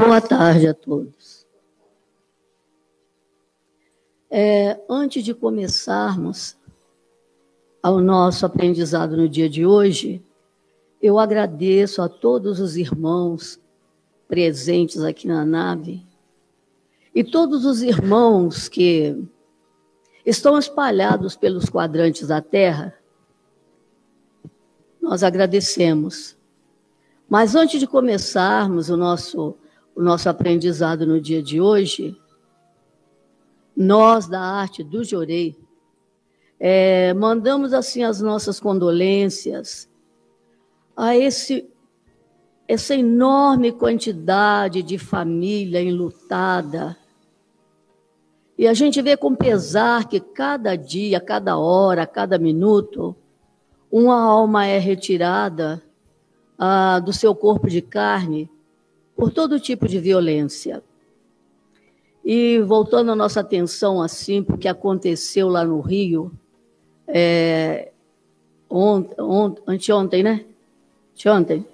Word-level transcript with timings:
Boa 0.00 0.20
tarde 0.20 0.68
a 0.68 0.72
todos. 0.72 1.44
É, 4.30 4.80
antes 4.88 5.24
de 5.24 5.34
começarmos 5.34 6.56
ao 7.82 8.00
nosso 8.00 8.46
aprendizado 8.46 9.16
no 9.16 9.28
dia 9.28 9.48
de 9.48 9.66
hoje, 9.66 10.24
eu 11.02 11.18
agradeço 11.18 12.00
a 12.00 12.08
todos 12.08 12.60
os 12.60 12.76
irmãos 12.76 13.60
presentes 14.28 15.02
aqui 15.02 15.26
na 15.26 15.44
nave 15.44 16.06
e 17.12 17.24
todos 17.24 17.64
os 17.64 17.82
irmãos 17.82 18.68
que 18.68 19.20
estão 20.24 20.56
espalhados 20.60 21.34
pelos 21.34 21.68
quadrantes 21.68 22.28
da 22.28 22.40
Terra. 22.40 22.94
Nós 25.02 25.24
agradecemos. 25.24 26.36
Mas 27.28 27.56
antes 27.56 27.80
de 27.80 27.86
começarmos 27.88 28.90
o 28.90 28.96
nosso 28.96 29.56
o 29.98 30.02
nosso 30.02 30.28
aprendizado 30.28 31.04
no 31.04 31.20
dia 31.20 31.42
de 31.42 31.60
hoje, 31.60 32.16
nós 33.76 34.28
da 34.28 34.40
arte 34.40 34.84
do 34.84 35.02
Jorei, 35.02 35.56
é, 36.60 37.12
mandamos 37.14 37.72
assim 37.72 38.04
as 38.04 38.20
nossas 38.20 38.60
condolências 38.60 39.88
a 40.96 41.16
esse 41.16 41.68
essa 42.68 42.94
enorme 42.94 43.72
quantidade 43.72 44.84
de 44.84 44.98
família 44.98 45.82
enlutada. 45.82 46.96
E 48.56 48.68
a 48.68 48.74
gente 48.74 49.02
vê 49.02 49.16
com 49.16 49.34
pesar 49.34 50.06
que 50.06 50.20
cada 50.20 50.76
dia, 50.76 51.18
cada 51.18 51.58
hora, 51.58 52.06
cada 52.06 52.38
minuto, 52.38 53.16
uma 53.90 54.20
alma 54.20 54.64
é 54.64 54.78
retirada 54.78 55.82
ah, 56.56 57.00
do 57.00 57.12
seu 57.12 57.34
corpo 57.34 57.68
de 57.68 57.82
carne 57.82 58.48
por 59.18 59.32
todo 59.32 59.58
tipo 59.58 59.88
de 59.88 59.98
violência. 59.98 60.80
E 62.24 62.60
voltando 62.60 63.10
a 63.10 63.16
nossa 63.16 63.40
atenção 63.40 64.00
assim, 64.00 64.44
porque 64.44 64.68
aconteceu 64.68 65.48
lá 65.48 65.64
no 65.64 65.80
Rio, 65.80 66.30
é, 67.04 67.90
ontem, 68.70 69.20
ont, 69.20 69.56
anteontem, 69.66 70.22
né? 70.22 70.44
Anteontem. 71.14 71.66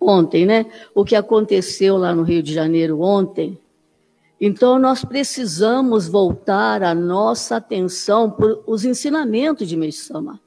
Ontem, 0.00 0.46
né? 0.46 0.64
O 0.94 1.04
que 1.04 1.14
aconteceu 1.14 1.98
lá 1.98 2.14
no 2.14 2.22
Rio 2.22 2.42
de 2.42 2.54
Janeiro 2.54 3.02
ontem. 3.02 3.58
Então, 4.40 4.78
nós 4.78 5.04
precisamos 5.04 6.08
voltar 6.08 6.82
a 6.82 6.94
nossa 6.94 7.56
atenção 7.56 8.30
para 8.30 8.58
os 8.66 8.84
ensinamentos 8.86 9.68
de 9.68 9.76
Meixama. 9.76 10.40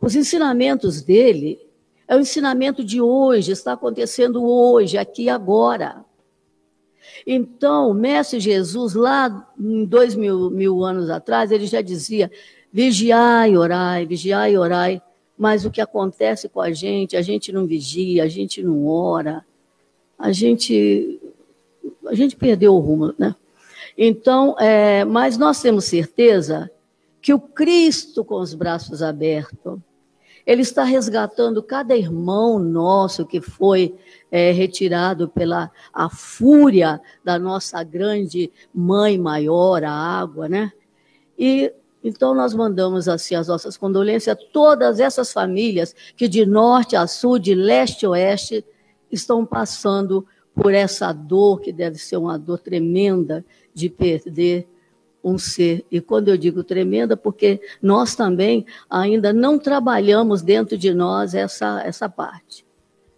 Os 0.00 0.16
ensinamentos 0.16 1.02
dele 1.02 1.69
é 2.10 2.16
o 2.16 2.18
ensinamento 2.18 2.82
de 2.82 3.00
hoje, 3.00 3.52
está 3.52 3.74
acontecendo 3.74 4.44
hoje, 4.44 4.98
aqui 4.98 5.22
e 5.22 5.30
agora. 5.30 6.04
Então, 7.24 7.88
o 7.88 7.94
Mestre 7.94 8.40
Jesus, 8.40 8.94
lá 8.94 9.48
em 9.56 9.84
dois 9.84 10.16
mil, 10.16 10.50
mil 10.50 10.84
anos 10.84 11.08
atrás, 11.08 11.52
ele 11.52 11.68
já 11.68 11.80
dizia: 11.80 12.28
vigiai, 12.72 13.56
orai, 13.56 14.06
vigiai, 14.06 14.58
orai. 14.58 15.00
Mas 15.38 15.64
o 15.64 15.70
que 15.70 15.80
acontece 15.80 16.48
com 16.48 16.60
a 16.60 16.72
gente, 16.72 17.16
a 17.16 17.22
gente 17.22 17.52
não 17.52 17.64
vigia, 17.64 18.24
a 18.24 18.28
gente 18.28 18.60
não 18.60 18.88
ora, 18.88 19.46
a 20.18 20.32
gente, 20.32 21.20
a 22.08 22.14
gente 22.16 22.34
perdeu 22.34 22.74
o 22.74 22.80
rumo, 22.80 23.14
né? 23.16 23.36
Então, 23.96 24.56
é, 24.58 25.04
mas 25.04 25.38
nós 25.38 25.62
temos 25.62 25.84
certeza 25.84 26.68
que 27.22 27.32
o 27.32 27.38
Cristo 27.38 28.24
com 28.24 28.40
os 28.40 28.52
braços 28.52 29.00
abertos, 29.00 29.78
ele 30.50 30.62
está 30.62 30.82
resgatando 30.82 31.62
cada 31.62 31.96
irmão 31.96 32.58
nosso 32.58 33.24
que 33.24 33.40
foi 33.40 33.94
é, 34.32 34.50
retirado 34.50 35.28
pela 35.28 35.70
a 35.94 36.10
fúria 36.10 37.00
da 37.22 37.38
nossa 37.38 37.80
grande 37.84 38.50
mãe 38.74 39.16
maior, 39.16 39.84
a 39.84 39.92
água, 39.92 40.48
né? 40.48 40.72
E 41.38 41.72
então 42.02 42.34
nós 42.34 42.52
mandamos 42.52 43.06
assim 43.06 43.36
as 43.36 43.46
nossas 43.46 43.76
condolências 43.76 44.36
a 44.36 44.40
todas 44.52 44.98
essas 44.98 45.32
famílias 45.32 45.94
que 46.16 46.26
de 46.26 46.44
norte 46.44 46.96
a 46.96 47.06
sul, 47.06 47.38
de 47.38 47.54
leste 47.54 48.04
a 48.04 48.10
oeste, 48.10 48.64
estão 49.08 49.46
passando 49.46 50.26
por 50.52 50.74
essa 50.74 51.12
dor 51.12 51.60
que 51.60 51.72
deve 51.72 51.96
ser 51.96 52.16
uma 52.16 52.36
dor 52.36 52.58
tremenda 52.58 53.44
de 53.72 53.88
perder 53.88 54.68
um 55.22 55.38
ser. 55.38 55.84
E 55.90 56.00
quando 56.00 56.28
eu 56.28 56.36
digo 56.36 56.64
tremenda, 56.64 57.16
porque 57.16 57.60
nós 57.80 58.14
também 58.14 58.66
ainda 58.88 59.32
não 59.32 59.58
trabalhamos 59.58 60.42
dentro 60.42 60.76
de 60.76 60.92
nós 60.92 61.34
essa, 61.34 61.82
essa 61.82 62.08
parte. 62.08 62.64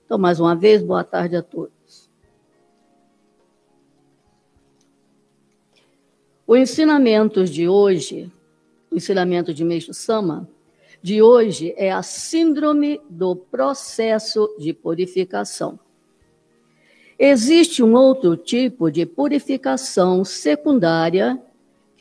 Então, 0.05 0.19
mais 0.19 0.41
uma 0.41 0.55
vez, 0.55 0.83
boa 0.83 1.05
tarde 1.05 1.37
a 1.37 1.43
todos. 1.43 2.11
O 6.47 6.57
ensinamento 6.57 7.45
de 7.45 7.69
hoje, 7.69 8.31
o 8.91 8.97
ensinamento 8.97 9.55
de 9.55 9.65
Meixo 9.65 9.95
Sama, 9.95 10.47
de 11.01 11.23
hoje 11.23 11.73
é 11.77 11.91
a 11.91 12.03
síndrome 12.03 13.01
do 13.09 13.35
processo 13.35 14.55
de 14.59 14.73
purificação. 14.73 15.79
Existe 17.19 17.83
um 17.83 17.95
outro 17.95 18.37
tipo 18.37 18.91
de 18.91 19.07
purificação 19.07 20.25
secundária 20.25 21.41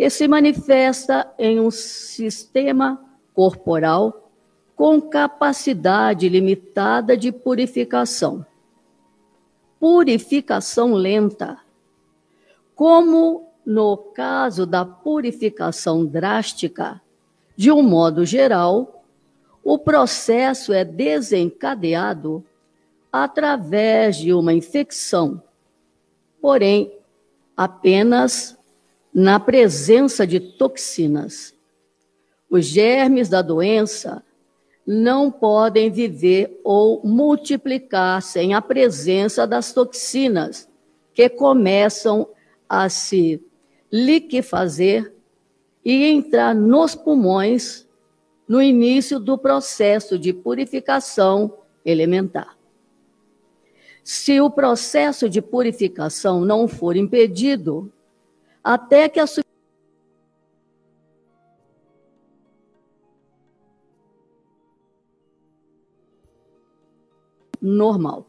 que 0.02 0.10
se 0.10 0.28
manifesta 0.28 1.32
em 1.38 1.60
um 1.60 1.70
sistema 1.70 3.00
corporal 3.36 4.32
com 4.76 5.00
capacidade 5.00 6.28
limitada 6.28 7.16
de 7.16 7.32
purificação. 7.32 8.44
Purificação 9.80 10.96
lenta. 10.96 11.60
Como 12.74 13.48
no 13.64 13.96
caso 13.96 14.66
da 14.66 14.84
purificação 14.84 16.04
drástica, 16.04 17.00
de 17.56 17.72
um 17.72 17.84
modo 17.84 18.26
geral, 18.26 19.06
o 19.64 19.78
processo 19.78 20.74
é 20.74 20.84
desencadeado 20.84 22.44
através 23.14 24.18
de 24.18 24.34
uma 24.34 24.52
infecção, 24.52 25.44
porém, 26.42 26.92
apenas 27.56 28.58
na 29.14 29.40
presença 29.40 30.26
de 30.26 30.40
toxinas. 30.40 31.54
Os 32.50 32.66
germes 32.66 33.30
da 33.30 33.42
doença 33.42 34.24
não 34.86 35.32
podem 35.32 35.92
viver 35.92 36.60
ou 36.64 37.02
multiplicar 37.04 38.22
sem 38.22 38.54
a 38.54 38.62
presença 38.62 39.46
das 39.46 39.74
toxinas, 39.74 40.68
que 41.14 41.30
começam 41.30 42.28
a 42.68 42.90
se 42.90 43.44
liquefazer 43.92 45.14
e 45.84 46.06
entrar 46.06 46.56
nos 46.56 46.96
pulmões 46.96 47.88
no 48.48 48.62
início 48.62 49.20
do 49.20 49.38
processo 49.38 50.18
de 50.18 50.34
purificação 50.34 51.58
elementar. 51.86 52.58
Se 54.04 54.42
o 54.42 54.50
processo 54.50 55.30
de 55.30 55.42
purificação 55.42 56.42
não 56.42 56.68
for 56.68 56.96
impedido, 56.96 57.92
até 58.64 59.10
que 59.10 59.20
a 59.20 59.26
normal. 67.62 68.26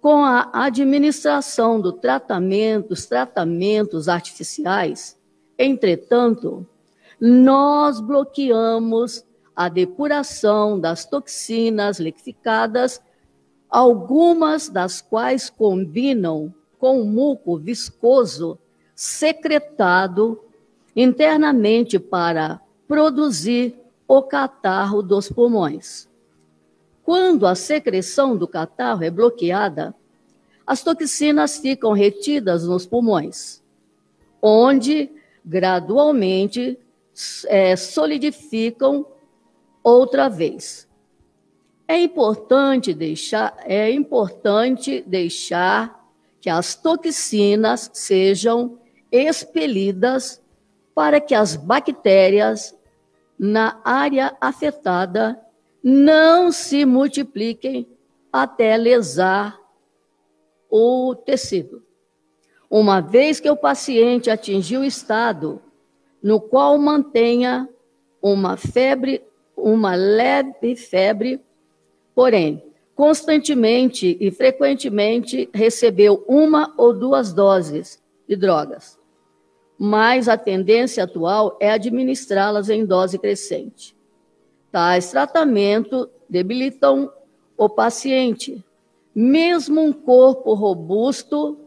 Com 0.00 0.24
a 0.24 0.48
administração 0.54 1.80
do 1.80 1.92
tratamento, 1.92 2.92
os 2.92 3.04
tratamentos 3.04 4.08
artificiais, 4.08 5.18
entretanto, 5.58 6.66
nós 7.20 8.00
bloqueamos 8.00 9.26
a 9.54 9.68
depuração 9.68 10.80
das 10.80 11.04
toxinas 11.04 12.00
liquificadas, 12.00 13.02
algumas 13.68 14.70
das 14.70 15.02
quais 15.02 15.50
combinam 15.50 16.54
com 16.78 17.02
o 17.02 17.04
muco 17.04 17.58
viscoso 17.58 18.58
secretado 19.00 20.44
internamente 20.94 21.98
para 21.98 22.60
produzir 22.86 23.74
o 24.06 24.20
catarro 24.20 25.02
dos 25.02 25.30
pulmões. 25.30 26.06
Quando 27.02 27.46
a 27.46 27.54
secreção 27.54 28.36
do 28.36 28.46
catarro 28.46 29.02
é 29.02 29.10
bloqueada, 29.10 29.94
as 30.66 30.82
toxinas 30.82 31.56
ficam 31.56 31.92
retidas 31.92 32.66
nos 32.66 32.84
pulmões, 32.84 33.62
onde 34.42 35.10
gradualmente 35.42 36.78
é, 37.46 37.76
solidificam 37.76 39.06
outra 39.82 40.28
vez. 40.28 40.86
É 41.88 41.98
importante 41.98 42.92
deixar, 42.92 43.56
é 43.64 43.90
importante 43.90 45.02
deixar 45.06 46.06
que 46.38 46.50
as 46.50 46.74
toxinas 46.74 47.90
sejam 47.94 48.78
expelidas 49.10 50.42
para 50.94 51.20
que 51.20 51.34
as 51.34 51.56
bactérias 51.56 52.76
na 53.38 53.80
área 53.84 54.36
afetada 54.40 55.40
não 55.82 56.52
se 56.52 56.84
multipliquem 56.84 57.88
até 58.32 58.76
lesar 58.76 59.58
o 60.70 61.14
tecido. 61.14 61.82
Uma 62.68 63.00
vez 63.00 63.40
que 63.40 63.50
o 63.50 63.56
paciente 63.56 64.30
atingiu 64.30 64.82
o 64.82 64.84
estado 64.84 65.60
no 66.22 66.40
qual 66.40 66.76
mantenha 66.78 67.68
uma 68.22 68.56
febre, 68.56 69.24
uma 69.56 69.94
leve 69.94 70.76
febre, 70.76 71.40
porém, 72.14 72.62
constantemente 72.94 74.18
e 74.20 74.30
frequentemente 74.30 75.48
recebeu 75.54 76.22
uma 76.28 76.74
ou 76.76 76.92
duas 76.92 77.32
doses 77.32 78.00
de 78.28 78.36
drogas. 78.36 78.99
Mas 79.82 80.28
a 80.28 80.36
tendência 80.36 81.04
atual 81.04 81.56
é 81.58 81.70
administrá-las 81.70 82.68
em 82.68 82.84
dose 82.84 83.18
crescente. 83.18 83.96
Tais 84.70 85.10
tratamentos 85.10 86.06
debilitam 86.28 87.10
o 87.56 87.66
paciente. 87.66 88.62
Mesmo 89.14 89.80
um 89.80 89.90
corpo 89.90 90.52
robusto 90.52 91.58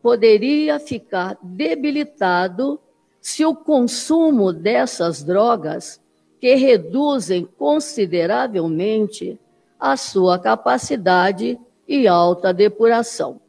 poderia 0.00 0.78
ficar 0.78 1.36
debilitado 1.42 2.78
se 3.20 3.44
o 3.44 3.56
consumo 3.56 4.52
dessas 4.52 5.24
drogas, 5.24 6.00
que 6.40 6.54
reduzem 6.54 7.44
consideravelmente 7.58 9.36
a 9.80 9.96
sua 9.96 10.38
capacidade 10.38 11.58
e 11.88 12.06
alta 12.06 12.54
depuração. 12.54 13.41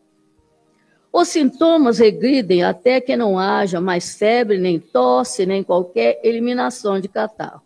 Os 1.14 1.28
sintomas 1.28 2.00
regridem 2.00 2.64
até 2.64 3.00
que 3.00 3.16
não 3.16 3.38
haja 3.38 3.80
mais 3.80 4.16
febre, 4.16 4.58
nem 4.58 4.80
tosse, 4.80 5.46
nem 5.46 5.64
qualquer 5.64 6.20
eliminação 6.24 7.00
de 7.00 7.08
catarro. 7.08 7.62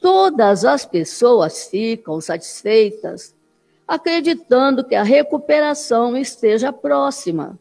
Todas 0.00 0.64
as 0.64 0.86
pessoas 0.86 1.68
ficam 1.68 2.18
satisfeitas, 2.22 3.36
acreditando 3.86 4.82
que 4.82 4.94
a 4.94 5.02
recuperação 5.02 6.16
esteja 6.16 6.72
próxima. 6.72 7.58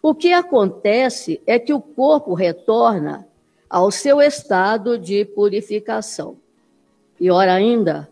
O 0.00 0.14
que 0.14 0.32
acontece 0.32 1.42
é 1.46 1.58
que 1.58 1.74
o 1.74 1.82
corpo 1.82 2.32
retorna 2.32 3.28
ao 3.68 3.90
seu 3.90 4.22
estado 4.22 4.98
de 4.98 5.22
purificação. 5.26 6.38
Pior 7.18 7.46
ainda, 7.46 8.08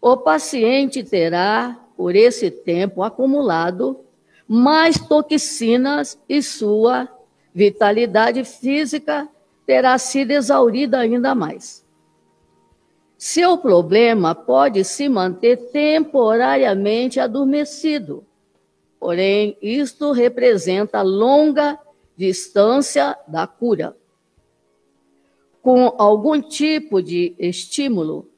o 0.00 0.16
paciente 0.16 1.04
terá, 1.04 1.85
por 1.96 2.14
esse 2.14 2.50
tempo 2.50 3.02
acumulado, 3.02 4.00
mais 4.46 4.98
toxinas 4.98 6.18
e 6.28 6.42
sua 6.42 7.08
vitalidade 7.54 8.44
física 8.44 9.28
terá 9.64 9.96
sido 9.98 10.30
exaurida 10.30 10.98
ainda 10.98 11.34
mais. 11.34 11.84
Seu 13.18 13.56
problema 13.56 14.34
pode 14.34 14.84
se 14.84 15.08
manter 15.08 15.56
temporariamente 15.72 17.18
adormecido, 17.18 18.24
porém, 19.00 19.56
isto 19.60 20.12
representa 20.12 21.00
longa 21.00 21.78
distância 22.16 23.16
da 23.26 23.46
cura. 23.46 23.96
Com 25.62 25.94
algum 25.98 26.40
tipo 26.40 27.02
de 27.02 27.34
estímulo, 27.38 28.28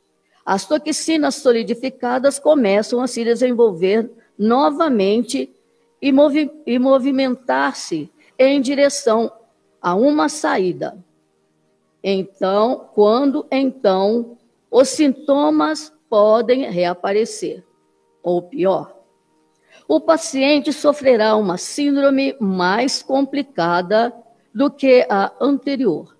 as 0.48 0.64
toxinas 0.64 1.34
solidificadas 1.34 2.38
começam 2.38 3.02
a 3.02 3.06
se 3.06 3.22
desenvolver 3.22 4.10
novamente 4.38 5.54
e, 6.00 6.10
movi 6.10 6.50
e 6.64 6.78
movimentar-se 6.78 8.10
em 8.38 8.58
direção 8.58 9.30
a 9.78 9.94
uma 9.94 10.30
saída. 10.30 10.96
Então, 12.02 12.88
quando 12.94 13.46
então 13.50 14.38
os 14.70 14.88
sintomas 14.88 15.92
podem 16.08 16.70
reaparecer, 16.70 17.62
ou 18.22 18.40
pior, 18.40 18.96
o 19.86 20.00
paciente 20.00 20.72
sofrerá 20.72 21.36
uma 21.36 21.58
síndrome 21.58 22.34
mais 22.40 23.02
complicada 23.02 24.14
do 24.54 24.70
que 24.70 25.06
a 25.10 25.30
anterior. 25.38 26.16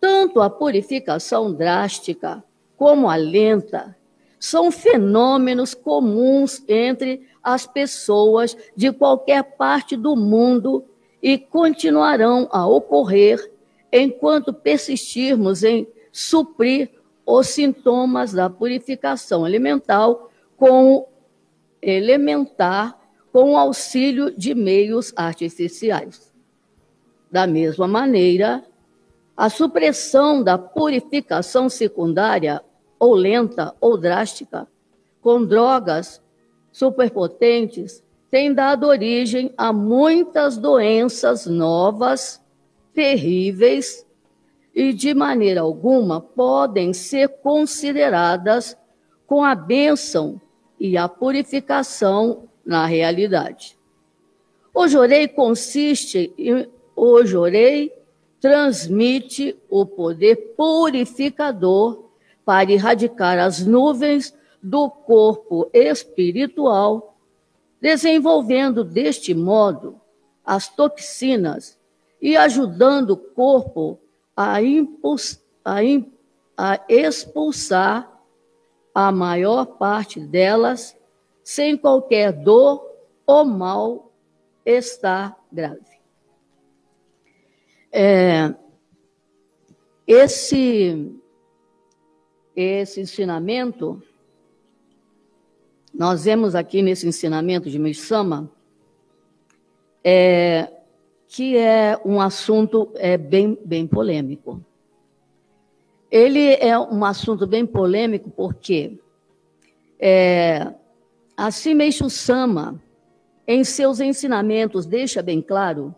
Tanto 0.00 0.40
a 0.40 0.48
purificação 0.48 1.52
drástica 1.52 2.42
como 2.80 3.10
a 3.10 3.16
lenta 3.16 3.94
são 4.38 4.72
fenômenos 4.72 5.74
comuns 5.74 6.64
entre 6.66 7.28
as 7.42 7.66
pessoas 7.66 8.56
de 8.74 8.90
qualquer 8.90 9.42
parte 9.42 9.98
do 9.98 10.16
mundo 10.16 10.86
e 11.22 11.36
continuarão 11.36 12.48
a 12.50 12.66
ocorrer 12.66 13.52
enquanto 13.92 14.54
persistirmos 14.54 15.62
em 15.62 15.86
suprir 16.10 16.90
os 17.26 17.48
sintomas 17.48 18.32
da 18.32 18.48
purificação 18.48 19.44
alimentar 19.44 20.14
com 20.56 21.06
elementar 21.82 22.98
com 23.30 23.52
o 23.52 23.56
auxílio 23.58 24.34
de 24.34 24.54
meios 24.54 25.12
artificiais. 25.14 26.32
Da 27.30 27.46
mesma 27.46 27.86
maneira, 27.86 28.64
a 29.36 29.50
supressão 29.50 30.42
da 30.42 30.56
purificação 30.56 31.68
secundária 31.68 32.64
ou 33.00 33.14
lenta 33.14 33.74
ou 33.80 33.96
drástica 33.96 34.68
com 35.22 35.44
drogas 35.44 36.22
superpotentes 36.70 38.04
tem 38.30 38.54
dado 38.54 38.86
origem 38.86 39.52
a 39.56 39.72
muitas 39.72 40.56
doenças 40.56 41.46
novas 41.46 42.40
terríveis 42.94 44.06
e, 44.72 44.92
de 44.92 45.12
maneira 45.14 45.62
alguma, 45.62 46.20
podem 46.20 46.92
ser 46.92 47.28
consideradas 47.40 48.76
com 49.26 49.42
a 49.42 49.54
bênção 49.54 50.40
e 50.78 50.96
a 50.96 51.08
purificação 51.08 52.48
na 52.64 52.86
realidade. 52.86 53.76
O 54.72 54.86
jorei 54.86 55.26
consiste 55.26 56.32
em. 56.38 56.68
O 56.94 57.24
jorei 57.24 57.92
transmite 58.40 59.56
o 59.70 59.86
poder 59.86 60.54
purificador 60.56 62.09
para 62.44 62.72
erradicar 62.72 63.38
as 63.38 63.64
nuvens 63.64 64.34
do 64.62 64.90
corpo 64.90 65.70
espiritual, 65.72 67.16
desenvolvendo 67.80 68.84
deste 68.84 69.34
modo 69.34 70.00
as 70.44 70.68
toxinas 70.68 71.78
e 72.20 72.36
ajudando 72.36 73.10
o 73.10 73.16
corpo 73.16 73.98
a, 74.36 74.62
impuls, 74.62 75.42
a, 75.64 75.78
a 76.56 76.80
expulsar 76.88 78.10
a 78.94 79.10
maior 79.12 79.64
parte 79.64 80.20
delas 80.20 80.96
sem 81.42 81.76
qualquer 81.76 82.32
dor 82.32 82.84
ou 83.26 83.44
mal 83.44 84.12
estar 84.64 85.36
grave. 85.50 86.00
É, 87.92 88.54
esse, 90.06 91.19
esse 92.60 93.00
ensinamento, 93.00 94.02
nós 95.92 96.24
vemos 96.24 96.54
aqui 96.54 96.82
nesse 96.82 97.06
ensinamento 97.06 97.68
de 97.68 97.78
Mishama, 97.78 98.50
é, 100.04 100.70
que 101.28 101.56
é 101.56 102.00
um 102.04 102.20
assunto 102.20 102.90
é, 102.96 103.16
bem, 103.16 103.58
bem 103.64 103.86
polêmico. 103.86 104.64
Ele 106.10 106.54
é 106.54 106.78
um 106.78 107.04
assunto 107.04 107.46
bem 107.46 107.64
polêmico 107.64 108.30
porque 108.30 108.98
é, 109.98 110.74
assim 111.36 111.74
Meixo 111.74 112.08
Sama, 112.10 112.82
em 113.46 113.62
seus 113.64 114.00
ensinamentos, 114.00 114.86
deixa 114.86 115.22
bem 115.22 115.42
claro 115.42 115.94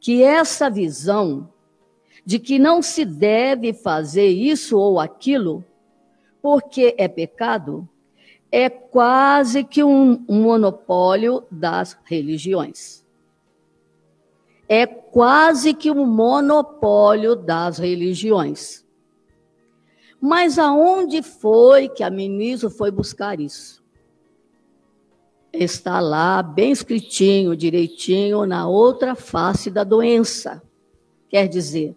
que 0.00 0.22
essa 0.22 0.70
visão 0.70 1.48
de 2.24 2.38
que 2.38 2.58
não 2.58 2.80
se 2.80 3.04
deve 3.04 3.72
fazer 3.72 4.28
isso 4.28 4.78
ou 4.78 4.98
aquilo 4.98 5.64
porque 6.42 6.94
é 6.98 7.08
pecado 7.08 7.88
é 8.52 8.68
quase 8.68 9.62
que 9.62 9.82
um, 9.84 10.24
um 10.28 10.42
monopólio 10.42 11.44
das 11.50 11.96
religiões 12.04 13.00
é 14.72 14.86
quase 14.86 15.74
que 15.74 15.90
um 15.90 16.06
monopólio 16.06 17.34
das 17.34 17.76
religiões. 17.76 18.86
Mas 20.20 20.60
aonde 20.60 21.24
foi 21.24 21.88
que 21.88 22.04
a 22.04 22.08
ministra 22.08 22.70
foi 22.70 22.92
buscar 22.92 23.40
isso? 23.40 23.82
Está 25.52 25.98
lá, 25.98 26.40
bem 26.40 26.70
escritinho, 26.70 27.56
direitinho, 27.56 28.46
na 28.46 28.68
outra 28.68 29.16
face 29.16 29.72
da 29.72 29.82
doença. 29.82 30.62
Quer 31.28 31.48
dizer, 31.48 31.96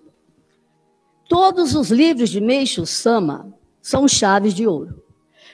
todos 1.30 1.76
os 1.76 1.92
livros 1.92 2.32
de 2.32 2.42
Meixo 2.42 2.88
Sama 2.88 3.54
são 3.84 4.08
chaves 4.08 4.54
de 4.54 4.66
ouro. 4.66 5.04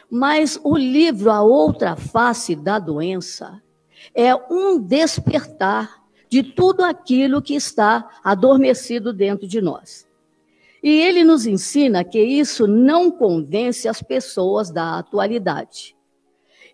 Mas 0.10 0.60
o 0.64 0.78
livro 0.78 1.32
A 1.32 1.42
Outra 1.42 1.96
Face 1.96 2.56
da 2.56 2.78
Doença 2.78 3.62
é 4.14 4.34
um 4.36 4.80
despertar 4.80 6.00
de 6.30 6.44
tudo 6.44 6.84
aquilo 6.84 7.42
que 7.42 7.56
está 7.56 8.08
adormecido 8.24 9.12
dentro 9.12 9.48
de 9.48 9.60
nós. 9.60 10.08
E 10.82 10.90
ele 10.90 11.24
nos 11.24 11.46
ensina 11.46 12.04
que 12.04 12.22
isso 12.22 12.68
não 12.68 13.12
convence 13.12 13.88
as 13.88 14.02
pessoas 14.02 14.70
da 14.70 15.00
atualidade. 15.00 15.96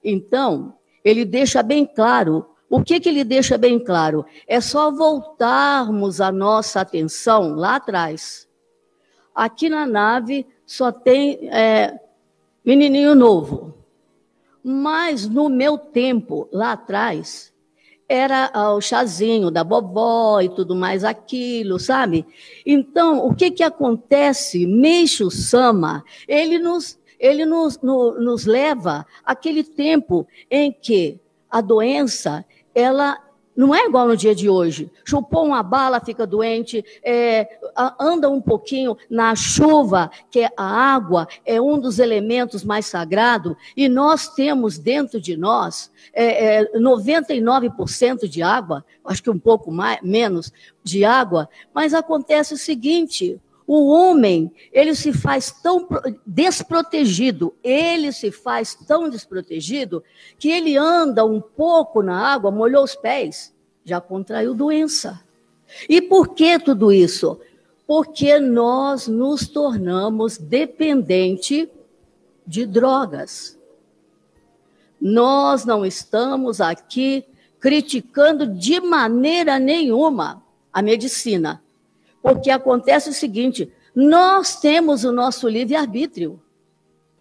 Então, 0.04 0.76
ele 1.04 1.24
deixa 1.24 1.64
bem 1.64 1.86
claro. 1.86 2.46
O 2.70 2.84
que, 2.84 3.00
que 3.00 3.10
ele 3.10 3.24
deixa 3.24 3.58
bem 3.58 3.80
claro? 3.80 4.26
É 4.46 4.60
só 4.60 4.92
voltarmos 4.92 6.20
a 6.20 6.32
nossa 6.32 6.82
atenção 6.82 7.56
lá 7.56 7.78
atrás. 7.78 8.48
Aqui 9.34 9.70
na 9.70 9.86
nave 9.86 10.46
só 10.66 10.92
tem 10.92 11.50
é, 11.52 12.00
menininho 12.64 13.16
novo. 13.16 13.74
Mas 14.64 15.28
no 15.28 15.48
meu 15.48 15.78
tempo, 15.78 16.50
lá 16.52 16.72
atrás, 16.72 17.54
era 18.08 18.52
o 18.76 18.82
chazinho 18.82 19.50
da 19.52 19.64
bobó 19.64 20.42
e 20.42 20.50
tudo 20.50 20.76
mais 20.76 21.04
aquilo, 21.04 21.80
sabe? 21.80 22.26
Então, 22.66 23.26
o 23.26 23.36
que 23.36 23.52
que 23.52 23.64
acontece? 23.64 24.66
Meixo 24.66 25.30
Sama, 25.32 26.04
ele 26.28 26.58
nos 26.60 26.98
ele 27.18 27.46
nos, 27.46 27.80
no, 27.82 28.20
nos 28.20 28.46
leva 28.46 29.06
àquele 29.24 29.64
tempo 29.64 30.28
em 30.52 30.72
que 30.72 31.18
a 31.50 31.62
doença 31.62 32.46
ela 32.74 33.18
não 33.56 33.74
é 33.74 33.86
igual 33.86 34.08
no 34.08 34.18
dia 34.18 34.36
de 34.36 34.50
hoje. 34.50 34.92
Chupou 35.04 35.46
uma 35.46 35.64
bala, 35.64 36.00
fica 36.00 36.28
doente, 36.28 36.84
é, 37.04 37.58
anda 38.00 38.30
um 38.30 38.42
pouquinho 38.42 38.98
na 39.10 39.34
chuva, 39.36 40.12
que 40.30 40.42
é 40.42 40.50
a 40.58 40.94
água 40.96 41.28
é 41.46 41.62
um 41.62 41.80
dos 41.80 42.00
elementos 42.00 42.64
mais 42.64 42.86
sagrados, 42.86 43.56
e 43.76 43.88
nós 43.88 44.28
temos 44.28 44.78
dentro 44.78 45.22
de 45.22 45.38
nós 45.38 45.92
é, 46.14 46.62
é, 46.62 46.78
99% 46.78 48.28
de 48.28 48.42
água, 48.42 48.84
acho 49.06 49.24
que 49.24 49.30
um 49.30 49.40
pouco 49.40 49.72
mais, 49.72 50.02
menos 50.02 50.52
de 50.84 51.06
água, 51.06 51.50
mas 51.74 51.94
acontece 51.94 52.54
o 52.54 52.58
seguinte: 52.58 53.40
o 53.68 53.88
homem, 53.88 54.52
ele 54.72 54.94
se 54.94 55.12
faz 55.12 55.52
tão 55.52 55.88
desprotegido, 56.26 57.56
ele 57.64 58.12
se 58.12 58.32
faz 58.32 58.76
tão 58.76 59.10
desprotegido, 59.10 60.04
que 60.38 60.50
ele 60.50 60.78
anda 60.78 61.26
um 61.26 61.42
pouco 61.42 62.04
na 62.04 62.34
água, 62.34 62.52
molhou 62.52 62.84
os 62.84 62.96
pés, 62.96 63.54
já 63.84 64.00
contraiu 64.00 64.54
doença. 64.54 65.24
E 65.90 66.00
por 66.00 66.36
que 66.36 66.60
tudo 66.60 66.92
isso? 66.92 67.40
Porque 67.88 68.40
nós 68.40 69.08
nos 69.08 69.48
tornamos 69.48 70.38
dependente 70.38 71.70
de 72.46 72.66
drogas. 72.66 73.60
Nós 75.02 75.66
não 75.66 75.86
estamos 75.86 76.62
aqui 76.62 77.26
criticando 77.60 78.46
de 78.46 78.80
maneira 78.80 79.58
nenhuma 79.58 80.44
a 80.72 80.84
medicina. 80.84 81.65
Porque 82.25 82.50
acontece 82.50 83.08
o 83.08 83.13
seguinte: 83.13 83.72
nós 83.94 84.60
temos 84.60 85.03
o 85.03 85.12
nosso 85.12 85.48
livre-arbítrio. 85.48 86.41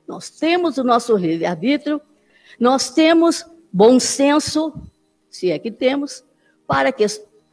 Nós 0.08 0.30
temos 0.30 0.78
o 0.78 0.84
nosso 0.84 1.14
livre-arbítrio, 1.14 2.00
nós 2.58 2.90
temos 2.90 3.44
bom 3.70 4.00
senso, 4.00 4.72
se 5.30 5.50
é 5.50 5.58
que 5.58 5.70
temos, 5.70 6.24
para 6.66 6.90
que 6.90 7.04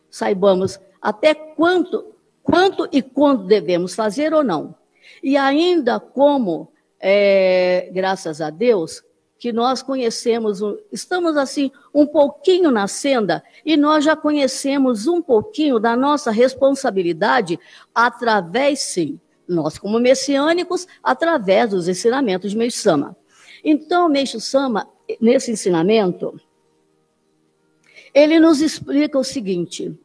saibamos 0.10 0.80
até 1.02 1.34
quanto, 1.34 2.14
quanto 2.42 2.88
e 2.90 3.02
quando 3.02 3.46
devemos 3.48 3.96
fazer 3.96 4.34
ou 4.34 4.44
não. 4.44 4.74
E 5.22 5.36
ainda 5.36 6.00
como, 6.00 6.72
é, 7.00 7.90
graças 7.94 8.40
a 8.40 8.50
Deus, 8.50 9.04
que 9.42 9.52
nós 9.52 9.82
conhecemos, 9.82 10.60
estamos 10.92 11.36
assim 11.36 11.72
um 11.92 12.06
pouquinho 12.06 12.70
na 12.70 12.88
senda 12.88 13.44
e 13.66 13.76
nós 13.76 14.06
já 14.06 14.16
conhecemos 14.16 15.08
um 15.08 15.20
pouquinho 15.20 15.80
da 15.80 15.96
nossa 15.98 16.30
responsabilidade 16.30 17.60
através, 17.94 18.82
sim, 18.82 19.20
nós 19.48 19.80
como 19.80 20.00
messiânicos, 20.00 20.88
através 21.02 21.72
dos 21.72 21.88
ensinamentos 21.88 22.52
de 22.52 22.58
Meixo 22.58 22.78
Sama. 22.78 23.18
Então, 23.64 24.08
Meixo 24.08 24.40
Sama, 24.40 24.88
nesse 25.20 25.50
ensinamento, 25.50 26.40
ele 28.14 28.40
nos 28.40 28.62
explica 28.62 29.18
o 29.18 29.24
seguinte: 29.24 30.00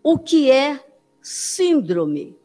o 0.00 0.16
que 0.16 0.48
é 0.48 0.78
síndrome? 1.20 2.36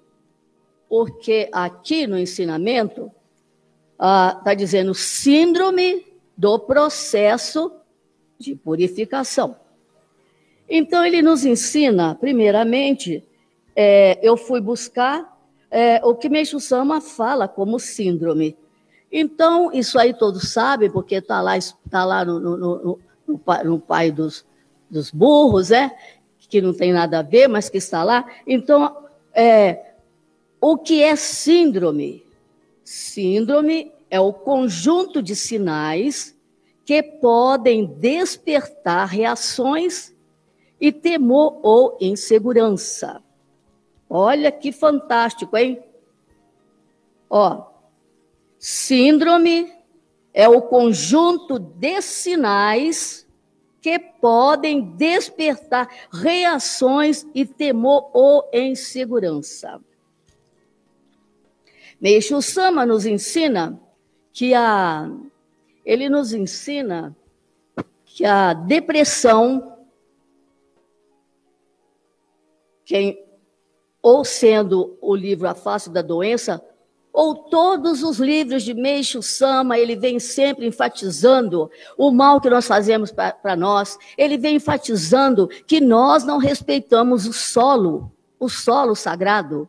Porque 0.90 1.50
aqui 1.52 2.08
no 2.08 2.18
ensinamento 2.18 3.12
está 4.00 4.42
ah, 4.46 4.54
dizendo 4.54 4.94
síndrome 4.94 6.06
do 6.38 6.58
processo 6.58 7.72
de 8.38 8.56
purificação. 8.56 9.58
Então, 10.70 11.04
ele 11.04 11.22
nos 11.22 11.44
ensina, 11.44 12.16
primeiramente, 12.16 13.26
é, 13.76 14.18
eu 14.22 14.38
fui 14.38 14.62
buscar 14.62 15.38
é, 15.70 16.00
o 16.06 16.16
que 16.16 16.30
Meixo 16.30 16.60
Sama 16.62 17.02
fala 17.02 17.48
como 17.48 17.78
síndrome. 17.78 18.56
Então, 19.12 19.72
isso 19.74 20.00
aí 20.00 20.14
todos 20.14 20.54
sabem, 20.54 20.90
porque 20.90 21.16
está 21.16 21.42
lá, 21.42 21.54
tá 21.90 22.06
lá 22.06 22.24
no, 22.24 22.40
no, 22.40 22.58
no, 22.58 23.00
no, 23.28 23.42
no 23.66 23.80
pai 23.80 24.12
dos, 24.12 24.46
dos 24.90 25.12
burros, 25.12 25.72
é? 25.72 25.94
que 26.48 26.62
não 26.62 26.74
tem 26.74 26.92
nada 26.92 27.20
a 27.20 27.22
ver, 27.22 27.48
mas 27.48 27.70
que 27.70 27.78
está 27.78 28.04
lá. 28.04 28.26
Então, 28.46 28.96
é, 29.34 29.94
o 30.60 30.78
que 30.78 31.04
é 31.04 31.16
síndrome? 31.16 32.24
Síndrome 32.92 33.94
é 34.10 34.20
o 34.20 34.34
conjunto 34.34 35.22
de 35.22 35.36
sinais 35.36 36.36
que 36.84 37.04
podem 37.04 37.86
despertar 37.86 39.06
reações 39.06 40.12
e 40.82 40.92
temor 40.92 41.60
ou 41.62 42.00
insegurança. 42.02 43.24
Olha 44.10 44.52
que 44.52 44.72
fantástico, 44.72 45.56
hein? 45.56 45.84
Ó, 47.30 47.68
síndrome 48.58 49.72
é 50.34 50.50
o 50.50 50.60
conjunto 50.60 51.60
de 51.60 52.02
sinais 52.02 53.28
que 53.80 54.00
podem 54.00 54.82
despertar 54.82 55.88
reações 56.12 57.24
e 57.36 57.46
temor 57.46 58.10
ou 58.16 58.50
insegurança. 58.52 59.80
Meixo 62.00 62.42
Sama 62.42 62.86
nos 62.86 63.06
ensina 63.06 63.80
que 64.32 64.54
a 64.54 65.10
ele 65.86 66.08
nos 66.08 66.34
ensina 66.34 67.16
que 68.06 68.26
a 68.26 68.54
depressão 68.54 69.78
quem 72.86 73.24
ou 74.02 74.24
sendo 74.26 74.98
o 75.02 75.16
livro 75.16 75.48
A 75.48 75.54
Face 75.54 75.90
da 75.90 76.02
Doença, 76.02 76.64
ou 77.12 77.36
todos 77.36 78.02
os 78.02 78.18
livros 78.18 78.64
de 78.64 78.74
Meixo 78.74 79.22
Sama, 79.22 79.78
ele 79.78 79.96
vem 79.96 80.20
sempre 80.20 80.66
enfatizando 80.66 81.70
o 81.98 82.12
mal 82.12 82.40
que 82.40 82.50
nós 82.50 82.66
fazemos 82.66 83.12
para 83.12 83.56
nós. 83.56 83.98
Ele 84.18 84.38
vem 84.38 84.56
enfatizando 84.56 85.48
que 85.48 85.82
nós 85.82 86.24
não 86.24 86.38
respeitamos 86.38 87.26
o 87.26 87.34
solo, 87.34 88.12
o 88.40 88.48
solo 88.48 88.96
sagrado. 88.96 89.68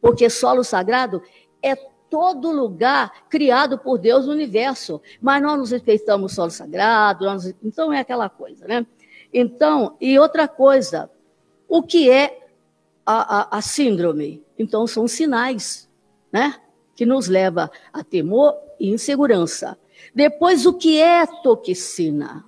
Porque 0.00 0.28
solo 0.28 0.62
sagrado 0.62 1.22
é 1.64 1.74
todo 2.10 2.52
lugar 2.52 3.26
criado 3.28 3.78
por 3.78 3.98
Deus 3.98 4.26
no 4.26 4.32
universo. 4.32 5.00
Mas 5.20 5.42
nós 5.42 5.58
nos 5.58 5.70
respeitamos 5.70 6.32
o 6.32 6.34
solo 6.34 6.50
sagrado, 6.50 7.24
nós... 7.24 7.52
então 7.62 7.92
é 7.92 8.00
aquela 8.00 8.28
coisa, 8.28 8.66
né? 8.68 8.86
Então, 9.32 9.96
e 10.00 10.16
outra 10.16 10.46
coisa, 10.46 11.10
o 11.68 11.82
que 11.82 12.08
é 12.08 12.46
a, 13.04 13.56
a, 13.56 13.58
a 13.58 13.60
síndrome? 13.60 14.44
Então, 14.56 14.86
são 14.86 15.08
sinais, 15.08 15.88
né? 16.30 16.54
Que 16.94 17.04
nos 17.04 17.26
leva 17.26 17.68
a 17.92 18.04
temor 18.04 18.54
e 18.78 18.90
insegurança. 18.90 19.76
Depois, 20.14 20.66
o 20.66 20.74
que 20.74 21.00
é 21.00 21.26
toxina? 21.42 22.44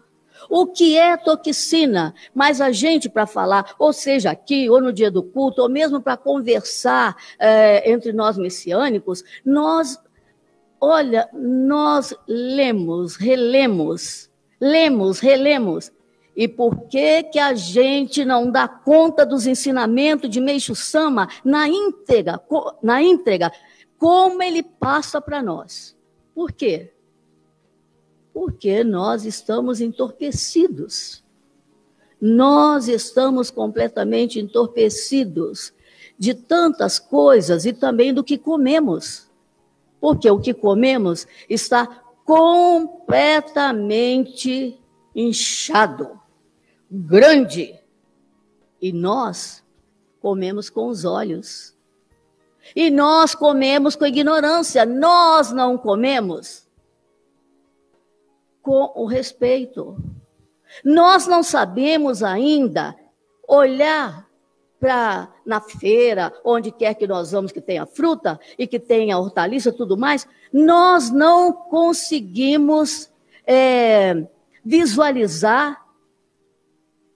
O 0.48 0.66
que 0.66 0.96
é 0.96 1.16
toxina? 1.16 2.14
Mas 2.34 2.60
a 2.60 2.70
gente, 2.70 3.08
para 3.08 3.26
falar, 3.26 3.74
ou 3.78 3.92
seja, 3.92 4.30
aqui, 4.30 4.68
ou 4.68 4.80
no 4.80 4.92
dia 4.92 5.10
do 5.10 5.22
culto, 5.22 5.62
ou 5.62 5.68
mesmo 5.68 6.00
para 6.00 6.16
conversar 6.16 7.16
é, 7.38 7.90
entre 7.90 8.12
nós 8.12 8.36
messiânicos, 8.36 9.24
nós, 9.44 9.98
olha, 10.80 11.28
nós 11.32 12.14
lemos, 12.26 13.16
relemos, 13.16 14.30
lemos, 14.60 15.20
relemos. 15.20 15.92
E 16.36 16.46
por 16.46 16.86
que, 16.88 17.22
que 17.24 17.38
a 17.38 17.54
gente 17.54 18.24
não 18.24 18.50
dá 18.50 18.68
conta 18.68 19.24
dos 19.24 19.46
ensinamentos 19.46 20.28
de 20.28 20.40
Meixo 20.40 20.74
Sama 20.74 21.28
na 21.42 21.66
íntegra, 21.66 22.40
na 22.82 23.02
íntegra, 23.02 23.50
como 23.98 24.42
ele 24.42 24.62
passa 24.62 25.20
para 25.20 25.42
nós? 25.42 25.96
Por 26.34 26.52
quê? 26.52 26.92
Porque 28.36 28.84
nós 28.84 29.24
estamos 29.24 29.80
entorpecidos. 29.80 31.24
Nós 32.20 32.86
estamos 32.86 33.50
completamente 33.50 34.38
entorpecidos 34.38 35.72
de 36.18 36.34
tantas 36.34 36.98
coisas 36.98 37.64
e 37.64 37.72
também 37.72 38.12
do 38.12 38.22
que 38.22 38.36
comemos. 38.36 39.30
Porque 39.98 40.30
o 40.30 40.38
que 40.38 40.52
comemos 40.52 41.26
está 41.48 41.86
completamente 42.26 44.78
inchado, 45.14 46.20
grande. 46.90 47.74
E 48.82 48.92
nós 48.92 49.64
comemos 50.20 50.68
com 50.68 50.88
os 50.88 51.06
olhos. 51.06 51.74
E 52.74 52.90
nós 52.90 53.34
comemos 53.34 53.96
com 53.96 54.04
ignorância, 54.04 54.84
nós 54.84 55.52
não 55.52 55.78
comemos 55.78 56.65
com 58.66 58.90
o 58.96 59.06
respeito. 59.06 59.96
Nós 60.84 61.28
não 61.28 61.44
sabemos 61.44 62.20
ainda 62.24 62.96
olhar 63.46 64.28
para 64.80 65.32
na 65.46 65.60
feira, 65.60 66.32
onde 66.44 66.72
quer 66.72 66.94
que 66.94 67.06
nós 67.06 67.30
vamos 67.30 67.52
que 67.52 67.60
tenha 67.60 67.86
fruta 67.86 68.40
e 68.58 68.66
que 68.66 68.80
tenha 68.80 69.16
hortaliça, 69.16 69.72
tudo 69.72 69.96
mais, 69.96 70.26
nós 70.52 71.12
não 71.12 71.52
conseguimos 71.52 73.08
é, 73.46 74.26
visualizar 74.64 75.86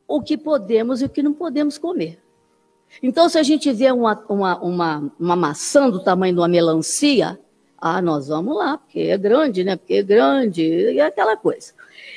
o 0.07 0.23
que 0.23 0.39
podemos 0.39 1.03
e 1.03 1.07
o 1.07 1.11
que 1.11 1.21
não 1.21 1.33
podemos 1.33 1.77
comer. 1.77 2.23
Então, 3.03 3.29
se 3.29 3.39
a 3.39 3.43
gente 3.43 3.73
vê 3.73 3.91
uma, 3.91 4.25
uma, 4.29 4.59
uma, 4.63 5.13
uma 5.19 5.37
maçã 5.37 5.91
do 5.91 6.03
tamanho 6.03 6.35
de 6.35 6.41
uma 6.41 6.49
melancia, 6.49 7.41
ah, 7.81 8.03
nós 8.03 8.29
vamos 8.29 8.57
lá, 8.57 8.77
porque 8.77 9.01
é 9.01 9.17
grande, 9.17 9.65
né? 9.65 9.77
Porque 9.77 9.95
é 9.95 10.03
grande, 10.03 10.63
e 10.63 10.99
é 10.99 11.07
aquela 11.07 11.37
coisa. 11.37 11.73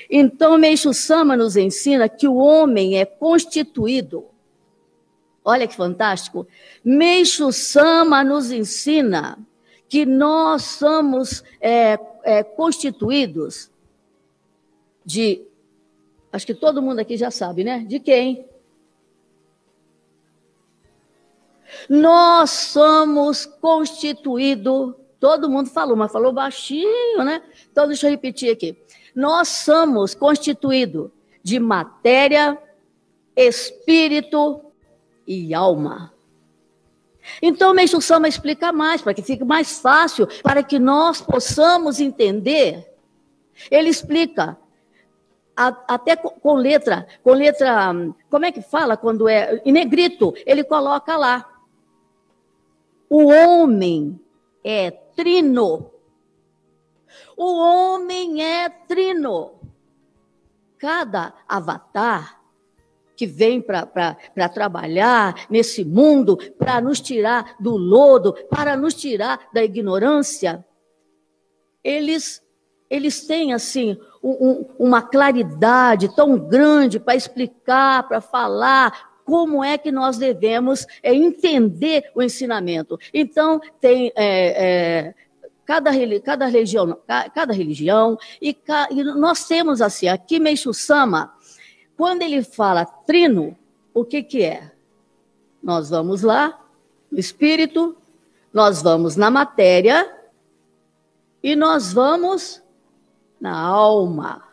Então, 0.10 0.58
Meixo 0.58 0.94
Sama 0.94 1.38
nos 1.38 1.56
ensina 1.56 2.10
que 2.10 2.28
o 2.28 2.36
homem 2.36 2.98
é 2.98 3.06
constituído. 3.06 4.26
Olha 5.46 5.68
que 5.68 5.76
fantástico. 5.76 6.46
Meixo 6.84 7.52
Sama 7.52 8.24
nos 8.24 8.52
ensina 8.52 9.38
que 9.88 10.06
nós 10.06 10.64
somos 10.64 11.44
é, 11.62 12.00
é, 12.24 12.44
constituídos 12.44 13.70
de. 15.06 15.42
Acho 16.32 16.46
que 16.46 16.54
todo 16.56 16.82
mundo 16.82 17.00
aqui 17.00 17.16
já 17.16 17.30
sabe, 17.30 17.64
né? 17.64 17.86
De 17.88 18.00
quem? 18.00 18.46
Nós 21.90 22.50
somos 22.50 23.46
constituídos, 23.46 24.96
todo 25.24 25.50
mundo 25.50 25.70
falou, 25.70 25.96
mas 25.96 26.12
falou 26.12 26.34
baixinho, 26.34 27.24
né? 27.24 27.42
Então, 27.72 27.88
deixa 27.88 28.08
eu 28.08 28.12
repetir 28.12 28.52
aqui. 28.52 28.78
Nós 29.16 29.48
somos 29.48 30.14
constituídos 30.14 31.10
de 31.42 31.62
matéria, 31.62 32.62
espírito 33.34 34.66
e 35.26 35.54
alma. 35.54 36.12
Então, 37.42 37.74
Meixo 37.74 38.02
Sama 38.02 38.28
explica 38.28 38.74
mais, 38.74 39.02
para 39.02 39.14
que 39.14 39.22
fique 39.22 39.46
mais 39.46 39.80
fácil, 39.80 40.28
para 40.44 40.62
que 40.62 40.78
nós 40.78 41.22
possamos 41.22 42.02
entender. 42.02 42.94
Ele 43.72 43.88
explica, 43.88 44.58
até 45.56 46.18
com 46.18 46.54
letra, 46.56 47.08
com 47.24 47.32
letra, 47.32 47.94
como 48.30 48.44
é 48.44 48.52
que 48.52 48.62
fala 48.62 48.98
quando 48.98 49.30
é 49.30 49.62
em 49.64 49.72
negrito, 49.72 50.34
ele 50.46 50.66
coloca 50.66 51.16
lá. 51.16 51.50
O 53.10 53.28
homem 53.28 54.20
é 54.66 55.00
trino. 55.16 55.92
O 57.38 57.58
homem 57.58 58.44
é 58.44 58.70
trino. 58.70 59.54
Cada 60.78 61.34
avatar 61.48 62.42
que 63.16 63.26
vem 63.26 63.62
para 63.62 64.50
trabalhar 64.54 65.46
nesse 65.50 65.86
mundo, 65.86 66.38
para 66.58 66.82
nos 66.82 67.00
tirar 67.00 67.56
do 67.60 67.78
lodo, 67.78 68.34
para 68.50 68.76
nos 68.76 68.94
tirar 68.94 69.48
da 69.54 69.64
ignorância, 69.64 70.66
eles, 71.84 72.42
eles 72.90 73.26
têm, 73.26 73.54
assim, 73.54 73.98
um, 74.22 74.66
uma 74.80 75.02
claridade 75.02 76.14
tão 76.16 76.38
grande 76.38 77.00
para 77.00 77.16
explicar, 77.16 78.08
para 78.08 78.20
falar 78.20 79.13
como 79.26 79.64
é 79.64 79.78
que 79.78 79.92
nós 79.92 80.18
devemos 80.18 80.86
é, 81.02 81.14
entender 81.14 82.12
o 82.14 82.22
ensinamento. 82.22 83.00
Então, 83.14 83.60
tem 83.80 84.12
é, 84.16 84.66
é, 85.06 85.16
cada, 85.66 85.92
cada, 86.24 86.46
religião, 86.46 86.98
cada 87.34 87.54
religião, 87.54 88.18
e, 88.42 88.58
e, 88.92 89.04
nós 89.04 89.46
temos 89.46 89.82
assim, 89.82 90.08
aqui 90.08 90.40
Meixo 90.40 90.74
Sama, 90.74 91.34
quando 91.96 92.22
ele 92.22 92.44
fala 92.44 92.86
trino, 92.86 93.58
o 93.94 94.04
que, 94.04 94.24
que 94.24 94.44
é? 94.44 94.72
Nós 95.62 95.90
vamos 95.90 96.22
lá, 96.22 96.60
no 97.12 97.20
espírito, 97.20 97.96
nós 98.52 98.82
vamos 98.82 99.16
na 99.16 99.32
matéria, 99.32 100.12
e 101.42 101.56
nós 101.56 101.92
vamos 101.92 102.64
na 103.40 103.60
alma. 103.60 104.53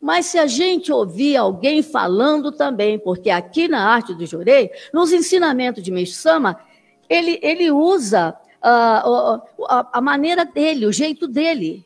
Mas 0.00 0.26
se 0.26 0.38
a 0.38 0.46
gente 0.46 0.92
ouvir 0.92 1.36
alguém 1.36 1.82
falando 1.82 2.52
também, 2.52 2.98
porque 2.98 3.30
aqui 3.30 3.66
na 3.66 3.88
arte 3.88 4.14
do 4.14 4.24
Jorei, 4.24 4.70
nos 4.92 5.12
ensinamentos 5.12 5.82
de 5.82 5.90
Meixama, 5.90 6.60
ele, 7.08 7.38
ele 7.42 7.70
usa 7.70 8.36
uh, 8.58 9.66
a, 9.66 9.88
a 9.94 10.00
maneira 10.00 10.44
dele, 10.44 10.86
o 10.86 10.92
jeito 10.92 11.26
dele, 11.26 11.84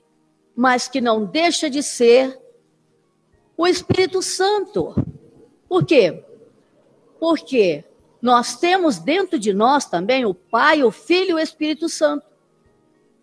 mas 0.54 0.88
que 0.88 1.00
não 1.00 1.24
deixa 1.24 1.70
de 1.70 1.82
ser 1.82 2.38
o 3.56 3.66
Espírito 3.66 4.20
Santo. 4.20 4.94
Por 5.68 5.84
quê? 5.86 6.22
Porque 7.18 7.84
nós 8.20 8.56
temos 8.56 8.98
dentro 8.98 9.38
de 9.38 9.54
nós 9.54 9.86
também 9.86 10.24
o 10.24 10.34
Pai, 10.34 10.82
o 10.82 10.90
Filho 10.90 11.30
e 11.30 11.34
o 11.34 11.38
Espírito 11.38 11.88
Santo. 11.88 12.26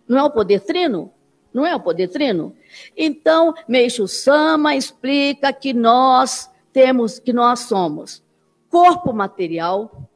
Não 0.07 0.17
é 0.17 0.23
o 0.23 0.31
poder 0.31 0.61
trino? 0.61 1.13
Não 1.53 1.65
é 1.65 1.75
o 1.75 1.79
poder 1.79 2.09
trino? 2.09 2.55
Então, 2.95 3.53
Meixo 3.67 4.07
Sama 4.07 4.75
explica 4.75 5.51
que 5.51 5.73
nós 5.73 6.49
temos, 6.71 7.19
que 7.19 7.33
nós 7.33 7.61
somos 7.61 8.23
corpo 8.69 9.11
material, 9.11 10.09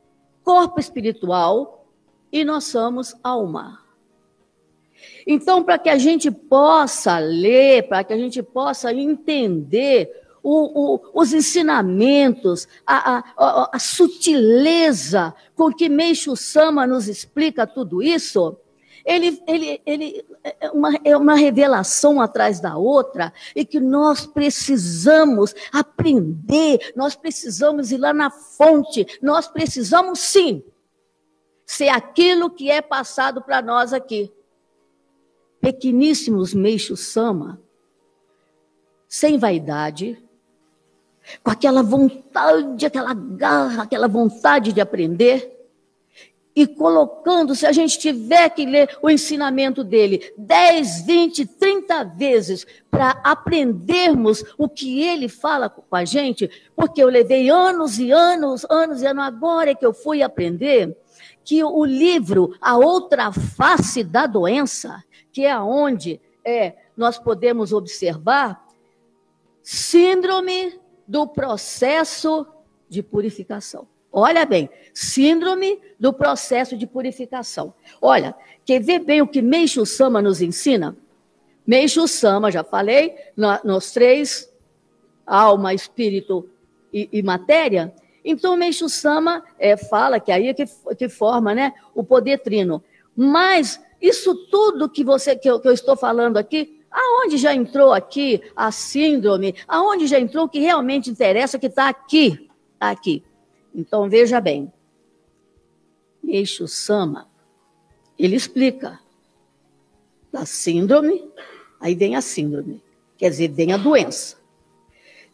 corpo 0.43 0.79
espiritual 0.79 1.87
e 2.31 2.45
nós 2.45 2.65
somos 2.65 3.15
alma. 3.23 3.79
Então, 5.25 5.63
para 5.63 5.77
que 5.77 5.89
a 5.89 5.97
gente 5.97 6.29
possa 6.29 7.17
ler, 7.17 7.87
para 7.87 8.03
que 8.03 8.13
a 8.13 8.17
gente 8.17 8.41
possa 8.43 8.93
entender 8.93 10.23
o, 10.41 10.95
o, 10.95 11.01
os 11.13 11.33
ensinamentos, 11.33 12.67
a, 12.85 13.17
a, 13.17 13.23
a, 13.37 13.69
a, 13.73 13.79
sutileza 13.79 15.33
com 15.55 15.71
que 15.71 15.87
Meixo 15.87 16.35
Sama 16.35 16.85
nos 16.85 17.07
explica 17.07 17.65
tudo 17.65 18.03
isso, 18.03 18.57
ele, 19.05 19.41
ele, 19.45 19.81
ele 19.85 20.25
é, 20.43 20.71
uma, 20.71 20.89
é 21.03 21.17
uma 21.17 21.35
revelação 21.35 22.21
atrás 22.21 22.59
da 22.59 22.77
outra 22.77 23.33
e 23.55 23.65
que 23.65 23.79
nós 23.79 24.25
precisamos 24.25 25.53
aprender, 25.71 26.93
nós 26.95 27.15
precisamos 27.15 27.91
ir 27.91 27.97
lá 27.97 28.13
na 28.13 28.29
fonte, 28.29 29.05
nós 29.21 29.47
precisamos 29.47 30.19
sim 30.19 30.63
ser 31.65 31.89
aquilo 31.89 32.49
que 32.49 32.69
é 32.69 32.81
passado 32.81 33.41
para 33.41 33.61
nós 33.61 33.93
aqui. 33.93 34.31
Pequeníssimos 35.59 36.53
meixos 36.53 37.01
sama, 37.01 37.59
sem 39.07 39.37
vaidade, 39.37 40.21
com 41.41 41.51
aquela 41.51 41.81
vontade, 41.81 42.85
aquela 42.85 43.13
garra, 43.13 43.83
aquela 43.83 44.07
vontade 44.07 44.73
de 44.73 44.81
aprender 44.81 45.62
e 46.55 46.67
colocando, 46.67 47.55
se 47.55 47.65
a 47.65 47.71
gente 47.71 47.97
tiver 47.97 48.49
que 48.49 48.65
ler 48.65 48.97
o 49.01 49.09
ensinamento 49.09 49.83
dele 49.83 50.33
10, 50.37 51.01
20, 51.01 51.45
30 51.45 52.03
vezes 52.03 52.65
para 52.91 53.11
aprendermos 53.23 54.43
o 54.57 54.69
que 54.69 55.03
ele 55.03 55.27
fala 55.27 55.69
com 55.69 55.95
a 55.95 56.05
gente, 56.05 56.49
porque 56.75 57.01
eu 57.01 57.09
levei 57.09 57.49
anos 57.49 57.97
e 57.97 58.11
anos, 58.11 58.65
anos 58.69 59.01
e 59.01 59.07
anos, 59.07 59.23
agora 59.23 59.71
é 59.71 59.75
que 59.75 59.85
eu 59.85 59.93
fui 59.93 60.21
aprender 60.21 60.95
que 61.43 61.63
o 61.63 61.83
livro 61.83 62.55
A 62.61 62.77
Outra 62.77 63.31
Face 63.31 64.03
da 64.03 64.27
Doença, 64.27 65.03
que 65.31 65.45
é 65.45 65.51
aonde 65.51 66.21
é, 66.45 66.75
nós 66.95 67.17
podemos 67.17 67.73
observar 67.73 68.63
síndrome 69.61 70.79
do 71.07 71.27
processo 71.27 72.45
de 72.87 73.01
purificação. 73.01 73.87
Olha 74.15 74.45
bem, 74.45 74.69
síndrome 74.93 75.81
do 75.99 76.13
processo 76.13 76.77
de 76.77 76.85
purificação. 76.85 77.73
Olha, 77.99 78.35
quer 78.63 78.79
ver 78.79 78.99
bem 78.99 79.23
o 79.23 79.27
que 79.27 79.41
Meixo 79.41 79.83
Sama 79.87 80.21
nos 80.21 80.39
ensina? 80.39 80.95
Meixo 81.65 82.07
Sama, 82.07 82.51
já 82.51 82.63
falei, 82.63 83.15
nos 83.63 83.91
três, 83.91 84.53
alma, 85.25 85.73
espírito 85.73 86.47
e, 86.93 87.09
e 87.11 87.23
matéria. 87.23 87.91
Então, 88.23 88.55
Meixo 88.55 88.87
Sama 88.87 89.43
é, 89.57 89.75
fala 89.75 90.19
que 90.19 90.31
aí 90.31 90.49
é 90.49 90.53
que, 90.53 90.65
que 90.95 91.09
forma 91.09 91.55
né, 91.55 91.73
o 91.95 92.03
poder 92.03 92.37
trino. 92.37 92.83
Mas 93.15 93.81
isso 93.99 94.35
tudo 94.51 94.89
que, 94.89 95.03
você, 95.03 95.35
que 95.35 95.49
eu, 95.49 95.59
que 95.59 95.67
eu 95.67 95.73
estou 95.73 95.97
falando 95.97 96.37
aqui, 96.37 96.79
aonde 96.91 97.37
já 97.37 97.55
entrou 97.55 97.91
aqui 97.91 98.43
a 98.55 98.71
síndrome, 98.71 99.55
aonde 99.67 100.05
já 100.05 100.19
entrou 100.19 100.45
o 100.45 100.49
que 100.49 100.59
realmente 100.59 101.09
interessa, 101.09 101.57
que 101.57 101.65
está 101.65 101.89
aqui, 101.89 102.47
tá 102.77 102.91
aqui. 102.91 103.23
Então, 103.73 104.09
veja 104.09 104.39
bem. 104.39 104.71
Eixo 106.25 106.67
Sama, 106.67 107.27
ele 108.17 108.35
explica. 108.35 108.99
Da 110.31 110.45
síndrome, 110.47 111.31
aí 111.79 111.93
vem 111.93 112.15
a 112.15 112.21
síndrome. 112.21 112.81
Quer 113.17 113.29
dizer, 113.29 113.49
vem 113.49 113.71
a 113.71 113.77
doença. 113.77 114.35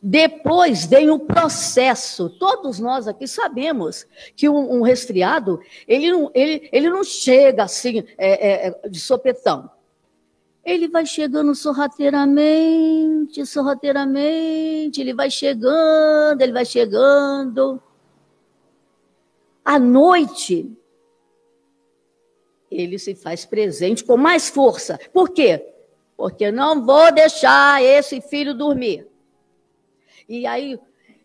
Depois 0.01 0.85
vem 0.85 1.09
o 1.09 1.19
processo. 1.19 2.29
Todos 2.29 2.79
nós 2.79 3.07
aqui 3.07 3.27
sabemos 3.27 4.05
que 4.35 4.47
um, 4.47 4.77
um 4.77 4.81
resfriado, 4.81 5.61
ele 5.87 6.11
não, 6.11 6.31
ele, 6.33 6.69
ele 6.71 6.89
não 6.89 7.03
chega 7.03 7.63
assim, 7.63 8.03
é, 8.17 8.67
é, 8.67 8.89
de 8.89 8.99
sopetão. 8.99 9.69
Ele 10.65 10.87
vai 10.87 11.05
chegando 11.05 11.55
sorrateiramente, 11.55 13.45
sorrateiramente, 13.45 15.01
ele 15.01 15.13
vai 15.13 15.29
chegando, 15.29 16.41
ele 16.41 16.51
vai 16.51 16.65
chegando. 16.65 17.81
À 19.69 19.77
noite, 19.77 20.75
ele 22.71 22.97
se 22.97 23.13
faz 23.13 23.45
presente 23.45 24.03
com 24.03 24.17
mais 24.17 24.49
força. 24.49 24.99
Por 25.13 25.29
quê? 25.29 25.63
Porque 26.17 26.51
não 26.51 26.83
vou 26.83 27.13
deixar 27.13 27.79
esse 27.79 28.19
filho 28.19 28.55
dormir. 28.55 29.07
E 30.27 30.47
aí, 30.47 30.79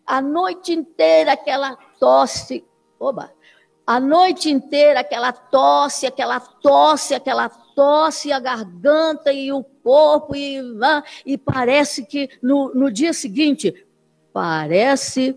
a 0.05 0.21
noite 0.21 0.73
inteira, 0.73 1.31
aquela 1.31 1.75
tosse. 1.99 2.63
Oba! 2.99 3.33
A 3.83 3.99
noite 3.99 4.51
inteira, 4.51 4.99
aquela 4.99 5.31
tosse, 5.33 6.05
aquela 6.05 6.39
tosse, 6.39 7.15
aquela 7.15 7.49
tosse, 7.49 8.31
a 8.31 8.39
garganta 8.39 9.33
e 9.33 9.51
o 9.51 9.63
corpo, 9.63 10.35
e, 10.35 10.61
e 11.25 11.35
parece 11.35 12.05
que 12.05 12.29
no, 12.43 12.71
no 12.75 12.91
dia 12.91 13.11
seguinte, 13.11 13.87
parece 14.31 15.35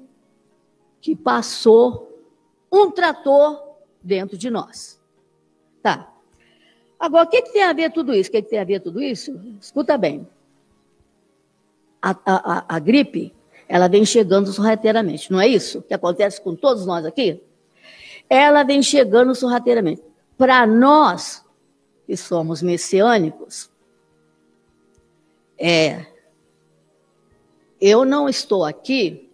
que 1.00 1.16
passou 1.16 2.07
um 2.70 2.90
trator 2.90 3.76
dentro 4.02 4.36
de 4.36 4.50
nós. 4.50 5.00
Tá. 5.82 6.12
Agora, 6.98 7.24
o 7.24 7.28
que, 7.28 7.42
que 7.42 7.52
tem 7.52 7.62
a 7.62 7.72
ver 7.72 7.92
tudo 7.92 8.14
isso? 8.14 8.28
O 8.28 8.32
que, 8.32 8.42
que 8.42 8.50
tem 8.50 8.58
a 8.58 8.64
ver 8.64 8.80
tudo 8.80 9.00
isso? 9.00 9.40
Escuta 9.60 9.96
bem. 9.96 10.26
A, 12.00 12.16
a, 12.24 12.76
a, 12.76 12.78
gripe 12.78 13.34
ela 13.68 13.88
vem 13.88 14.04
chegando 14.04 14.52
sorrateiramente, 14.52 15.32
não 15.32 15.40
é 15.40 15.48
isso 15.48 15.82
que 15.82 15.92
acontece 15.92 16.40
com 16.40 16.54
todos 16.54 16.86
nós 16.86 17.04
aqui? 17.04 17.42
Ela 18.30 18.62
vem 18.62 18.82
chegando 18.82 19.34
sorrateiramente. 19.34 20.02
Para 20.36 20.66
nós, 20.66 21.44
que 22.06 22.16
somos 22.16 22.62
messiânicos, 22.62 23.70
é, 25.58 26.06
eu 27.80 28.04
não 28.04 28.28
estou 28.28 28.64
aqui, 28.64 29.27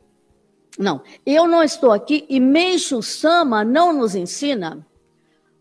não, 0.79 1.03
eu 1.25 1.47
não 1.47 1.63
estou 1.63 1.93
aqui 1.93 2.27
e 2.29 2.41
Meixo 2.41 3.03
Sama 3.03 3.65
não 3.65 3.93
nos 3.93 4.15
ensina 4.15 4.87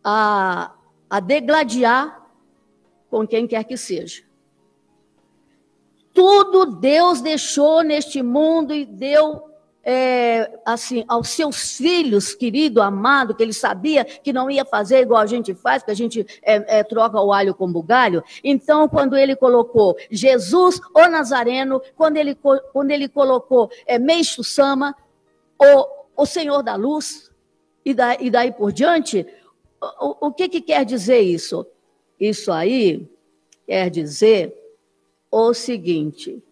a, 0.04 0.72
a 1.10 1.20
degladiar 1.20 2.28
com 3.10 3.28
quem 3.28 3.48
quer 3.48 3.64
que 3.64 3.78
seja. 3.78 4.24
Tudo 6.14 6.66
Deus 6.66 7.22
deixou 7.22 7.84
neste 7.84 8.22
mundo 8.22 8.74
e 8.74 8.86
deu 8.86 9.54
é, 9.84 10.60
assim 10.66 11.04
aos 11.08 11.30
seus 11.30 11.78
filhos, 11.78 12.34
querido, 12.34 12.82
amado, 12.82 13.36
que 13.36 13.44
ele 13.44 13.54
sabia 13.54 14.06
que 14.06 14.32
não 14.32 14.50
ia 14.50 14.64
fazer 14.64 15.02
igual 15.02 15.22
a 15.22 15.26
gente 15.26 15.54
faz, 15.54 15.84
que 15.84 15.92
a 15.92 15.96
gente 15.96 16.26
é, 16.42 16.80
é, 16.80 16.84
troca 16.84 17.20
o 17.20 17.34
alho 17.34 17.54
com 17.54 17.72
bugalho. 17.72 18.24
Então, 18.44 18.88
quando 18.88 19.18
ele 19.18 19.36
colocou 19.36 19.98
Jesus, 20.10 20.80
o 20.96 21.08
Nazareno, 21.08 21.82
quando 21.98 22.18
ele, 22.18 22.36
quando 22.36 22.92
ele 22.92 23.10
colocou 23.10 23.70
é, 23.86 24.00
Meixo 24.00 24.44
Sama, 24.44 24.96
o, 26.16 26.26
Senhor 26.26 26.62
da 26.62 26.76
Luz, 26.76 27.32
e, 27.86 27.94
da, 27.94 28.16
e 28.16 28.30
daí 28.30 28.52
por 28.52 28.72
diante, 28.72 29.26
o, 30.00 30.28
o 30.28 30.34
que, 30.34 30.48
que 30.48 30.62
quer 30.62 30.86
dizer 30.86 31.20
isso? 31.20 31.66
Isso 32.20 32.52
aí 32.52 33.10
quer 33.66 33.90
dizer 33.90 34.56
o 35.30 35.54
seguinte: 35.54 36.44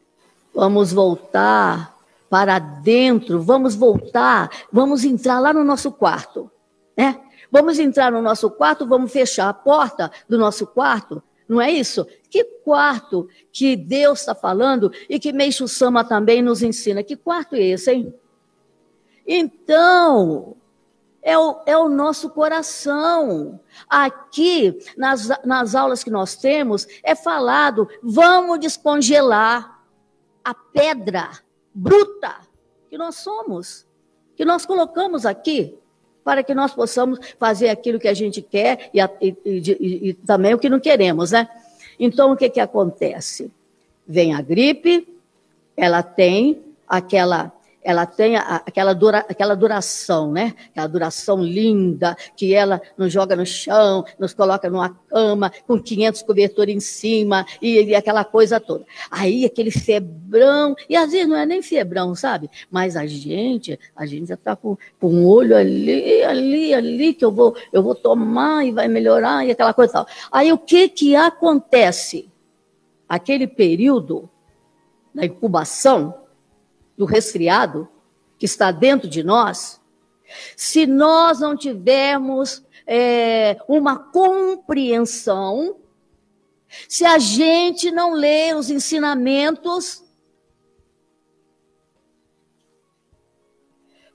vamos 0.54 0.92
voltar 0.92 1.98
para 2.30 2.60
dentro, 2.60 3.42
vamos 3.42 3.76
voltar, 3.76 4.50
vamos 4.72 5.04
entrar 5.04 5.40
lá 5.40 5.54
no 5.54 5.64
nosso 5.64 5.92
quarto, 5.92 6.50
né? 6.98 7.20
Vamos 7.52 7.80
entrar 7.80 8.12
no 8.12 8.22
nosso 8.22 8.50
quarto, 8.50 8.88
vamos 8.88 9.12
fechar 9.12 9.50
a 9.50 9.54
porta 9.54 10.10
do 10.30 10.38
nosso 10.38 10.66
quarto, 10.66 11.22
não 11.48 11.60
é 11.60 11.70
isso? 11.70 12.08
Que 12.30 12.46
quarto 12.46 13.28
que 13.52 13.76
Deus 13.76 14.22
está 14.22 14.34
falando 14.34 14.90
e 15.10 15.20
que 15.20 15.34
Meixo 15.34 15.68
Sama 15.68 16.06
também 16.06 16.42
nos 16.42 16.64
ensina? 16.64 17.04
Que 17.04 17.18
quarto 17.18 17.56
é 17.56 17.62
esse, 17.62 17.92
hein? 17.92 18.14
Então, 19.26 20.56
é 21.22 21.38
o, 21.38 21.62
é 21.66 21.78
o 21.78 21.88
nosso 21.88 22.30
coração. 22.30 23.60
Aqui, 23.88 24.78
nas, 24.98 25.30
nas 25.46 25.76
aulas 25.76 26.04
que 26.04 26.10
nós 26.10 26.36
temos, 26.36 26.88
é 27.04 27.14
falado: 27.14 27.88
vamos 28.02 28.60
descongelar 28.60 29.80
a 30.44 30.54
pedra 30.54 31.30
bruta 31.74 32.36
que 32.90 32.98
nós 32.98 33.16
somos, 33.16 33.86
que 34.36 34.44
nós 34.44 34.66
colocamos 34.66 35.26
aqui, 35.26 35.78
para 36.24 36.44
que 36.44 36.54
nós 36.54 36.74
possamos 36.74 37.20
fazer 37.40 37.70
aquilo 37.70 38.00
que 38.00 38.08
a 38.08 38.14
gente 38.14 38.42
quer 38.42 38.90
e, 38.94 39.00
e, 39.00 39.38
e, 39.46 40.10
e 40.10 40.14
também 40.14 40.54
o 40.54 40.60
que 40.60 40.70
não 40.70 40.80
queremos, 40.80 41.32
né? 41.32 41.48
Então, 42.00 42.32
o 42.32 42.38
que, 42.38 42.50
que 42.50 42.60
acontece? 42.60 43.52
Vem 44.08 44.34
a 44.34 44.42
gripe, 44.42 45.08
ela 45.78 46.02
tem 46.02 46.62
aquela 46.88 47.52
ela 47.84 48.06
tem 48.06 48.36
aquela, 48.36 48.94
dura, 48.94 49.26
aquela 49.28 49.56
duração, 49.56 50.32
né? 50.32 50.54
Aquela 50.70 50.88
duração 50.88 51.42
linda, 51.42 52.16
que 52.36 52.54
ela 52.54 52.82
nos 52.98 53.12
joga 53.12 53.36
no 53.36 53.46
chão, 53.46 54.06
nos 54.20 54.34
coloca 54.34 54.70
numa 54.70 54.90
cama, 54.90 55.52
com 55.68 55.80
500 55.80 56.22
cobertores 56.22 56.76
em 56.76 56.80
cima, 56.80 57.46
e, 57.62 57.82
e 57.82 57.96
aquela 57.96 58.24
coisa 58.24 58.60
toda. 58.60 58.86
Aí 59.10 59.46
aquele 59.46 59.72
febrão, 59.72 60.76
e 60.88 60.96
às 60.96 61.12
vezes 61.12 61.28
não 61.28 61.36
é 61.36 61.46
nem 61.46 61.62
febrão, 61.62 62.14
sabe? 62.14 62.50
Mas 62.70 62.96
a 62.96 63.06
gente, 63.06 63.80
a 63.96 64.06
gente 64.06 64.28
já 64.28 64.36
está 64.36 64.56
com, 64.56 64.78
com 65.00 65.10
um 65.10 65.26
olho 65.26 65.56
ali, 65.56 66.24
ali, 66.24 66.74
ali, 66.74 67.14
que 67.14 67.26
eu 67.26 67.32
vou, 67.32 67.56
eu 67.74 67.82
vou 67.82 67.96
tomar 67.96 68.66
e 68.66 68.72
vai 68.72 68.88
melhorar, 68.88 69.46
e 69.46 69.52
aquela 69.52 69.74
coisa 69.74 69.94
tal. 69.94 70.08
Aí 70.32 70.54
o 70.54 70.58
que 70.58 70.88
que 70.88 71.16
acontece? 71.16 72.30
Aquele 73.10 73.46
período 73.46 74.30
da 75.14 75.26
incubação, 75.26 76.21
do 77.02 77.06
resfriado 77.06 77.90
que 78.38 78.46
está 78.46 78.72
dentro 78.72 79.10
de 79.10 79.24
nós, 79.24 79.82
se 80.56 80.86
nós 80.86 81.40
não 81.40 81.58
tivermos 81.58 82.64
é, 82.86 83.58
uma 83.68 83.98
compreensão, 83.98 85.78
se 86.88 87.04
a 87.04 87.18
gente 87.18 87.90
não 87.90 88.14
lê 88.14 88.54
os 88.54 88.70
ensinamentos, 88.70 90.04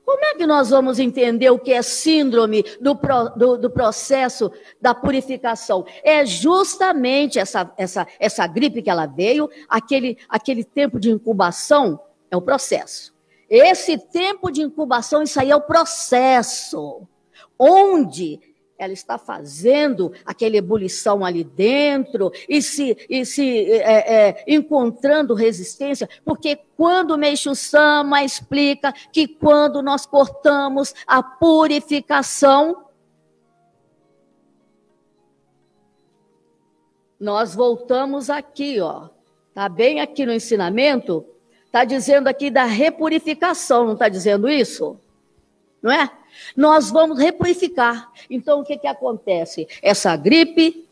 como 0.05 0.25
é 0.25 0.35
que 0.37 0.47
nós 0.47 0.71
vamos 0.71 1.01
entender 1.01 1.51
o 1.51 1.59
que 1.59 1.73
é 1.73 1.83
síndrome 1.83 2.63
do, 2.81 2.95
do, 3.37 3.57
do 3.57 3.69
processo 3.69 4.53
da 4.81 4.95
purificação? 4.95 5.85
É 6.05 6.25
justamente 6.25 7.37
essa, 7.37 7.69
essa, 7.77 8.07
essa 8.21 8.47
gripe 8.47 8.81
que 8.81 8.91
ela 8.91 9.07
veio, 9.07 9.51
aquele, 9.69 10.17
aquele 10.29 10.63
tempo 10.63 11.01
de 11.01 11.11
incubação 11.11 12.06
é 12.31 12.37
o 12.37 12.43
processo. 12.43 13.15
Esse 13.49 13.97
tempo 13.97 14.51
de 14.51 14.63
incubação, 14.63 15.23
isso 15.23 15.39
aí 15.41 15.51
é 15.51 15.57
o 15.57 15.61
processo. 15.61 17.07
Onde 17.59 18.41
ela 18.79 18.93
está 18.93 19.17
fazendo 19.17 20.13
aquela 20.25 20.57
ebulição 20.57 21.25
ali 21.25 21.43
dentro 21.43 22.31
e 22.49 22.61
se, 22.61 22.97
e 23.09 23.25
se 23.25 23.73
é, 23.73 24.29
é, 24.29 24.45
encontrando 24.47 25.35
resistência, 25.35 26.09
porque 26.25 26.59
quando 26.77 27.17
Meixo 27.17 27.55
Sama 27.55 28.23
explica 28.23 28.93
que 29.13 29.27
quando 29.27 29.83
nós 29.83 30.05
cortamos 30.05 30.95
a 31.07 31.23
purificação, 31.23 32.85
nós 37.19 37.55
voltamos 37.55 38.29
aqui, 38.29 38.79
ó. 38.81 39.09
Tá 39.55 39.71
bem 39.71 40.01
aqui 40.01 40.27
no 40.27 40.35
ensinamento, 40.35 41.25
Está 41.77 41.85
dizendo 41.85 42.27
aqui 42.27 42.49
da 42.49 42.65
repurificação, 42.65 43.85
não 43.85 43.93
está 43.93 44.09
dizendo 44.09 44.49
isso? 44.49 44.99
Não 45.83 45.93
é? 45.93 46.11
Nós 46.57 46.91
vamos 46.91 47.19
repurificar. 47.19 48.11
Então, 48.31 48.61
o 48.61 48.65
que, 48.65 48.79
que 48.79 48.87
acontece? 48.87 49.69
Essa 49.83 50.17
gripe 50.17 50.89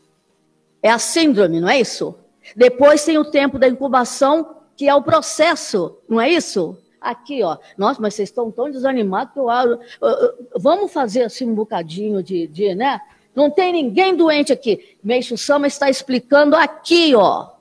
é 0.83 0.91
a 0.91 0.99
síndrome, 0.99 1.59
não 1.59 1.67
é 1.67 1.79
isso? 1.79 2.13
Depois 2.55 3.03
tem 3.03 3.17
o 3.17 3.25
tempo 3.25 3.57
da 3.57 3.67
incubação, 3.67 4.57
que 4.77 4.87
é 4.87 4.93
o 4.93 5.01
processo, 5.01 5.97
não 6.07 6.21
é 6.21 6.29
isso? 6.29 6.77
Aqui, 7.01 7.41
ó. 7.41 7.57
Nossa, 7.75 7.99
mas 7.99 8.13
vocês 8.13 8.29
estão 8.29 8.51
tão 8.51 8.69
desanimados 8.69 9.33
que 9.33 9.39
eu, 9.39 9.49
eu, 9.49 10.35
vamos 10.55 10.93
fazer 10.93 11.23
assim 11.23 11.49
um 11.49 11.55
bocadinho 11.55 12.21
de, 12.21 12.45
de, 12.45 12.75
né? 12.75 13.01
Não 13.33 13.49
tem 13.49 13.73
ninguém 13.73 14.15
doente 14.15 14.53
aqui. 14.53 14.95
Meixo 15.03 15.35
Sama 15.35 15.65
está 15.65 15.89
explicando 15.89 16.55
aqui, 16.55 17.15
ó 17.15 17.54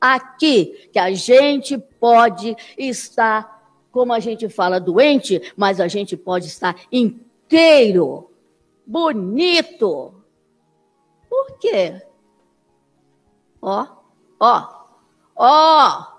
aqui 0.00 0.90
que 0.92 0.98
a 0.98 1.12
gente 1.12 1.78
pode 1.78 2.56
estar, 2.76 3.70
como 3.90 4.12
a 4.12 4.20
gente 4.20 4.48
fala, 4.48 4.78
doente, 4.78 5.52
mas 5.56 5.80
a 5.80 5.88
gente 5.88 6.16
pode 6.16 6.46
estar 6.46 6.76
inteiro, 6.90 8.30
bonito. 8.86 10.14
Por 11.28 11.58
quê? 11.58 12.02
Ó, 13.60 13.86
ó, 14.40 14.86
ó. 15.36 16.16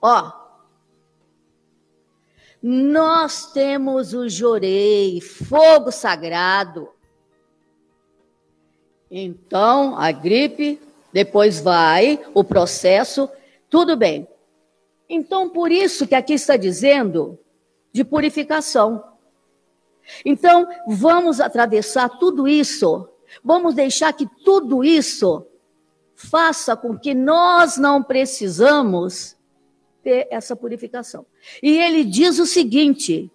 Ó, 0.00 0.32
nós 2.62 3.52
temos 3.52 4.14
o 4.14 4.28
jorei, 4.28 5.20
fogo 5.20 5.90
sagrado. 5.90 6.88
Então, 9.10 9.96
a 9.98 10.12
gripe, 10.12 10.80
depois 11.12 11.60
vai 11.60 12.20
o 12.34 12.44
processo, 12.44 13.28
tudo 13.68 13.96
bem. 13.96 14.26
Então, 15.08 15.48
por 15.48 15.72
isso 15.72 16.06
que 16.06 16.14
aqui 16.14 16.34
está 16.34 16.56
dizendo 16.56 17.38
de 17.92 18.04
purificação. 18.04 19.02
Então, 20.24 20.68
vamos 20.86 21.40
atravessar 21.40 22.08
tudo 22.18 22.46
isso, 22.46 23.08
vamos 23.42 23.74
deixar 23.74 24.12
que 24.12 24.26
tudo 24.44 24.84
isso 24.84 25.46
faça 26.14 26.76
com 26.76 26.98
que 26.98 27.14
nós 27.14 27.76
não 27.76 28.02
precisamos 28.02 29.36
ter 30.02 30.26
essa 30.30 30.56
purificação. 30.56 31.24
E 31.62 31.78
ele 31.78 32.04
diz 32.04 32.38
o 32.38 32.46
seguinte, 32.46 33.30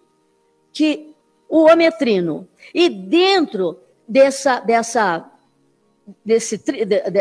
que 0.72 1.14
o 1.48 1.70
ometrino, 1.70 2.48
e 2.74 2.88
dentro 2.88 3.80
dessa, 4.06 4.60
dessa, 4.60 5.30
desse, 6.24 6.58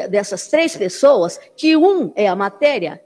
dessas 0.10 0.48
três 0.48 0.76
pessoas, 0.76 1.39
que 1.56 1.76
um 1.76 2.12
é 2.15 2.28
a 2.28 2.36
matéria, 2.36 3.02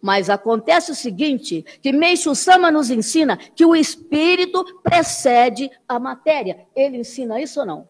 mas 0.00 0.30
acontece 0.30 0.90
o 0.90 0.94
seguinte, 0.94 1.64
que 1.82 1.92
Meixo 1.92 2.34
Sama 2.34 2.70
nos 2.70 2.90
ensina 2.90 3.36
que 3.36 3.64
o 3.64 3.76
espírito 3.76 4.64
precede 4.82 5.70
a 5.86 5.98
matéria. 5.98 6.66
Ele 6.74 6.98
ensina 6.98 7.40
isso 7.40 7.60
ou 7.60 7.66
não? 7.66 7.88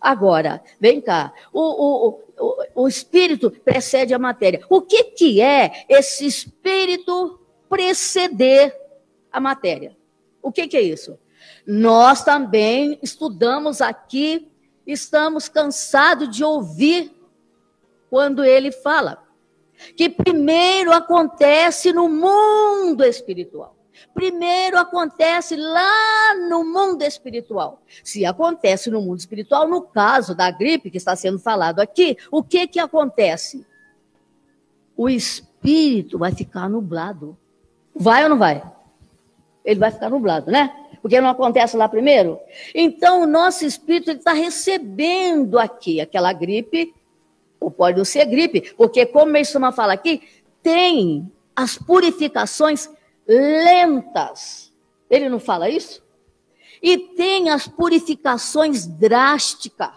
Agora, 0.00 0.62
vem 0.78 1.00
cá, 1.00 1.32
o, 1.52 1.60
o, 1.60 2.20
o, 2.38 2.82
o 2.84 2.88
espírito 2.88 3.50
precede 3.50 4.14
a 4.14 4.18
matéria. 4.18 4.64
O 4.68 4.80
que, 4.80 5.04
que 5.04 5.40
é 5.42 5.84
esse 5.88 6.26
espírito 6.26 7.38
preceder 7.68 8.74
a 9.30 9.38
matéria? 9.38 9.96
O 10.42 10.50
que, 10.50 10.66
que 10.66 10.76
é 10.76 10.82
isso? 10.82 11.18
Nós 11.66 12.24
também 12.24 12.98
estudamos 13.02 13.82
aqui, 13.82 14.49
estamos 14.86 15.48
cansados 15.48 16.34
de 16.34 16.44
ouvir 16.44 17.14
quando 18.08 18.44
ele 18.44 18.72
fala 18.72 19.22
que 19.96 20.08
primeiro 20.08 20.92
acontece 20.92 21.92
no 21.92 22.08
mundo 22.08 23.04
espiritual. 23.04 23.76
Primeiro 24.14 24.78
acontece 24.78 25.56
lá 25.56 26.34
no 26.48 26.64
mundo 26.64 27.02
espiritual. 27.02 27.82
Se 28.02 28.24
acontece 28.24 28.90
no 28.90 29.00
mundo 29.00 29.18
espiritual, 29.18 29.68
no 29.68 29.82
caso 29.82 30.34
da 30.34 30.50
gripe 30.50 30.90
que 30.90 30.96
está 30.96 31.14
sendo 31.14 31.38
falado 31.38 31.80
aqui, 31.80 32.16
o 32.30 32.42
que 32.42 32.66
que 32.66 32.80
acontece? 32.80 33.66
O 34.96 35.08
espírito 35.08 36.18
vai 36.18 36.32
ficar 36.32 36.68
nublado. 36.68 37.36
Vai 37.94 38.24
ou 38.24 38.30
não 38.30 38.38
vai? 38.38 38.62
Ele 39.64 39.78
vai 39.78 39.90
ficar 39.90 40.10
nublado, 40.10 40.50
né? 40.50 40.89
Porque 41.00 41.20
não 41.20 41.30
acontece 41.30 41.76
lá 41.76 41.88
primeiro. 41.88 42.38
Então, 42.74 43.22
o 43.22 43.26
nosso 43.26 43.64
espírito 43.64 44.10
está 44.10 44.32
recebendo 44.32 45.58
aqui 45.58 46.00
aquela 46.00 46.32
gripe 46.32 46.94
ou 47.60 47.70
pode 47.70 47.98
não 47.98 48.04
ser 48.04 48.24
gripe, 48.24 48.72
porque, 48.76 49.04
como 49.04 49.30
Meissama 49.30 49.70
fala 49.70 49.92
aqui, 49.92 50.22
tem 50.62 51.30
as 51.54 51.76
purificações 51.76 52.88
lentas. 53.28 54.72
Ele 55.10 55.28
não 55.28 55.38
fala 55.38 55.68
isso? 55.68 56.02
E 56.82 56.96
tem 56.96 57.50
as 57.50 57.68
purificações 57.68 58.86
drásticas. 58.86 59.90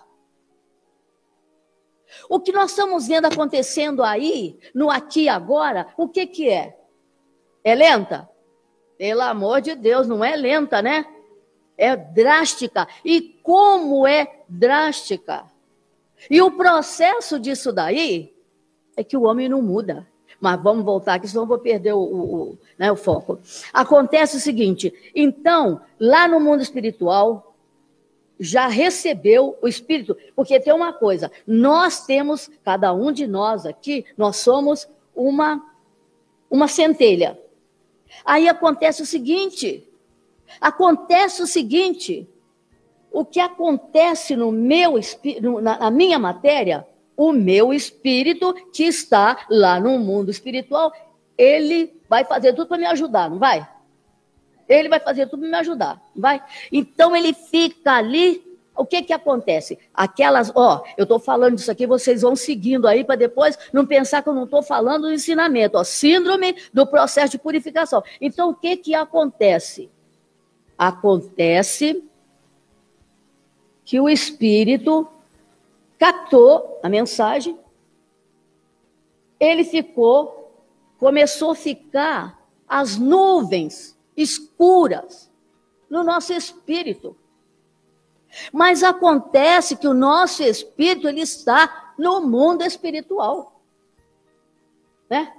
O 2.30 2.40
que 2.40 2.52
nós 2.52 2.72
estamos 2.72 3.08
vendo 3.08 3.26
acontecendo 3.26 4.04
aí, 4.04 4.60
no 4.76 4.90
aqui 4.90 5.24
e 5.24 5.30
agora, 5.30 5.88
o 5.98 6.08
que, 6.08 6.28
que 6.28 6.50
é? 6.50 6.78
É 7.64 7.74
lenta? 7.74 8.30
Pelo 9.04 9.20
amor 9.20 9.60
de 9.60 9.76
Deus, 9.76 10.08
não 10.08 10.24
é 10.24 10.34
lenta, 10.34 10.82
né? 10.82 11.06
É 11.78 11.94
drástica. 11.94 12.88
E 13.04 13.38
como 13.44 14.08
é 14.08 14.40
drástica? 14.48 15.44
E 16.30 16.42
o 16.42 16.50
processo 16.50 17.38
disso 17.38 17.74
daí 17.74 18.34
é 18.96 19.04
que 19.04 19.18
o 19.18 19.24
homem 19.24 19.50
não 19.50 19.62
muda. 19.62 20.08
Mas 20.40 20.64
vamos 20.64 20.86
voltar 20.86 21.16
aqui, 21.16 21.28
senão 21.28 21.44
eu 21.44 21.48
vou 21.48 21.60
perder 21.60 21.92
o, 21.92 22.00
o, 22.00 22.58
né, 22.80 22.90
o 22.94 22.96
foco. 22.96 23.40
Acontece 23.74 24.38
o 24.38 24.40
seguinte: 24.40 24.94
então, 25.14 25.82
lá 26.00 26.26
no 26.26 26.40
mundo 26.40 26.64
espiritual, 26.64 27.54
já 28.40 28.68
recebeu 28.68 29.58
o 29.62 29.68
Espírito, 29.68 30.16
porque 30.34 30.62
tem 30.62 30.74
uma 30.74 30.94
coisa, 30.94 31.30
nós 31.46 32.06
temos, 32.06 32.50
cada 32.64 32.94
um 32.94 33.12
de 33.12 33.28
nós 33.28 33.66
aqui, 33.66 34.06
nós 34.18 34.38
somos 34.38 34.88
uma, 35.14 35.62
uma 36.50 36.70
centelha. 36.70 37.43
Aí 38.26 38.48
acontece 38.48 39.02
o 39.02 39.06
seguinte, 39.06 39.88
acontece 40.60 41.42
o 41.42 41.48
seguinte, 41.48 42.28
o 43.12 43.24
que 43.24 43.40
acontece 43.40 44.36
no 44.36 44.52
meu 44.52 44.96
na 45.62 45.92
minha 45.92 46.18
matéria, 46.18 46.88
o 47.16 47.32
meu 47.32 47.74
espírito 47.74 48.54
que 48.74 48.84
está 48.84 49.46
lá 49.50 49.80
no 49.80 50.00
mundo 50.00 50.32
espiritual, 50.32 50.92
ele 51.38 52.02
vai 52.10 52.26
fazer 52.26 52.54
tudo 52.54 52.68
para 52.68 52.78
me 52.78 52.86
ajudar, 52.86 53.30
não 53.30 53.40
vai? 53.40 53.68
Ele 54.68 54.90
vai 54.90 55.00
fazer 55.00 55.28
tudo 55.28 55.42
para 55.42 55.50
me 55.50 55.58
ajudar, 55.58 56.02
não 56.16 56.22
vai? 56.22 56.42
Então 56.72 57.16
ele 57.16 57.34
fica 57.34 57.94
ali. 57.94 58.53
O 58.76 58.86
que 58.86 59.04
que 59.04 59.14
acontece? 59.14 59.78
Aquelas, 59.94 60.52
ó, 60.56 60.84
eu 60.98 61.04
estou 61.04 61.20
falando 61.20 61.56
disso 61.56 61.72
aqui, 61.72 61.86
vocês 61.86 62.24
vão 62.24 62.36
seguindo 62.36 62.88
aí 62.88 63.04
para 63.04 63.16
depois 63.16 63.58
não 63.72 63.86
pensar 63.86 64.24
que 64.24 64.30
eu 64.30 64.34
não 64.34 64.46
estou 64.46 64.64
falando 64.64 65.04
do 65.04 65.14
ensinamento, 65.14 65.78
ó, 65.78 65.84
síndrome 65.84 66.56
do 66.74 66.88
processo 66.88 67.34
de 67.34 67.38
purificação. 67.38 68.04
Então 68.20 68.50
o 68.50 68.56
que 68.56 68.76
que 68.78 68.96
acontece? 68.96 69.92
Acontece 70.78 72.04
que 73.86 74.00
o 74.00 74.10
espírito 74.10 75.08
captou 76.00 76.80
a 76.82 76.90
mensagem, 76.90 77.58
ele 79.40 79.64
ficou, 79.64 80.66
começou 80.98 81.52
a 81.52 81.56
ficar 81.56 82.42
as 82.68 82.98
nuvens 82.98 83.98
escuras 84.18 85.32
no 85.90 86.04
nosso 86.04 86.34
espírito. 86.34 87.16
Mas 88.52 88.84
acontece 88.84 89.76
que 89.76 89.88
o 89.88 89.94
nosso 89.94 90.44
espírito 90.44 91.08
ele 91.08 91.22
está 91.22 91.94
no 91.98 92.22
mundo 92.22 92.64
espiritual. 92.64 93.62
Né? 95.10 95.32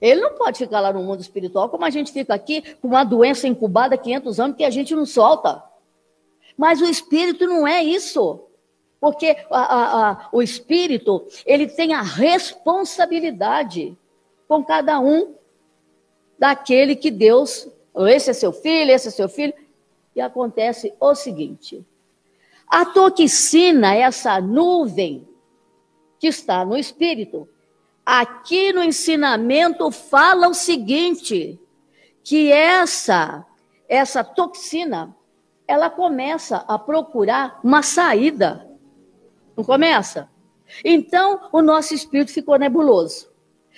Ele 0.00 0.20
não 0.20 0.34
pode 0.34 0.58
ficar 0.58 0.80
lá 0.80 0.92
no 0.92 1.02
mundo 1.02 1.20
espiritual 1.20 1.68
como 1.68 1.84
a 1.84 1.90
gente 1.90 2.12
fica 2.12 2.34
aqui 2.34 2.74
com 2.76 2.88
uma 2.88 3.04
doença 3.04 3.46
incubada 3.46 3.94
há 3.94 3.98
500 3.98 4.40
anos 4.40 4.56
que 4.56 4.64
a 4.64 4.70
gente 4.70 4.94
não 4.94 5.06
solta. 5.06 5.62
Mas 6.56 6.80
o 6.80 6.86
espírito 6.86 7.46
não 7.46 7.66
é 7.66 7.82
isso. 7.82 8.40
Porque 9.00 9.36
a, 9.50 9.60
a, 9.60 10.10
a, 10.10 10.28
o 10.32 10.40
espírito, 10.42 11.26
ele 11.44 11.66
tem 11.66 11.92
a 11.92 12.02
responsabilidade 12.02 13.96
com 14.46 14.64
cada 14.64 15.00
um 15.00 15.34
daquele 16.38 16.94
que 16.94 17.10
Deus, 17.10 17.68
esse 18.08 18.30
é 18.30 18.32
seu 18.32 18.52
filho, 18.52 18.90
esse 18.90 19.08
é 19.08 19.10
seu 19.10 19.28
filho, 19.28 19.54
e 20.14 20.20
acontece 20.20 20.94
o 21.00 21.14
seguinte: 21.14 21.84
a 22.72 22.86
toxina, 22.86 23.94
essa 23.94 24.40
nuvem 24.40 25.28
que 26.18 26.26
está 26.28 26.64
no 26.64 26.74
espírito, 26.74 27.46
aqui 28.04 28.72
no 28.72 28.82
ensinamento 28.82 29.90
fala 29.90 30.48
o 30.48 30.54
seguinte, 30.54 31.60
que 32.24 32.50
essa 32.50 33.44
essa 33.86 34.24
toxina 34.24 35.14
ela 35.68 35.90
começa 35.90 36.64
a 36.66 36.78
procurar 36.78 37.60
uma 37.62 37.82
saída. 37.82 38.66
Não 39.54 39.62
começa? 39.62 40.30
Então, 40.82 41.50
o 41.52 41.60
nosso 41.60 41.92
espírito 41.92 42.32
ficou 42.32 42.58
nebuloso. 42.58 43.28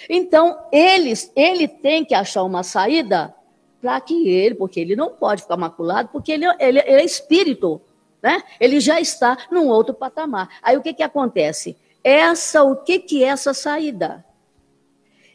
Então, 0.09 0.57
eles, 0.71 1.33
ele 1.35 1.67
tem 1.67 2.05
que 2.05 2.15
achar 2.15 2.45
uma 2.45 2.63
saída 2.63 3.35
para 3.81 4.01
que 4.01 4.29
ele, 4.29 4.55
porque 4.55 4.79
ele 4.79 4.95
não 4.95 5.11
pode 5.11 5.43
ficar 5.43 5.57
maculado, 5.57 6.11
porque 6.13 6.31
ele, 6.31 6.47
ele, 6.61 6.79
ele, 6.79 7.01
é 7.01 7.05
espírito, 7.05 7.83
né? 8.25 8.43
Ele 8.59 8.81
já 8.81 8.99
está 8.99 9.37
num 9.51 9.69
outro 9.69 9.93
patamar. 9.93 10.49
Aí 10.63 10.79
o 10.79 10.81
que 10.81 10.95
que 10.95 11.03
acontece? 11.03 11.77
Essa, 12.03 12.65
o 12.65 12.75
que 12.75 12.99
que 12.99 13.23
é 13.23 13.27
essa 13.27 13.53
saída? 13.53 14.25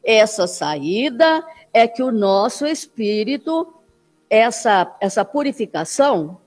Essa 0.03 0.47
saída 0.47 1.45
é 1.71 1.87
que 1.87 2.01
o 2.01 2.11
nosso 2.11 2.65
espírito, 2.65 3.71
essa, 4.27 4.97
essa 4.99 5.23
purificação, 5.23 6.41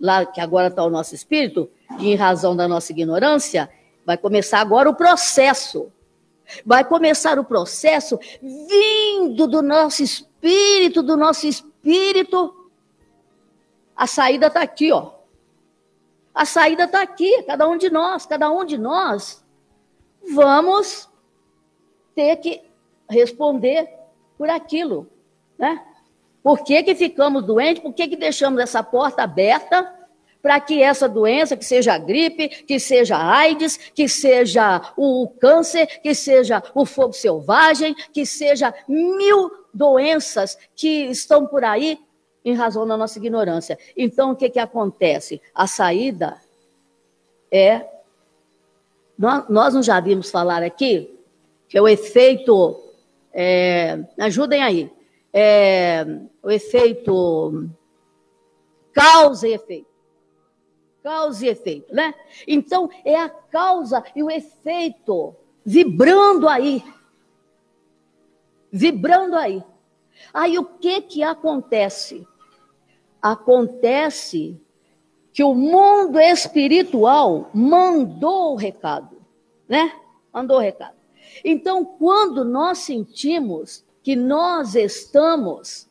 lá 0.00 0.26
que 0.26 0.40
agora 0.40 0.66
está 0.66 0.82
o 0.82 0.90
nosso 0.90 1.14
espírito, 1.14 1.70
em 2.00 2.16
razão 2.16 2.56
da 2.56 2.66
nossa 2.66 2.90
ignorância, 2.90 3.70
vai 4.04 4.18
começar 4.18 4.58
agora 4.58 4.90
o 4.90 4.94
processo. 4.94 5.92
Vai 6.66 6.84
começar 6.84 7.38
o 7.38 7.44
processo 7.44 8.18
vindo 8.42 9.46
do 9.46 9.62
nosso 9.62 10.02
espírito, 10.02 11.00
do 11.00 11.16
nosso 11.16 11.46
espírito. 11.46 12.68
A 13.94 14.08
saída 14.08 14.48
está 14.48 14.62
aqui, 14.62 14.90
ó. 14.90 15.19
A 16.40 16.46
saída 16.46 16.84
está 16.84 17.02
aqui, 17.02 17.42
cada 17.42 17.68
um 17.68 17.76
de 17.76 17.90
nós, 17.90 18.24
cada 18.24 18.50
um 18.50 18.64
de 18.64 18.78
nós 18.78 19.44
vamos 20.32 21.06
ter 22.14 22.34
que 22.36 22.62
responder 23.10 23.86
por 24.38 24.48
aquilo, 24.48 25.06
né? 25.58 25.84
Por 26.42 26.64
que, 26.64 26.82
que 26.82 26.94
ficamos 26.94 27.44
doentes? 27.44 27.82
Por 27.82 27.92
que, 27.92 28.08
que 28.08 28.16
deixamos 28.16 28.58
essa 28.58 28.82
porta 28.82 29.22
aberta 29.22 29.94
para 30.40 30.58
que 30.58 30.82
essa 30.82 31.06
doença, 31.06 31.58
que 31.58 31.64
seja 31.66 31.92
a 31.92 31.98
gripe, 31.98 32.48
que 32.48 32.80
seja 32.80 33.18
a 33.18 33.36
AIDS, 33.36 33.76
que 33.94 34.08
seja 34.08 34.94
o 34.96 35.28
câncer, 35.38 36.00
que 36.00 36.14
seja 36.14 36.62
o 36.74 36.86
fogo 36.86 37.12
selvagem, 37.12 37.94
que 38.14 38.24
seja 38.24 38.72
mil 38.88 39.50
doenças 39.74 40.56
que 40.74 41.04
estão 41.10 41.46
por 41.46 41.62
aí 41.64 41.98
em 42.44 42.54
razão 42.54 42.86
da 42.86 42.96
nossa 42.96 43.18
ignorância. 43.18 43.78
Então, 43.96 44.32
o 44.32 44.36
que, 44.36 44.48
que 44.48 44.58
acontece? 44.58 45.40
A 45.54 45.66
saída 45.66 46.40
é. 47.50 47.86
Nós, 49.18 49.74
não 49.74 49.82
já 49.82 50.00
vimos 50.00 50.30
falar 50.30 50.62
aqui 50.62 51.18
que 51.68 51.78
é 51.78 51.82
o 51.82 51.88
efeito. 51.88 52.82
É, 53.32 54.04
ajudem 54.18 54.62
aí. 54.62 54.92
É, 55.32 56.04
o 56.42 56.50
efeito 56.50 57.70
causa 58.92 59.46
e 59.46 59.52
efeito. 59.52 59.88
Causa 61.02 61.46
e 61.46 61.48
efeito, 61.48 61.94
né? 61.94 62.12
Então, 62.46 62.90
é 63.04 63.16
a 63.16 63.28
causa 63.28 64.04
e 64.14 64.22
o 64.22 64.30
efeito 64.30 65.34
vibrando 65.64 66.48
aí. 66.48 66.82
Vibrando 68.72 69.36
aí. 69.36 69.62
Aí 70.32 70.58
o 70.58 70.64
que 70.64 71.00
que 71.02 71.22
acontece? 71.22 72.26
Acontece 73.20 74.60
que 75.32 75.42
o 75.42 75.54
mundo 75.54 76.18
espiritual 76.18 77.50
mandou 77.52 78.52
o 78.52 78.56
recado, 78.56 79.16
né? 79.68 79.92
Mandou 80.32 80.56
o 80.56 80.60
recado. 80.60 80.96
Então, 81.44 81.84
quando 81.84 82.44
nós 82.44 82.78
sentimos 82.78 83.84
que 84.02 84.16
nós 84.16 84.74
estamos 84.74 85.89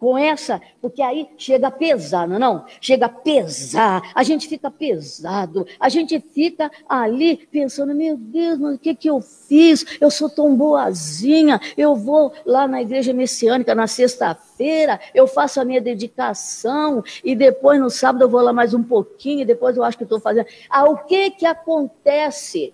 com 0.00 0.16
essa, 0.16 0.62
porque 0.80 1.02
aí 1.02 1.28
chega 1.36 1.68
a 1.68 1.70
pesar, 1.70 2.26
não, 2.26 2.36
é 2.36 2.38
não? 2.38 2.64
Chega 2.80 3.04
a 3.04 3.08
pesar, 3.10 4.10
a 4.14 4.22
gente 4.22 4.48
fica 4.48 4.70
pesado, 4.70 5.66
a 5.78 5.90
gente 5.90 6.18
fica 6.18 6.70
ali 6.88 7.36
pensando, 7.52 7.94
meu 7.94 8.16
Deus, 8.16 8.58
mas 8.58 8.76
o 8.76 8.78
que, 8.78 8.94
que 8.94 9.10
eu 9.10 9.20
fiz? 9.20 9.84
Eu 10.00 10.10
sou 10.10 10.30
tão 10.30 10.56
boazinha, 10.56 11.60
eu 11.76 11.94
vou 11.94 12.32
lá 12.46 12.66
na 12.66 12.80
igreja 12.80 13.12
messiânica 13.12 13.74
na 13.74 13.86
sexta-feira, 13.86 14.98
eu 15.14 15.26
faço 15.26 15.60
a 15.60 15.66
minha 15.66 15.82
dedicação, 15.82 17.04
e 17.22 17.36
depois 17.36 17.78
no 17.78 17.90
sábado 17.90 18.22
eu 18.22 18.28
vou 18.30 18.40
lá 18.40 18.54
mais 18.54 18.72
um 18.72 18.82
pouquinho, 18.82 19.42
e 19.42 19.44
depois 19.44 19.76
eu 19.76 19.84
acho 19.84 19.98
que 19.98 20.04
estou 20.04 20.18
fazendo. 20.18 20.46
Ah, 20.70 20.88
o 20.88 20.96
que 21.04 21.30
que 21.30 21.44
acontece? 21.44 22.72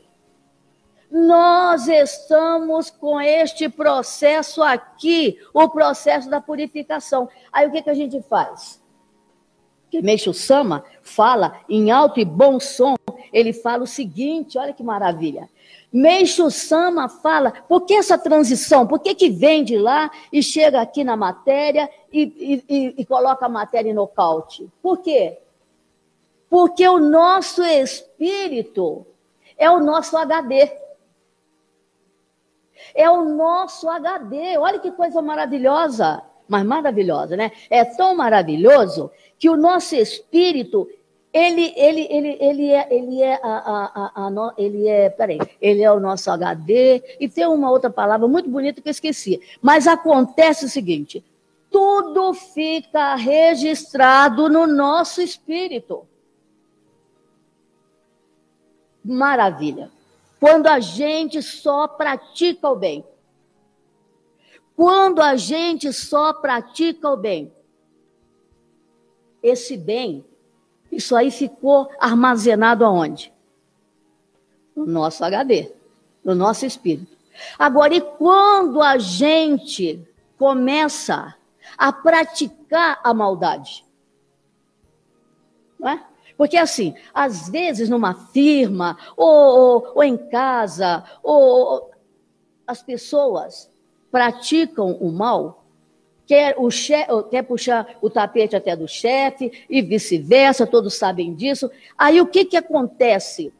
Nós 1.16 1.88
estamos 1.88 2.90
com 2.90 3.18
este 3.18 3.70
processo 3.70 4.62
aqui, 4.62 5.40
o 5.55 5.66
processo 5.66 6.29
da 6.29 6.42
purificação. 6.42 7.26
Aí 7.50 7.66
o 7.66 7.72
que, 7.72 7.81
que 7.81 7.88
a 7.88 7.94
gente 7.94 8.20
faz? 8.20 8.85
Meixo 9.94 10.35
Sama 10.35 10.85
fala 11.00 11.59
em 11.70 11.90
alto 11.90 12.20
e 12.20 12.24
bom 12.24 12.61
som, 12.61 12.96
ele 13.33 13.55
fala 13.55 13.85
o 13.85 13.87
seguinte: 13.87 14.59
olha 14.59 14.74
que 14.74 14.83
maravilha. 14.83 15.48
Meixo 15.90 16.50
Sama 16.50 17.09
fala, 17.09 17.50
por 17.66 17.87
que 17.87 17.94
essa 17.94 18.18
transição? 18.18 18.87
Por 18.87 18.98
que, 18.98 19.14
que 19.14 19.31
vem 19.31 19.64
de 19.64 19.79
lá 19.79 20.11
e 20.31 20.42
chega 20.42 20.83
aqui 20.83 21.02
na 21.02 21.16
matéria 21.16 21.88
e, 22.12 22.62
e, 22.68 22.94
e 22.98 23.07
coloca 23.07 23.46
a 23.46 23.48
matéria 23.48 23.88
em 23.88 23.94
nocaute? 23.94 24.68
Por 24.83 24.98
quê? 24.98 25.38
Porque 26.50 26.87
o 26.87 26.98
nosso 26.98 27.64
espírito 27.64 29.07
é 29.57 29.70
o 29.70 29.81
nosso 29.81 30.14
HD 30.14 30.85
é 32.94 33.11
o 33.11 33.25
nosso 33.25 33.88
HD. 33.88 34.59
Olha 34.59 34.79
que 34.79 34.90
coisa 34.90 35.20
maravilhosa, 35.22 36.22
mas 36.49 36.64
maravilhosa, 36.64 37.37
né? 37.37 37.53
É 37.70 37.85
tão 37.85 38.16
maravilhoso 38.16 39.11
que 39.38 39.49
o 39.49 39.57
nosso 39.57 39.94
espírito 39.94 40.88
ele, 41.33 41.75
ele, 41.77 42.07
ele, 42.11 42.38
ele 42.40 42.70
é, 42.70 42.88
ele 42.90 43.22
é, 43.22 43.35
a, 43.42 43.59
a, 43.59 44.12
a, 44.14 44.29
a, 44.29 44.55
ele 44.57 44.88
é, 44.88 45.11
peraí, 45.11 45.38
ele 45.61 45.83
é 45.83 45.92
o 45.92 46.01
nosso 46.01 46.31
HD, 46.31 47.18
e 47.20 47.29
tem 47.29 47.46
uma 47.46 47.70
outra 47.70 47.90
palavra 47.90 48.27
muito 48.27 48.49
bonita 48.49 48.81
que 48.81 48.88
eu 48.88 48.92
esqueci. 48.92 49.38
Mas 49.61 49.87
acontece 49.87 50.64
o 50.64 50.68
seguinte: 50.68 51.22
tudo 51.70 52.33
fica 52.33 53.14
registrado 53.16 54.49
no 54.49 54.66
nosso 54.66 55.20
espírito. 55.20 56.07
Maravilha 59.05 59.90
quando 60.47 60.69
a 60.69 60.79
gente 60.79 61.43
só 61.43 61.89
pratica 61.89 62.69
o 62.69 62.77
bem. 62.77 63.05
Quando 64.77 65.21
a 65.21 65.35
gente 65.35 65.93
só 65.93 66.33
pratica 66.33 67.11
o 67.11 67.17
bem. 67.17 67.53
Esse 69.43 69.77
bem, 69.77 70.25
isso 70.91 71.17
aí 71.17 71.33
ficou 71.33 71.91
armazenado 71.99 72.85
aonde? 72.85 73.33
No 74.75 74.87
nosso 74.87 75.25
HD, 75.25 75.73
no 76.25 76.35
nosso 76.35 76.65
espírito. 76.65 77.17
Agora, 77.59 77.95
e 77.95 78.01
quando 78.01 78.81
a 78.81 78.99
gente 78.99 80.01
começa 80.39 81.35
a 81.77 81.93
praticar 81.93 83.01
a 83.03 83.13
maldade? 83.13 83.85
Não 85.79 85.89
é? 85.89 86.07
Porque, 86.37 86.57
assim, 86.57 86.94
às 87.14 87.49
vezes 87.49 87.88
numa 87.88 88.14
firma, 88.14 88.99
ou, 89.16 89.27
ou, 89.29 89.92
ou 89.94 90.03
em 90.03 90.16
casa, 90.16 91.05
ou, 91.22 91.90
as 92.66 92.83
pessoas 92.83 93.70
praticam 94.11 94.92
o 95.01 95.11
mal, 95.11 95.64
quer, 96.27 96.55
o 96.59 96.70
chefe, 96.70 97.11
quer 97.31 97.42
puxar 97.42 97.96
o 98.03 98.11
tapete 98.11 98.57
até 98.57 98.77
do 98.77 98.87
chefe, 98.87 99.51
e 99.70 99.81
vice-versa, 99.81 100.66
todos 100.66 100.94
sabem 100.94 101.35
disso. 101.35 101.70
Aí 101.96 102.20
o 102.20 102.27
que, 102.27 102.44
que 102.44 102.57
acontece? 102.57 103.53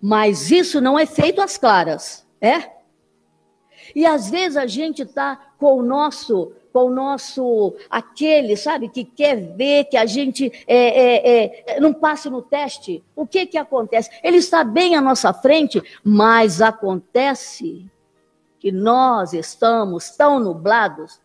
Mas 0.00 0.50
isso 0.50 0.80
não 0.80 0.98
é 0.98 1.06
feito 1.06 1.40
às 1.40 1.56
claras, 1.56 2.26
é? 2.40 2.70
E 3.94 4.04
às 4.04 4.28
vezes 4.28 4.56
a 4.56 4.66
gente 4.66 5.02
está 5.02 5.36
com 5.58 5.78
o 5.78 5.82
nosso 5.82 6.52
com 6.72 6.86
o 6.86 6.90
nosso, 6.90 7.74
aquele, 7.90 8.56
sabe, 8.56 8.88
que 8.88 9.04
quer 9.04 9.36
ver 9.36 9.84
que 9.84 9.96
a 9.96 10.06
gente 10.06 10.50
é, 10.66 10.76
é, 10.76 11.74
é, 11.76 11.80
não 11.80 11.92
passe 11.92 12.30
no 12.30 12.40
teste. 12.40 13.02
O 13.14 13.26
que 13.26 13.46
que 13.46 13.58
acontece? 13.58 14.10
Ele 14.22 14.38
está 14.38 14.64
bem 14.64 14.96
à 14.96 15.00
nossa 15.00 15.32
frente, 15.32 15.82
mas 16.02 16.62
acontece 16.62 17.84
que 18.58 18.72
nós 18.72 19.32
estamos 19.32 20.10
tão 20.10 20.38
nublados 20.38 21.20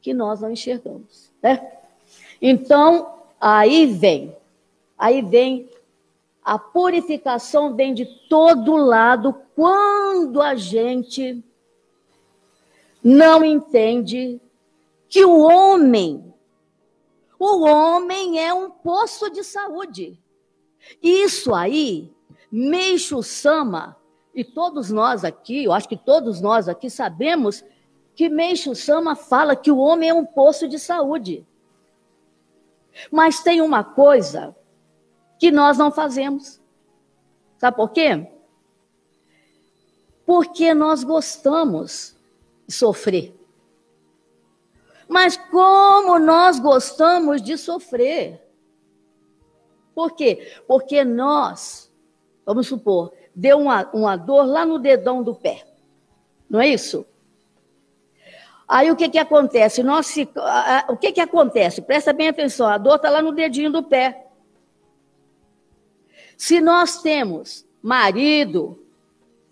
que 0.00 0.14
nós 0.14 0.40
não 0.40 0.50
enxergamos. 0.50 1.32
Né? 1.42 1.66
Então, 2.40 3.14
aí 3.40 3.86
vem, 3.86 4.36
aí 4.96 5.22
vem 5.22 5.68
a 6.46 6.60
purificação 6.60 7.74
vem 7.74 7.92
de 7.92 8.06
todo 8.28 8.76
lado 8.76 9.34
quando 9.56 10.40
a 10.40 10.54
gente 10.54 11.42
não 13.02 13.44
entende 13.44 14.40
que 15.16 15.24
o 15.24 15.40
homem, 15.40 16.34
o 17.38 17.64
homem 17.64 18.38
é 18.38 18.52
um 18.52 18.68
poço 18.68 19.30
de 19.30 19.42
saúde. 19.42 20.20
Isso 21.02 21.54
aí, 21.54 22.14
Meixo 22.52 23.22
Sama, 23.22 23.96
e 24.34 24.44
todos 24.44 24.90
nós 24.90 25.24
aqui, 25.24 25.64
eu 25.64 25.72
acho 25.72 25.88
que 25.88 25.96
todos 25.96 26.42
nós 26.42 26.68
aqui 26.68 26.90
sabemos 26.90 27.64
que 28.14 28.28
Meixo 28.28 28.74
Sama 28.74 29.16
fala 29.16 29.56
que 29.56 29.70
o 29.70 29.78
homem 29.78 30.10
é 30.10 30.12
um 30.12 30.26
poço 30.26 30.68
de 30.68 30.78
saúde. 30.78 31.46
Mas 33.10 33.40
tem 33.40 33.62
uma 33.62 33.82
coisa 33.82 34.54
que 35.38 35.50
nós 35.50 35.78
não 35.78 35.90
fazemos. 35.90 36.60
Sabe 37.56 37.74
por 37.74 37.88
quê? 37.88 38.30
Porque 40.26 40.74
nós 40.74 41.02
gostamos 41.02 42.14
de 42.66 42.74
sofrer. 42.74 43.35
Mas 45.08 45.36
como 45.36 46.18
nós 46.18 46.58
gostamos 46.58 47.40
de 47.40 47.56
sofrer. 47.56 48.42
Por 49.94 50.12
quê? 50.12 50.52
Porque 50.66 51.04
nós, 51.04 51.90
vamos 52.44 52.66
supor, 52.66 53.12
deu 53.34 53.58
uma, 53.58 53.88
uma 53.92 54.16
dor 54.16 54.44
lá 54.44 54.66
no 54.66 54.78
dedão 54.78 55.22
do 55.22 55.34
pé. 55.34 55.64
Não 56.50 56.60
é 56.60 56.68
isso? 56.68 57.06
Aí 58.68 58.90
o 58.90 58.96
que, 58.96 59.08
que 59.08 59.18
acontece? 59.18 59.82
Nós, 59.82 60.12
o 60.88 60.96
que, 60.96 61.12
que 61.12 61.20
acontece? 61.20 61.80
Presta 61.80 62.12
bem 62.12 62.28
atenção, 62.28 62.66
a 62.66 62.78
dor 62.78 62.96
está 62.96 63.08
lá 63.08 63.22
no 63.22 63.32
dedinho 63.32 63.70
do 63.70 63.82
pé. 63.82 64.26
Se 66.36 66.60
nós 66.60 67.00
temos 67.00 67.64
marido, 67.80 68.84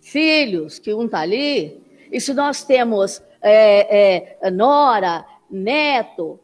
filhos, 0.01 0.79
que 0.79 0.93
um 0.93 1.07
está 1.07 1.21
ali, 1.21 1.83
e 2.11 2.21
se 2.21 2.35
nós 2.35 2.65
temos 2.65 3.23
é, 3.41 4.37
é, 4.43 4.51
nora, 4.51 5.25
neto. 5.55 6.39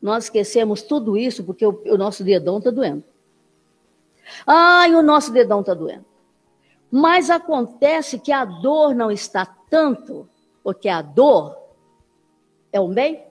Nós 0.00 0.24
esquecemos 0.24 0.82
tudo 0.82 1.16
isso 1.16 1.42
porque 1.44 1.64
o, 1.64 1.82
o 1.86 1.96
nosso 1.96 2.22
dedão 2.22 2.58
está 2.58 2.70
doendo. 2.70 3.02
Ai, 4.46 4.94
o 4.94 5.02
nosso 5.02 5.32
dedão 5.32 5.60
está 5.60 5.74
doendo. 5.74 6.04
Mas 6.90 7.30
acontece 7.30 8.18
que 8.18 8.30
a 8.30 8.44
dor 8.44 8.94
não 8.94 9.10
está 9.10 9.44
tanto, 9.68 10.28
porque 10.62 10.88
a 10.88 11.02
dor 11.02 11.58
é 12.72 12.80
um 12.80 12.92
bem? 12.92 13.24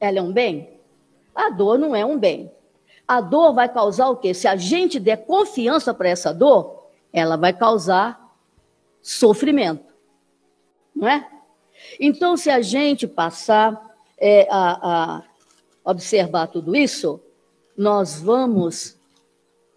Ela 0.00 0.18
é 0.18 0.22
um 0.22 0.32
bem? 0.32 0.80
A 1.34 1.50
dor 1.50 1.78
não 1.78 1.94
é 1.94 2.04
um 2.04 2.18
bem. 2.18 2.50
A 3.06 3.20
dor 3.20 3.54
vai 3.54 3.68
causar 3.68 4.08
o 4.08 4.16
quê? 4.16 4.34
Se 4.34 4.48
a 4.48 4.56
gente 4.56 4.98
der 4.98 5.26
confiança 5.26 5.94
para 5.94 6.08
essa 6.08 6.34
dor, 6.34 6.88
ela 7.12 7.36
vai 7.36 7.52
causar 7.52 8.34
sofrimento. 9.00 9.94
Não 10.94 11.06
é? 11.06 11.30
Então, 11.98 12.36
se 12.36 12.50
a 12.50 12.60
gente 12.60 13.06
passar 13.06 13.96
é, 14.18 14.46
a, 14.50 15.22
a 15.84 15.90
observar 15.90 16.48
tudo 16.48 16.74
isso, 16.74 17.20
nós 17.76 18.20
vamos 18.20 18.98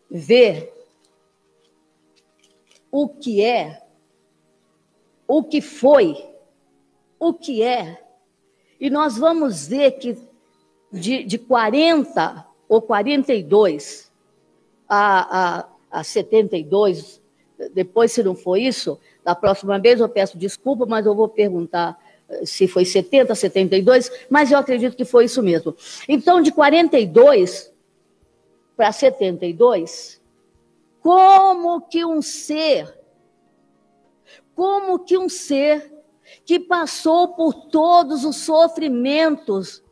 ver 0.10 0.74
o 2.92 3.08
que 3.08 3.44
é, 3.44 3.84
o 5.28 5.44
que 5.44 5.62
foi, 5.62 6.26
o 7.20 7.34
que 7.34 7.62
é. 7.62 8.04
E 8.80 8.90
nós 8.90 9.18
vamos 9.18 9.68
ver 9.68 9.92
que 9.92 10.18
de, 10.92 11.24
de 11.24 11.38
40 11.38 12.46
ou 12.68 12.82
42 12.82 14.12
a, 14.88 15.60
a, 15.60 15.70
a 15.92 16.04
72, 16.04 17.22
depois, 17.74 18.12
se 18.12 18.24
não 18.24 18.36
for 18.36 18.58
isso, 18.58 19.00
da 19.30 19.36
próxima 19.36 19.78
vez 19.78 20.00
eu 20.00 20.10
peço 20.10 20.40
desculpa, 20.40 20.88
mas 20.88 21.06
eu 21.06 21.14
vou 21.14 21.30
perguntar 21.30 21.96
eh, 22.28 22.46
se 22.48 22.68
foi 22.68 22.84
70, 22.84 23.36
72, 23.36 24.12
mas 24.28 24.52
eu 24.52 24.58
acredito 24.58 24.98
que 24.98 25.06
foi 25.06 25.26
isso 25.26 25.44
mesmo. 25.44 25.76
Então, 26.08 26.42
de 26.42 26.52
42 26.52 27.72
para 28.76 28.92
72, 28.92 30.20
como 31.00 31.82
que 31.82 32.04
um 32.04 32.24
ser, 32.24 32.92
como 34.56 34.98
que 34.98 35.16
um 35.16 35.30
ser 35.30 35.94
que 36.44 36.60
passou 36.60 37.28
por 37.36 37.54
todos 37.68 38.26
os 38.26 38.36
sofrimentos 38.38 39.84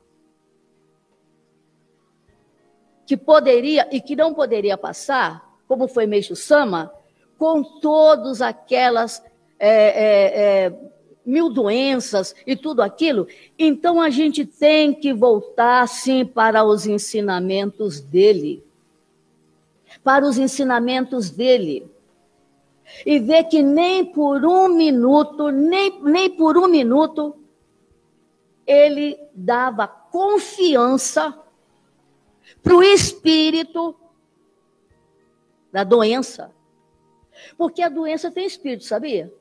que 3.06 3.16
poderia 3.16 3.88
e 3.92 4.02
que 4.02 4.16
não 4.16 4.34
poderia 4.34 4.76
passar, 4.80 5.48
como 5.68 5.88
foi 5.88 6.08
Meixo 6.08 6.36
Sama, 6.36 6.92
com 7.38 7.64
todas 7.64 8.42
aquelas 8.42 9.24
é, 9.60 9.70
é, 9.70 10.66
é, 10.66 10.80
mil 11.26 11.50
doenças 11.50 12.36
e 12.46 12.56
tudo 12.56 12.82
aquilo, 12.82 13.28
então 13.58 14.02
a 14.02 14.10
gente 14.10 14.46
tem 14.46 14.94
que 14.94 15.14
voltar, 15.14 15.88
sim, 15.88 16.26
para 16.26 16.64
os 16.64 16.86
ensinamentos 16.86 18.00
dele. 18.00 18.64
Para 20.04 20.26
os 20.26 20.38
ensinamentos 20.38 21.30
dele. 21.30 21.90
E 23.06 23.20
ver 23.20 23.44
que 23.46 23.62
nem 23.62 24.06
por 24.06 24.46
um 24.46 24.70
minuto, 24.70 25.50
nem, 25.50 26.02
nem 26.02 26.30
por 26.30 26.58
um 26.58 26.68
minuto, 26.68 27.36
ele 28.66 29.20
dava 29.34 29.88
confiança 29.88 31.38
para 32.64 32.76
o 32.76 32.82
espírito 32.82 33.96
da 35.72 35.84
doença. 35.84 36.57
Porque 37.58 37.82
a 37.82 37.90
doença 37.90 38.32
tem 38.32 38.46
espírito, 38.46 38.84
sabia? 38.84 39.32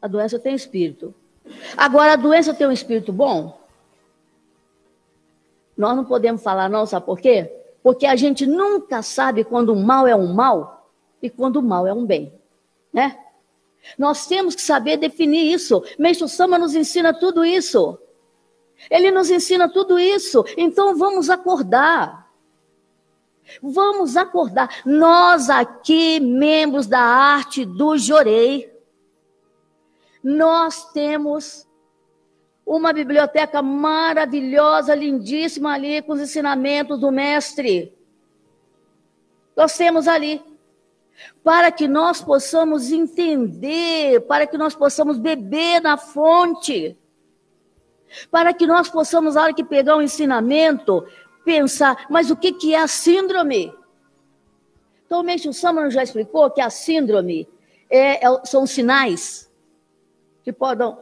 A 0.00 0.06
doença 0.06 0.38
tem 0.38 0.54
espírito. 0.54 1.14
Agora, 1.76 2.12
a 2.12 2.16
doença 2.16 2.54
tem 2.54 2.66
um 2.66 2.72
espírito 2.72 3.12
bom? 3.12 3.58
Nós 5.76 5.96
não 5.96 6.04
podemos 6.04 6.42
falar, 6.42 6.68
não, 6.68 6.86
sabe 6.86 7.06
por 7.06 7.18
quê? 7.20 7.52
Porque 7.82 8.06
a 8.06 8.16
gente 8.16 8.46
nunca 8.46 9.02
sabe 9.02 9.44
quando 9.44 9.70
o 9.70 9.76
mal 9.76 10.06
é 10.06 10.14
um 10.14 10.32
mal 10.32 10.88
e 11.20 11.28
quando 11.28 11.56
o 11.56 11.62
mal 11.62 11.86
é 11.86 11.92
um 11.92 12.06
bem, 12.06 12.32
né? 12.92 13.18
Nós 13.98 14.26
temos 14.26 14.54
que 14.54 14.62
saber 14.62 14.96
definir 14.96 15.52
isso. 15.52 15.84
Meixo 15.98 16.26
Sama 16.26 16.58
nos 16.58 16.74
ensina 16.74 17.12
tudo 17.12 17.44
isso. 17.44 17.98
Ele 18.90 19.10
nos 19.10 19.30
ensina 19.30 19.68
tudo 19.68 19.98
isso. 19.98 20.44
Então 20.56 20.96
vamos 20.96 21.28
acordar. 21.28 22.23
Vamos 23.62 24.16
acordar. 24.16 24.68
Nós 24.84 25.50
aqui, 25.50 26.18
membros 26.20 26.86
da 26.86 27.00
arte 27.00 27.64
do 27.64 27.96
Jorei, 27.96 28.72
nós 30.22 30.90
temos 30.92 31.66
uma 32.64 32.92
biblioteca 32.92 33.60
maravilhosa, 33.60 34.94
lindíssima 34.94 35.74
ali, 35.74 36.00
com 36.02 36.14
os 36.14 36.20
ensinamentos 36.20 36.98
do 36.98 37.10
mestre. 37.12 37.94
Nós 39.54 39.76
temos 39.76 40.08
ali. 40.08 40.42
Para 41.44 41.70
que 41.70 41.86
nós 41.86 42.20
possamos 42.20 42.90
entender, 42.90 44.20
para 44.22 44.46
que 44.46 44.58
nós 44.58 44.74
possamos 44.74 45.16
beber 45.16 45.80
na 45.80 45.96
fonte 45.96 46.96
para 48.30 48.52
que 48.52 48.66
nós 48.66 48.88
possamos, 48.88 49.34
na 49.34 49.42
hora 49.42 49.54
que 49.54 49.64
pegar 49.64 49.96
um 49.96 50.02
ensinamento, 50.02 51.06
pensar, 51.44 52.06
mas 52.08 52.30
o 52.30 52.36
que, 52.36 52.52
que 52.52 52.74
é 52.74 52.78
a 52.78 52.88
síndrome? 52.88 53.72
Então, 55.06 55.20
o 55.20 55.22
Meixo 55.22 55.52
Sama 55.52 55.90
já 55.90 56.02
explicou 56.02 56.50
que 56.50 56.60
a 56.60 56.70
síndrome 56.70 57.48
é, 57.90 58.26
é, 58.26 58.44
são 58.44 58.66
sinais 58.66 59.50
que 60.42 60.52
podem, 60.52 60.96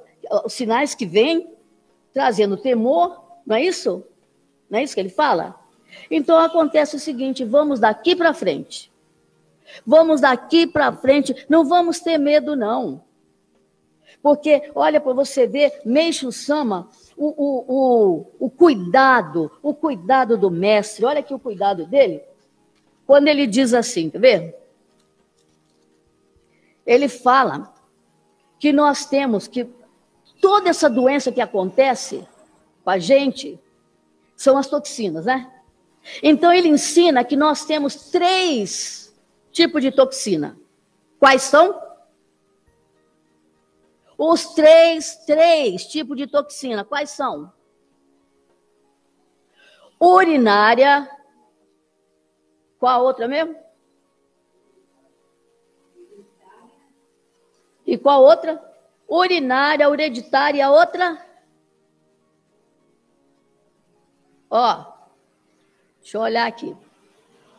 sinais 0.49 0.95
que 0.95 1.07
vêm 1.07 1.53
trazendo 2.13 2.57
temor, 2.57 3.23
não 3.47 3.57
é 3.57 3.65
isso? 3.65 4.05
Não 4.69 4.79
é 4.79 4.83
isso 4.83 4.95
que 4.95 5.01
ele 5.01 5.09
fala? 5.09 5.59
Então 6.11 6.39
acontece 6.39 6.97
o 6.97 7.01
seguinte: 7.01 7.45
vamos 7.45 7.81
daqui 7.81 8.15
para 8.15 8.35
frente. 8.35 8.91
Vamos 9.87 10.21
daqui 10.21 10.67
para 10.67 10.93
frente, 10.93 11.47
não 11.49 11.65
vamos 11.65 12.01
ter 12.01 12.19
medo, 12.19 12.55
não. 12.55 13.03
Porque, 14.23 14.71
olha, 14.75 15.01
para 15.01 15.13
você 15.13 15.47
ver, 15.47 15.81
Meixo 15.85 16.31
Sama, 16.31 16.89
o, 17.17 17.27
o, 17.27 17.65
o, 17.69 18.47
o 18.47 18.51
cuidado, 18.51 19.51
o 19.63 19.75
cuidado 19.75 20.37
do 20.37 20.51
mestre, 20.51 21.05
olha 21.05 21.21
aqui 21.21 21.35
o 21.35 21.39
cuidado 21.39 21.87
dele, 21.87 22.23
quando 23.07 23.29
ele 23.29 23.47
diz 23.47 23.75
assim, 23.75 24.11
tá 24.11 24.19
vendo? 24.19 24.53
Ele 26.87 27.09
fala 27.09 27.73
que 28.59 28.73
nós 28.73 29.07
temos 29.07 29.47
que 29.47 29.69
toda 30.41 30.71
essa 30.71 30.89
doença 30.89 31.31
que 31.31 31.41
acontece 31.41 32.27
com 32.85 32.91
a 32.91 32.99
gente 32.99 33.59
são 34.37 34.57
as 34.57 34.67
toxinas, 34.67 35.25
né? 35.27 35.51
Então 36.23 36.53
ele 36.53 36.69
ensina 36.69 37.25
que 37.25 37.37
nós 37.37 37.65
temos 37.65 38.11
três 38.11 39.15
tipos 39.53 39.81
de 39.83 39.93
toxina. 39.93 40.57
Quais 41.19 41.43
são? 41.43 41.81
Os 44.25 44.55
três, 44.55 45.17
três 45.27 45.85
tipos 45.85 46.17
de 46.17 46.29
toxina, 46.29 46.85
quais 46.85 47.11
são? 47.11 47.53
Urinária. 50.01 51.11
Qual 52.79 53.01
a 53.01 53.03
outra 53.03 53.27
mesmo? 53.27 53.57
E 57.85 57.99
qual 57.99 58.23
outra? 58.23 58.63
Urinária, 59.09 59.89
hereditária 59.93 60.69
a 60.69 60.71
outra? 60.71 61.27
Ó, 64.49 64.85
deixa 66.01 66.17
eu 66.17 66.21
olhar 66.21 66.47
aqui. 66.47 66.77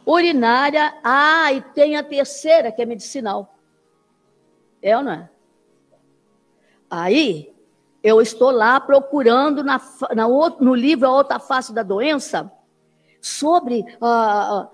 Urinária, 0.08 0.98
ah, 1.04 1.52
e 1.52 1.62
tem 1.62 1.98
a 1.98 2.04
terceira, 2.06 2.72
que 2.72 2.82
é 2.82 2.86
medicinal. 2.86 3.54
É 4.82 4.96
ou 4.96 5.04
não 5.04 5.12
é? 5.12 5.33
Aí, 6.96 7.52
eu 8.04 8.22
estou 8.22 8.52
lá 8.52 8.80
procurando 8.80 9.64
na, 9.64 9.82
na, 10.16 10.28
no 10.60 10.76
livro 10.76 11.08
A 11.08 11.12
Outra 11.12 11.40
Face 11.40 11.74
da 11.74 11.82
Doença 11.82 12.52
sobre 13.20 13.84
ah, 14.00 14.70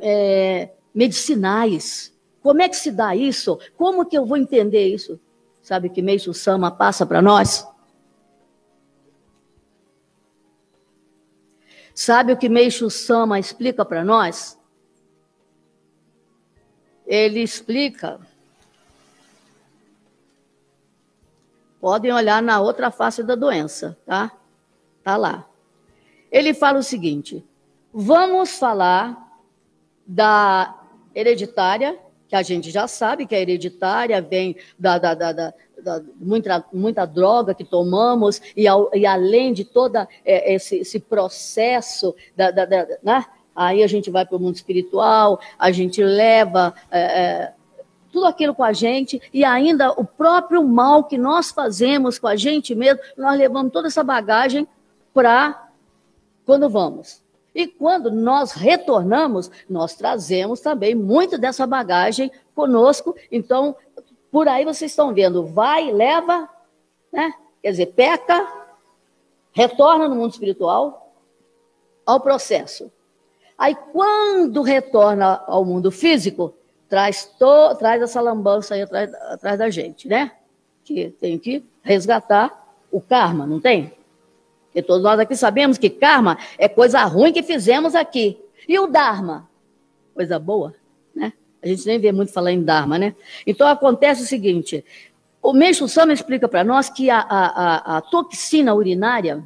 é, 0.00 0.70
medicinais. 0.92 2.12
Como 2.42 2.60
é 2.60 2.68
que 2.68 2.74
se 2.74 2.90
dá 2.90 3.14
isso? 3.14 3.60
Como 3.76 4.04
que 4.04 4.18
eu 4.18 4.26
vou 4.26 4.36
entender 4.36 4.88
isso? 4.88 5.20
Sabe 5.62 5.88
que 5.88 6.02
Meixo 6.02 6.34
Sama 6.34 6.68
passa 6.68 7.06
para 7.06 7.22
nós? 7.22 7.64
Sabe 11.94 12.32
o 12.32 12.36
que 12.36 12.48
Meixo 12.48 12.90
Sama 12.90 13.38
explica 13.38 13.84
para 13.84 14.02
nós? 14.02 14.58
Ele 17.06 17.40
explica 17.40 18.18
Podem 21.80 22.12
olhar 22.12 22.42
na 22.42 22.60
outra 22.60 22.90
face 22.90 23.22
da 23.22 23.34
doença, 23.34 23.96
tá? 24.04 24.30
Tá 25.02 25.16
lá. 25.16 25.46
Ele 26.30 26.52
fala 26.52 26.78
o 26.78 26.82
seguinte: 26.82 27.44
vamos 27.92 28.58
falar 28.58 29.30
da 30.06 30.78
hereditária, 31.14 31.98
que 32.28 32.36
a 32.36 32.42
gente 32.42 32.70
já 32.70 32.86
sabe 32.86 33.26
que 33.26 33.34
a 33.34 33.40
hereditária 33.40 34.20
vem 34.20 34.56
da, 34.78 34.98
da, 34.98 35.14
da, 35.14 35.32
da, 35.32 35.54
da 35.82 36.02
muita, 36.16 36.64
muita 36.72 37.06
droga 37.06 37.54
que 37.54 37.64
tomamos, 37.64 38.40
e, 38.56 38.68
ao, 38.68 38.90
e 38.94 39.06
além 39.06 39.52
de 39.52 39.64
todo 39.64 39.96
é, 39.96 40.54
esse, 40.54 40.76
esse, 40.76 41.00
processo, 41.00 42.14
da, 42.36 42.50
da, 42.50 42.64
da, 42.66 42.86
né? 43.02 43.24
aí 43.56 43.82
a 43.82 43.86
gente 43.86 44.10
vai 44.10 44.26
para 44.26 44.36
o 44.36 44.40
mundo 44.40 44.54
espiritual, 44.54 45.40
a 45.58 45.72
gente 45.72 46.02
leva 46.02 46.74
é, 46.90 47.00
é 47.00 47.52
tudo 48.12 48.26
aquilo 48.26 48.54
com 48.54 48.64
a 48.64 48.72
gente 48.72 49.20
e 49.32 49.44
ainda 49.44 49.92
o 49.92 50.04
próprio 50.04 50.62
mal 50.64 51.04
que 51.04 51.16
nós 51.16 51.50
fazemos 51.50 52.18
com 52.18 52.26
a 52.26 52.36
gente 52.36 52.74
mesmo, 52.74 53.00
nós 53.16 53.38
levamos 53.38 53.72
toda 53.72 53.88
essa 53.88 54.02
bagagem 54.02 54.66
para 55.14 55.68
quando 56.44 56.68
vamos. 56.68 57.22
E 57.54 57.66
quando 57.66 58.10
nós 58.10 58.52
retornamos, 58.52 59.50
nós 59.68 59.94
trazemos 59.94 60.60
também 60.60 60.94
muito 60.94 61.36
dessa 61.36 61.66
bagagem 61.66 62.30
conosco. 62.54 63.14
Então, 63.30 63.74
por 64.30 64.48
aí 64.48 64.64
vocês 64.64 64.92
estão 64.92 65.12
vendo, 65.12 65.46
vai, 65.46 65.90
leva, 65.90 66.48
né? 67.12 67.32
Quer 67.62 67.70
dizer, 67.72 67.86
peca, 67.86 68.46
retorna 69.52 70.08
no 70.08 70.14
mundo 70.14 70.32
espiritual 70.32 71.12
ao 72.06 72.20
processo. 72.20 72.90
Aí, 73.58 73.74
quando 73.92 74.62
retorna 74.62 75.42
ao 75.46 75.64
mundo 75.64 75.90
físico, 75.90 76.54
traz, 76.90 77.24
to, 77.38 77.74
traz 77.78 78.02
essa 78.02 78.20
lambança 78.20 78.74
aí 78.74 78.82
atrás, 78.82 79.14
atrás 79.14 79.58
da 79.58 79.70
gente, 79.70 80.08
né? 80.08 80.32
Que 80.84 81.10
tem 81.20 81.38
que 81.38 81.64
resgatar 81.82 82.76
o 82.90 83.00
karma, 83.00 83.46
não 83.46 83.60
tem? 83.60 83.92
Porque 84.66 84.82
todos 84.82 85.02
nós 85.02 85.18
aqui 85.18 85.36
sabemos 85.36 85.78
que 85.78 85.88
karma 85.88 86.36
é 86.58 86.68
coisa 86.68 87.02
ruim 87.04 87.32
que 87.32 87.42
fizemos 87.42 87.94
aqui. 87.94 88.38
E 88.68 88.78
o 88.78 88.86
dharma? 88.86 89.48
Coisa 90.14 90.38
boa, 90.38 90.74
né? 91.14 91.32
A 91.62 91.68
gente 91.68 91.86
nem 91.86 91.98
vê 91.98 92.12
muito 92.12 92.32
falar 92.32 92.52
em 92.52 92.62
dharma, 92.62 92.98
né? 92.98 93.14
Então 93.46 93.66
acontece 93.66 94.22
o 94.22 94.26
seguinte: 94.26 94.84
o 95.42 95.52
Meixo 95.52 95.88
Sama 95.88 96.12
explica 96.12 96.48
para 96.48 96.62
nós 96.64 96.90
que 96.90 97.08
a, 97.08 97.20
a, 97.20 97.96
a, 97.96 98.00
toxina 98.00 98.74
urinária 98.74 99.42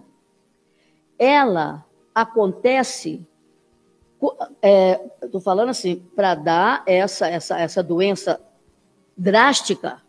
ela 1.19 1.85
acontece. 2.15 3.25
Estou 5.23 5.41
é, 5.41 5.43
falando 5.43 5.69
assim, 5.69 5.97
para 6.15 6.35
dar 6.35 6.83
essa, 6.87 7.29
essa, 7.29 7.59
essa 7.59 7.83
doença 7.83 8.41
drástica, 9.17 10.03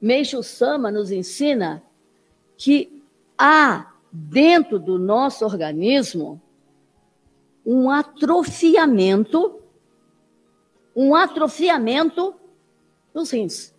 Meixo 0.00 0.42
Sama 0.42 0.90
nos 0.90 1.10
ensina 1.10 1.82
que 2.56 3.02
há 3.36 3.92
dentro 4.12 4.78
do 4.78 4.98
nosso 4.98 5.44
organismo 5.44 6.40
um 7.64 7.90
atrofiamento, 7.90 9.60
um 10.96 11.14
atrofiamento 11.14 12.34
dos 13.12 13.30
rins. 13.30 13.74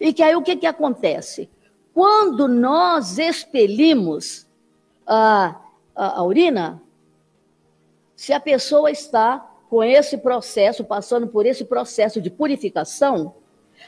E 0.00 0.12
que 0.12 0.22
aí 0.22 0.36
o 0.36 0.42
que, 0.42 0.56
que 0.56 0.66
acontece? 0.66 1.50
Quando 1.92 2.48
nós 2.48 3.18
expelimos 3.18 4.46
a, 5.06 5.60
a, 5.94 6.20
a 6.20 6.24
urina, 6.24 6.82
se 8.16 8.32
a 8.32 8.40
pessoa 8.40 8.90
está 8.90 9.38
com 9.68 9.82
esse 9.82 10.18
processo, 10.18 10.84
passando 10.84 11.26
por 11.26 11.46
esse 11.46 11.64
processo 11.64 12.20
de 12.20 12.30
purificação, 12.30 13.34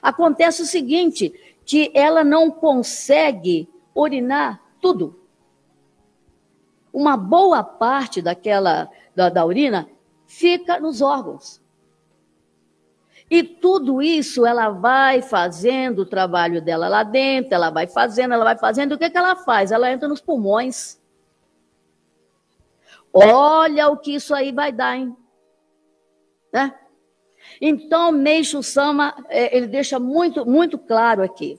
acontece 0.02 0.62
o 0.62 0.66
seguinte, 0.66 1.32
que 1.64 1.90
ela 1.94 2.24
não 2.24 2.50
consegue 2.50 3.68
urinar 3.94 4.60
tudo. 4.80 5.20
Uma 6.92 7.16
boa 7.16 7.62
parte 7.62 8.22
daquela 8.22 8.90
da, 9.14 9.28
da 9.28 9.44
urina 9.44 9.88
fica 10.26 10.80
nos 10.80 11.00
órgãos. 11.00 11.60
E 13.28 13.42
tudo 13.42 14.00
isso 14.00 14.46
ela 14.46 14.70
vai 14.70 15.20
fazendo 15.20 16.00
o 16.00 16.06
trabalho 16.06 16.62
dela 16.62 16.88
lá 16.88 17.02
dentro, 17.02 17.54
ela 17.54 17.70
vai 17.70 17.86
fazendo, 17.86 18.34
ela 18.34 18.44
vai 18.44 18.56
fazendo. 18.56 18.92
O 18.92 18.98
que, 18.98 19.10
que 19.10 19.18
ela 19.18 19.34
faz? 19.34 19.72
Ela 19.72 19.90
entra 19.90 20.08
nos 20.08 20.20
pulmões. 20.20 21.00
Olha 23.18 23.88
o 23.88 23.96
que 23.96 24.14
isso 24.14 24.34
aí 24.34 24.52
vai 24.52 24.70
dar, 24.70 24.96
hein? 24.96 25.16
Né? 26.52 26.74
Então, 27.60 28.12
Meixo 28.12 28.62
Sama, 28.62 29.16
é, 29.28 29.56
ele 29.56 29.66
deixa 29.66 29.98
muito, 29.98 30.44
muito 30.44 30.76
claro 30.78 31.22
aqui. 31.22 31.58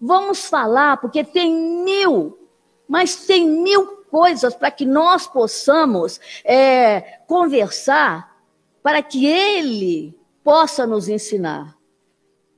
Vamos 0.00 0.46
falar, 0.46 0.98
porque 0.98 1.24
tem 1.24 1.52
mil, 1.84 2.38
mas 2.86 3.26
tem 3.26 3.48
mil 3.48 4.04
coisas 4.04 4.54
para 4.54 4.70
que 4.70 4.86
nós 4.86 5.26
possamos 5.26 6.20
é, 6.44 7.00
conversar, 7.26 8.36
para 8.82 9.02
que 9.02 9.26
ele 9.26 10.16
possa 10.44 10.86
nos 10.86 11.08
ensinar. 11.08 11.76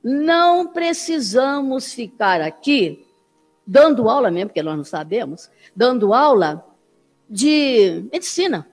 Não 0.03 0.67
precisamos 0.67 1.93
ficar 1.93 2.41
aqui 2.41 3.07
dando 3.65 4.07
aula 4.07 4.29
mesmo, 4.29 4.49
porque 4.49 4.61
nós 4.61 4.77
não 4.77 4.83
sabemos, 4.83 5.49
dando 5.75 6.13
aula 6.13 6.63
de 7.29 8.07
medicina. 8.11 8.67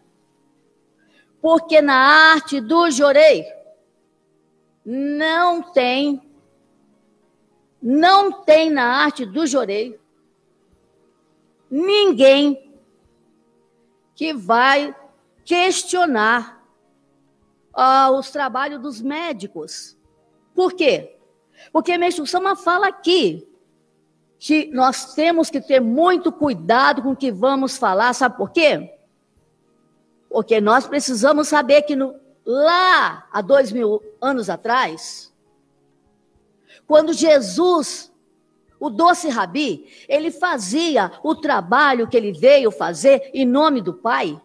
Porque 1.41 1.81
na 1.81 1.95
arte 2.33 2.61
do 2.61 2.91
jorei 2.91 3.47
não 4.85 5.63
tem 5.63 6.23
não 7.83 8.33
tem 8.45 8.71
na 8.71 8.85
arte 8.85 9.27
do 9.27 9.47
jorei 9.47 10.01
ninguém 11.71 12.73
que 14.15 14.33
vai 14.33 14.95
questionar 15.45 16.65
ah, 17.75 18.11
os 18.11 18.31
trabalhos 18.31 18.81
dos 18.81 19.03
médicos. 19.03 19.99
Por 20.55 20.73
quê? 20.73 21.17
Porque 21.73 21.99
Meixo 21.99 22.27
Sama 22.27 22.57
fala 22.57 22.89
aqui 22.89 23.47
que 24.45 24.67
nós 24.67 25.15
temos 25.15 25.49
que 25.49 25.59
ter 25.59 25.81
muito 25.81 26.31
cuidado 26.31 27.01
com 27.01 27.13
o 27.13 27.17
que 27.17 27.33
vamos 27.33 27.79
falar, 27.79 28.13
sabe 28.13 28.37
por 28.37 28.51
quê? 28.51 28.93
Porque 30.29 30.61
nós 30.61 30.87
precisamos 30.87 31.49
saber 31.49 31.81
que 31.81 31.97
no, 31.97 32.15
lá, 32.45 33.27
há 33.33 33.41
dois 33.41 33.73
mil 33.73 34.03
anos 34.21 34.51
atrás, 34.51 35.33
quando 36.87 37.15
Jesus, 37.15 38.13
o 38.79 38.91
doce 38.91 39.31
rabi, 39.31 39.89
ele 40.07 40.31
fazia 40.31 41.11
o 41.23 41.35
trabalho 41.35 42.07
que 42.07 42.15
ele 42.15 42.33
veio 42.33 42.71
fazer 42.71 43.31
em 43.33 43.47
nome 43.47 43.81
do 43.81 43.95
Pai, 43.95 44.39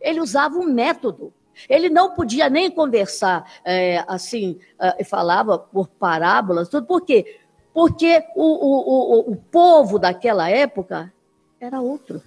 ele 0.00 0.18
usava 0.18 0.56
um 0.56 0.64
método. 0.64 1.30
Ele 1.68 1.90
não 1.90 2.14
podia 2.14 2.48
nem 2.48 2.70
conversar 2.70 3.50
é, 3.62 4.02
assim, 4.08 4.58
é, 4.78 5.04
falava 5.04 5.58
por 5.58 5.88
parábolas, 5.88 6.70
tudo. 6.70 6.86
Por 6.86 7.02
quê? 7.02 7.40
Porque 7.76 8.24
o, 8.34 8.42
o, 8.42 9.28
o, 9.28 9.32
o 9.32 9.36
povo 9.36 9.98
daquela 9.98 10.48
época 10.48 11.12
era 11.60 11.78
outro. 11.78 12.22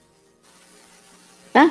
É? 1.51 1.61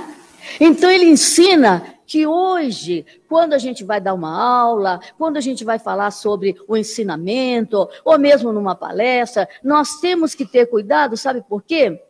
Então 0.59 0.91
ele 0.91 1.05
ensina 1.05 1.95
que 2.05 2.27
hoje, 2.27 3.07
quando 3.29 3.53
a 3.53 3.59
gente 3.59 3.85
vai 3.85 4.01
dar 4.01 4.15
uma 4.15 4.37
aula, 4.37 4.99
quando 5.17 5.37
a 5.37 5.41
gente 5.41 5.65
vai 5.65 5.79
falar 5.79 6.11
sobre 6.11 6.61
o 6.67 6.77
ensinamento, 6.77 7.89
ou 8.05 8.19
mesmo 8.19 8.53
numa 8.53 8.75
palestra, 8.75 9.49
nós 9.63 10.01
temos 10.01 10.35
que 10.35 10.45
ter 10.45 10.67
cuidado, 10.67 11.17
sabe 11.17 11.41
por 11.41 11.63
quê? 11.63 12.03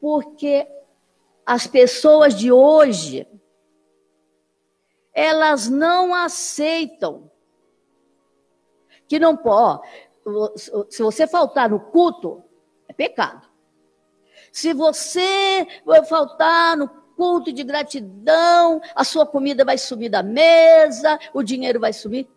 Porque 0.00 0.64
as 1.44 1.66
pessoas 1.66 2.36
de 2.36 2.52
hoje, 2.52 3.26
elas 5.12 5.68
não 5.68 6.14
aceitam 6.14 7.28
que 9.08 9.18
não 9.18 9.36
pode. 9.36 9.82
Se 10.88 11.02
você 11.02 11.26
faltar 11.26 11.68
no 11.68 11.78
culto, 11.78 12.42
é 12.88 12.92
pecado. 12.92 13.46
Se 14.52 14.72
você 14.72 15.66
faltar 16.08 16.76
no 16.76 16.88
culto 16.88 17.52
de 17.52 17.62
gratidão, 17.62 18.80
a 18.94 19.04
sua 19.04 19.26
comida 19.26 19.64
vai 19.64 19.78
subir 19.78 20.08
da 20.08 20.22
mesa, 20.22 21.18
o 21.32 21.42
dinheiro 21.42 21.80
vai 21.80 21.92
subir. 21.92 22.28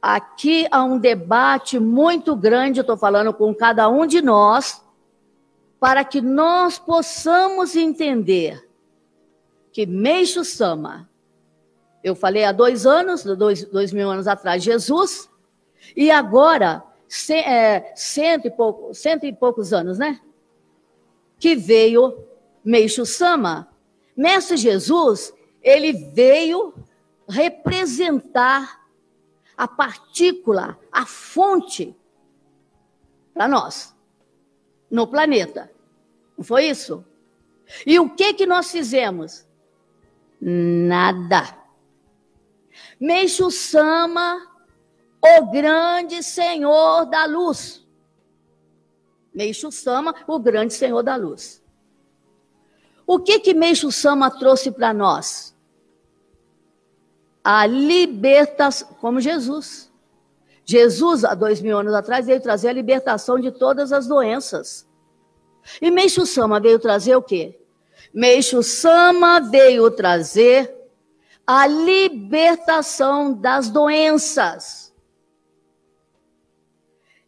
Aqui 0.00 0.66
há 0.70 0.82
um 0.82 0.98
debate 0.98 1.78
muito 1.78 2.34
grande, 2.34 2.80
eu 2.80 2.82
estou 2.82 2.96
falando 2.96 3.32
com 3.32 3.54
cada 3.54 3.88
um 3.88 4.06
de 4.06 4.20
nós, 4.20 4.84
para 5.78 6.04
que 6.04 6.20
nós 6.20 6.78
possamos 6.78 7.76
entender 7.76 8.68
que 9.72 9.86
Meixo 9.86 10.44
Sama, 10.44 11.08
eu 12.04 12.14
falei 12.14 12.44
há 12.44 12.52
dois 12.52 12.84
anos, 12.84 13.24
dois, 13.24 13.64
dois 13.64 13.92
mil 13.92 14.10
anos 14.10 14.26
atrás, 14.26 14.62
Jesus, 14.62 15.30
e 15.96 16.10
agora, 16.10 16.82
é, 17.30 17.92
cento, 17.94 18.46
e 18.46 18.50
pouco, 18.50 18.94
cento 18.94 19.24
e 19.24 19.32
poucos 19.32 19.72
anos, 19.72 19.98
né? 19.98 20.20
Que 21.38 21.54
veio 21.54 22.24
Meixo 22.64 23.04
Sama, 23.04 23.68
Mestre 24.16 24.56
Jesus, 24.56 25.34
ele 25.62 25.92
veio 25.92 26.74
representar 27.28 28.82
a 29.56 29.68
partícula, 29.68 30.78
a 30.90 31.04
fonte 31.04 31.94
para 33.34 33.48
nós, 33.48 33.94
no 34.90 35.06
planeta. 35.06 35.70
Não 36.36 36.44
foi 36.44 36.66
isso? 36.66 37.04
E 37.86 37.98
o 37.98 38.10
que 38.10 38.34
que 38.34 38.46
nós 38.46 38.70
fizemos? 38.70 39.46
Nada. 40.40 41.58
Meixo 42.98 43.50
Sama, 43.50 44.51
o 45.22 45.50
grande 45.50 46.22
Senhor 46.22 47.04
da 47.06 47.24
luz. 47.24 47.86
Meixo 49.32 49.70
Sama, 49.70 50.14
o 50.26 50.38
grande 50.38 50.74
Senhor 50.74 51.02
da 51.02 51.16
luz. 51.16 51.62
O 53.06 53.18
que 53.18 53.38
que 53.38 53.54
Meixo 53.54 53.90
Sama 53.92 54.30
trouxe 54.30 54.70
para 54.70 54.92
nós? 54.92 55.52
a 57.44 57.66
libertação, 57.66 58.88
como 59.00 59.20
Jesus. 59.20 59.90
Jesus, 60.64 61.24
há 61.24 61.34
dois 61.34 61.60
mil 61.60 61.78
anos 61.78 61.92
atrás, 61.92 62.26
veio 62.26 62.40
trazer 62.40 62.68
a 62.68 62.72
libertação 62.72 63.38
de 63.38 63.50
todas 63.50 63.92
as 63.92 64.06
doenças. 64.06 64.86
E 65.80 65.90
Meixo 65.90 66.24
Sama 66.24 66.60
veio 66.60 66.78
trazer 66.78 67.16
o 67.16 67.22
quê? 67.22 67.58
Meixo 68.14 68.62
Sama 68.62 69.40
veio 69.40 69.90
trazer 69.90 70.72
a 71.46 71.66
libertação 71.66 73.32
das 73.32 73.68
doenças. 73.68 74.81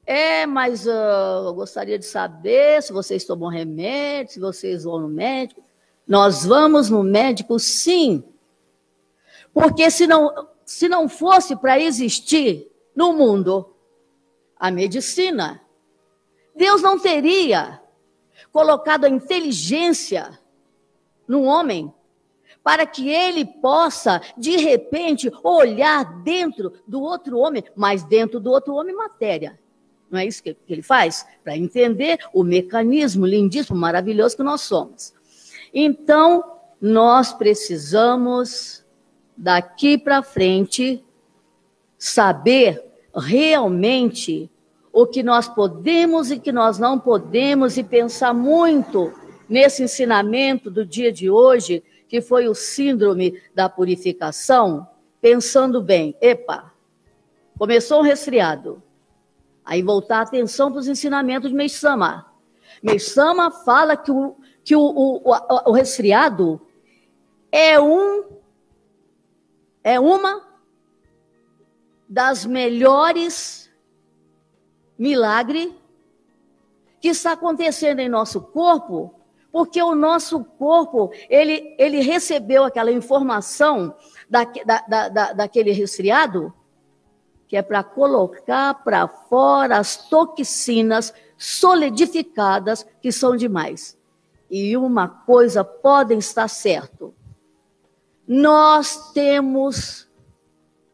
É, 0.07 0.45
mas 0.45 0.87
uh, 0.87 1.47
eu 1.47 1.55
gostaria 1.55 1.99
de 1.99 2.05
saber 2.05 2.83
se 2.83 2.93
vocês 2.93 3.25
tomam 3.25 3.49
remédio, 3.49 4.35
se 4.35 4.41
vocês 4.41 4.85
vão 4.85 5.01
no 5.01 5.09
médico. 5.09 5.63
Nós 6.07 6.45
vamos 6.45 6.91
no 6.91 7.03
médico, 7.03 7.59
sim. 7.59 8.23
Porque 9.53 9.91
se 9.91 10.07
não, 10.07 10.49
se 10.65 10.89
não 10.89 11.09
fosse 11.09 11.57
para 11.57 11.81
existir 11.81 12.71
no 12.95 13.15
mundo 13.15 13.75
a 14.59 14.71
medicina, 14.71 15.61
Deus 16.55 16.83
não 16.83 16.99
teria 16.99 17.81
colocado 18.53 19.05
a 19.05 19.09
inteligência 19.09 20.39
no 21.27 21.43
homem 21.45 21.93
para 22.63 22.87
que 22.87 23.09
ele 23.09 23.45
possa, 23.45 24.23
de 24.37 24.57
repente, 24.57 25.31
olhar 25.43 26.23
dentro 26.23 26.73
do 26.87 27.03
outro 27.03 27.39
homem, 27.39 27.65
mas 27.77 28.05
dentro 28.05 28.41
do 28.41 28.51
outro 28.51 28.75
homem, 28.75 28.95
matéria. 28.95 29.59
Não 30.11 30.19
é 30.19 30.27
isso 30.27 30.43
que 30.43 30.57
ele 30.69 30.83
faz? 30.83 31.27
Para 31.43 31.57
entender 31.57 32.19
o 32.33 32.45
mecanismo 32.45 33.27
lindíssimo, 33.27 33.79
maravilhoso 33.79 34.37
que 34.37 34.43
nós 34.43 34.61
somos. 34.61 35.13
Então, 35.73 36.45
nós 36.81 37.33
precisamos, 37.33 38.85
daqui 39.37 39.99
para 39.99 40.23
frente, 40.23 41.05
saber 41.99 42.85
realmente 43.15 44.51
o 44.93 45.07
que 45.07 45.23
nós 45.23 45.49
podemos 45.49 46.31
e 46.31 46.39
que 46.39 46.53
nós 46.53 46.79
não 46.79 47.01
podemos 47.01 47.77
e 47.77 47.83
pensar 47.83 48.33
muito 48.33 49.13
nesse 49.49 49.83
ensinamento 49.83 50.71
do 50.71 50.87
dia 50.87 51.11
de 51.11 51.29
hoje, 51.29 51.83
que 52.09 52.21
foi 52.21 52.47
o 52.47 52.55
síndrome 52.55 53.41
da 53.53 53.69
purificação, 53.69 54.87
pensando 55.21 55.83
bem, 55.83 56.15
epa, 56.21 56.73
começou 57.59 57.99
um 58.01 58.05
resfriado. 58.05 58.81
Aí 59.65 59.83
voltar 59.83 60.19
a 60.19 60.23
atenção 60.23 60.71
para 60.71 60.81
os 60.81 60.89
ensinamentos 60.89 61.51
de 61.51 61.57
Meisama. 61.57 62.27
Meisama 62.83 63.51
fala 63.51 63.97
que 63.97 64.11
o, 64.11 64.37
que 64.62 64.77
o, 64.77 64.81
o, 64.81 65.31
o, 65.31 65.71
o 65.71 65.73
resfriado 65.73 66.61
é 67.51 67.81
um 67.81 68.25
é 69.83 70.01
uma 70.01 70.43
das 72.09 72.47
melhores 72.47 73.71
milagres 74.99 75.73
que 77.01 77.09
está 77.09 77.33
acontecendo 77.33 78.01
em 78.01 78.09
nosso 78.09 78.41
corpo, 78.41 79.15
porque 79.53 79.83
o 79.83 79.95
nosso 79.95 80.43
corpo 80.43 81.12
ele, 81.29 81.75
ele 81.79 82.01
recebeu 82.01 82.65
aquela 82.65 82.91
informação 82.91 83.95
da, 84.29 84.45
da, 84.45 85.09
da, 85.09 85.33
daquele 85.35 85.71
resfriado, 85.73 86.53
que 87.55 87.59
é 87.59 87.63
para 87.63 87.85
colocar 87.85 88.83
para 88.83 89.07
fora 89.07 89.79
as 89.79 90.09
toxinas 90.09 91.15
solidificadas 91.39 92.85
que 93.01 93.13
são 93.13 93.37
demais. 93.37 93.97
E 94.51 94.77
uma 94.77 95.07
coisa 95.07 95.63
podem 95.63 96.19
estar 96.19 96.49
certo. 96.49 97.15
Nós 98.27 99.13
temos 99.13 100.11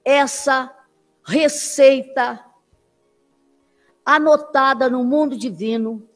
essa 0.05 0.71
receita 1.25 2.45
anotada 4.05 4.91
no 4.91 5.03
mundo 5.03 5.39
divino 5.39 6.07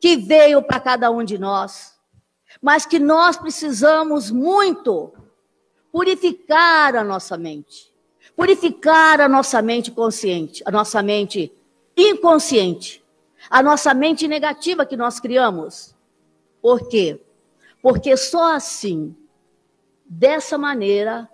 que 0.00 0.16
veio 0.16 0.62
para 0.62 0.78
cada 0.78 1.10
um 1.10 1.24
de 1.24 1.36
nós, 1.36 1.98
mas 2.62 2.86
que 2.86 3.00
nós 3.00 3.36
precisamos 3.36 4.30
muito 4.30 5.12
purificar 5.90 6.94
a 6.94 7.02
nossa 7.02 7.36
mente, 7.36 7.89
purificar 8.40 9.20
a 9.20 9.28
nossa 9.28 9.60
mente 9.60 9.90
consciente, 9.90 10.62
a 10.64 10.70
nossa 10.70 11.02
mente 11.02 11.52
inconsciente, 11.94 13.04
a 13.50 13.62
nossa 13.62 13.92
mente 13.92 14.26
negativa 14.26 14.86
que 14.86 14.96
nós 14.96 15.20
criamos. 15.20 15.94
Por 16.62 16.88
quê? 16.88 17.20
Porque 17.82 18.16
só 18.16 18.54
assim, 18.54 19.14
dessa 20.06 20.56
maneira, 20.56 21.28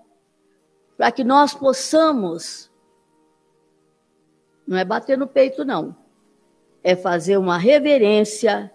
para 0.96 1.12
que 1.12 1.22
nós 1.22 1.54
possamos, 1.54 2.68
não 4.66 4.76
é 4.76 4.84
bater 4.84 5.16
no 5.16 5.28
peito, 5.28 5.64
não, 5.64 5.94
é 6.82 6.96
fazer 6.96 7.36
uma 7.36 7.56
reverência 7.56 8.68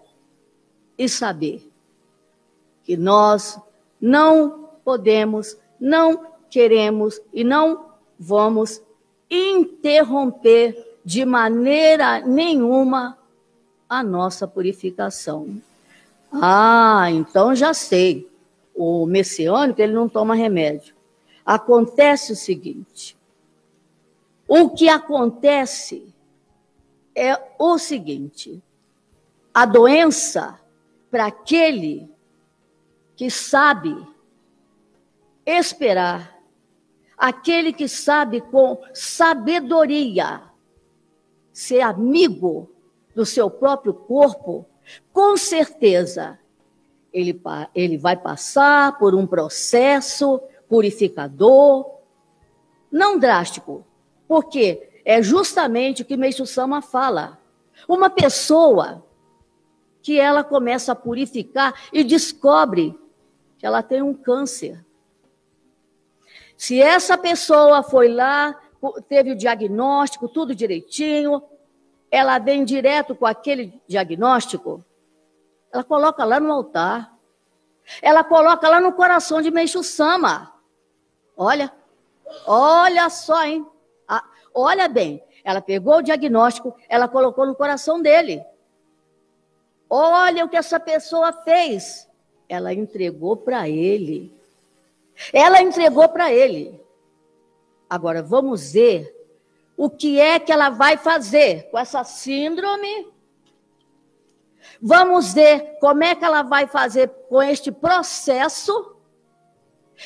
e 0.98 1.10
saber 1.10 1.70
que 2.82 2.96
nós 2.96 3.60
não 4.00 4.70
podemos, 4.86 5.58
não 5.78 6.32
queremos 6.50 7.20
e 7.34 7.44
não 7.44 7.91
vamos 8.24 8.84
interromper 9.28 11.00
de 11.04 11.26
maneira 11.26 12.20
nenhuma 12.20 13.18
a 13.90 14.04
nossa 14.04 14.48
purificação. 14.48 15.60
Ah, 16.32 17.08
então 17.10 17.56
já 17.56 17.74
sei. 17.74 18.30
O 18.76 19.08
messiânico, 19.08 19.82
ele 19.82 19.94
não 19.94 20.08
toma 20.08 20.36
remédio. 20.36 20.94
Acontece 21.44 22.34
o 22.34 22.36
seguinte: 22.36 23.18
o 24.48 24.70
que 24.70 24.88
acontece 24.88 26.14
é 27.16 27.36
o 27.58 27.80
seguinte: 27.80 28.62
a 29.52 29.66
doença, 29.66 30.60
para 31.10 31.26
aquele 31.26 32.08
que 33.16 33.32
sabe 33.32 33.96
esperar, 35.44 36.41
aquele 37.22 37.72
que 37.72 37.88
sabe 37.88 38.42
com 38.42 38.82
sabedoria 38.96 40.42
ser 41.54 41.82
amigo 41.82 42.72
do 43.14 43.24
seu 43.28 43.48
próprio 43.48 43.94
corpo, 43.94 44.66
com 45.14 45.38
certeza, 45.38 46.40
ele, 47.14 47.40
ele 47.76 47.96
vai 48.00 48.18
passar 48.18 48.98
por 48.98 49.14
um 49.14 49.28
processo 49.28 50.42
purificador, 50.68 52.00
não 52.92 53.20
drástico, 53.20 53.86
porque 54.28 54.90
é 55.06 55.22
justamente 55.22 56.02
o 56.02 56.06
que 56.06 56.18
Meixo 56.18 56.48
Sama 56.48 56.82
fala. 56.82 57.40
Uma 57.88 58.10
pessoa 58.10 59.06
que 60.02 60.20
ela 60.20 60.44
começa 60.44 60.94
a 60.94 60.96
purificar 60.96 61.76
e 61.94 62.04
descobre 62.04 63.00
que 63.60 63.66
ela 63.68 63.84
tem 63.84 64.02
um 64.02 64.16
câncer. 64.16 64.84
Se 66.62 66.80
essa 66.80 67.18
pessoa 67.18 67.82
foi 67.82 68.08
lá, 68.08 68.56
teve 69.10 69.32
o 69.32 69.36
diagnóstico, 69.36 70.28
tudo 70.28 70.54
direitinho, 70.54 71.42
ela 72.12 72.38
vem 72.38 72.64
direto 72.64 73.16
com 73.16 73.26
aquele 73.26 73.82
diagnóstico, 73.88 74.86
ela 75.74 75.84
coloca 75.84 76.24
lá 76.24 76.40
no 76.40 76.54
altar. 76.54 77.18
Ela 78.00 78.24
coloca 78.24 78.70
lá 78.70 78.80
no 78.80 78.94
coração 78.94 79.42
de 79.42 79.50
Meixo 79.50 79.82
Sama. 79.82 80.54
Olha, 81.36 81.74
olha 82.46 83.10
só, 83.10 83.44
hein? 83.44 83.66
Ah, 84.08 84.24
olha 84.54 84.88
bem, 84.88 85.24
ela 85.44 85.64
pegou 85.64 85.96
o 85.96 86.04
diagnóstico, 86.04 86.76
ela 86.88 87.08
colocou 87.08 87.48
no 87.48 87.56
coração 87.56 88.00
dele. 88.00 88.46
Olha 89.90 90.46
o 90.46 90.48
que 90.48 90.58
essa 90.58 90.80
pessoa 90.80 91.34
fez. 91.34 92.08
Ela 92.48 92.72
entregou 92.72 93.36
para 93.36 93.68
ele. 93.68 94.40
Ela 95.34 95.62
entregou 95.62 96.08
para 96.10 96.32
ele. 96.32 96.82
Agora 97.90 98.24
vamos 98.24 98.72
ver 98.72 99.14
o 99.76 99.90
que 99.90 100.20
é 100.20 100.40
que 100.40 100.52
ela 100.52 100.70
vai 100.70 100.98
fazer 100.98 101.70
com 101.70 101.78
essa 101.78 102.04
síndrome. 102.04 103.12
Vamos 104.82 105.34
ver 105.34 105.78
como 105.80 106.04
é 106.04 106.16
que 106.16 106.24
ela 106.24 106.42
vai 106.42 106.68
fazer 106.68 107.10
com 107.30 107.42
este 107.42 107.72
processo. 107.72 108.96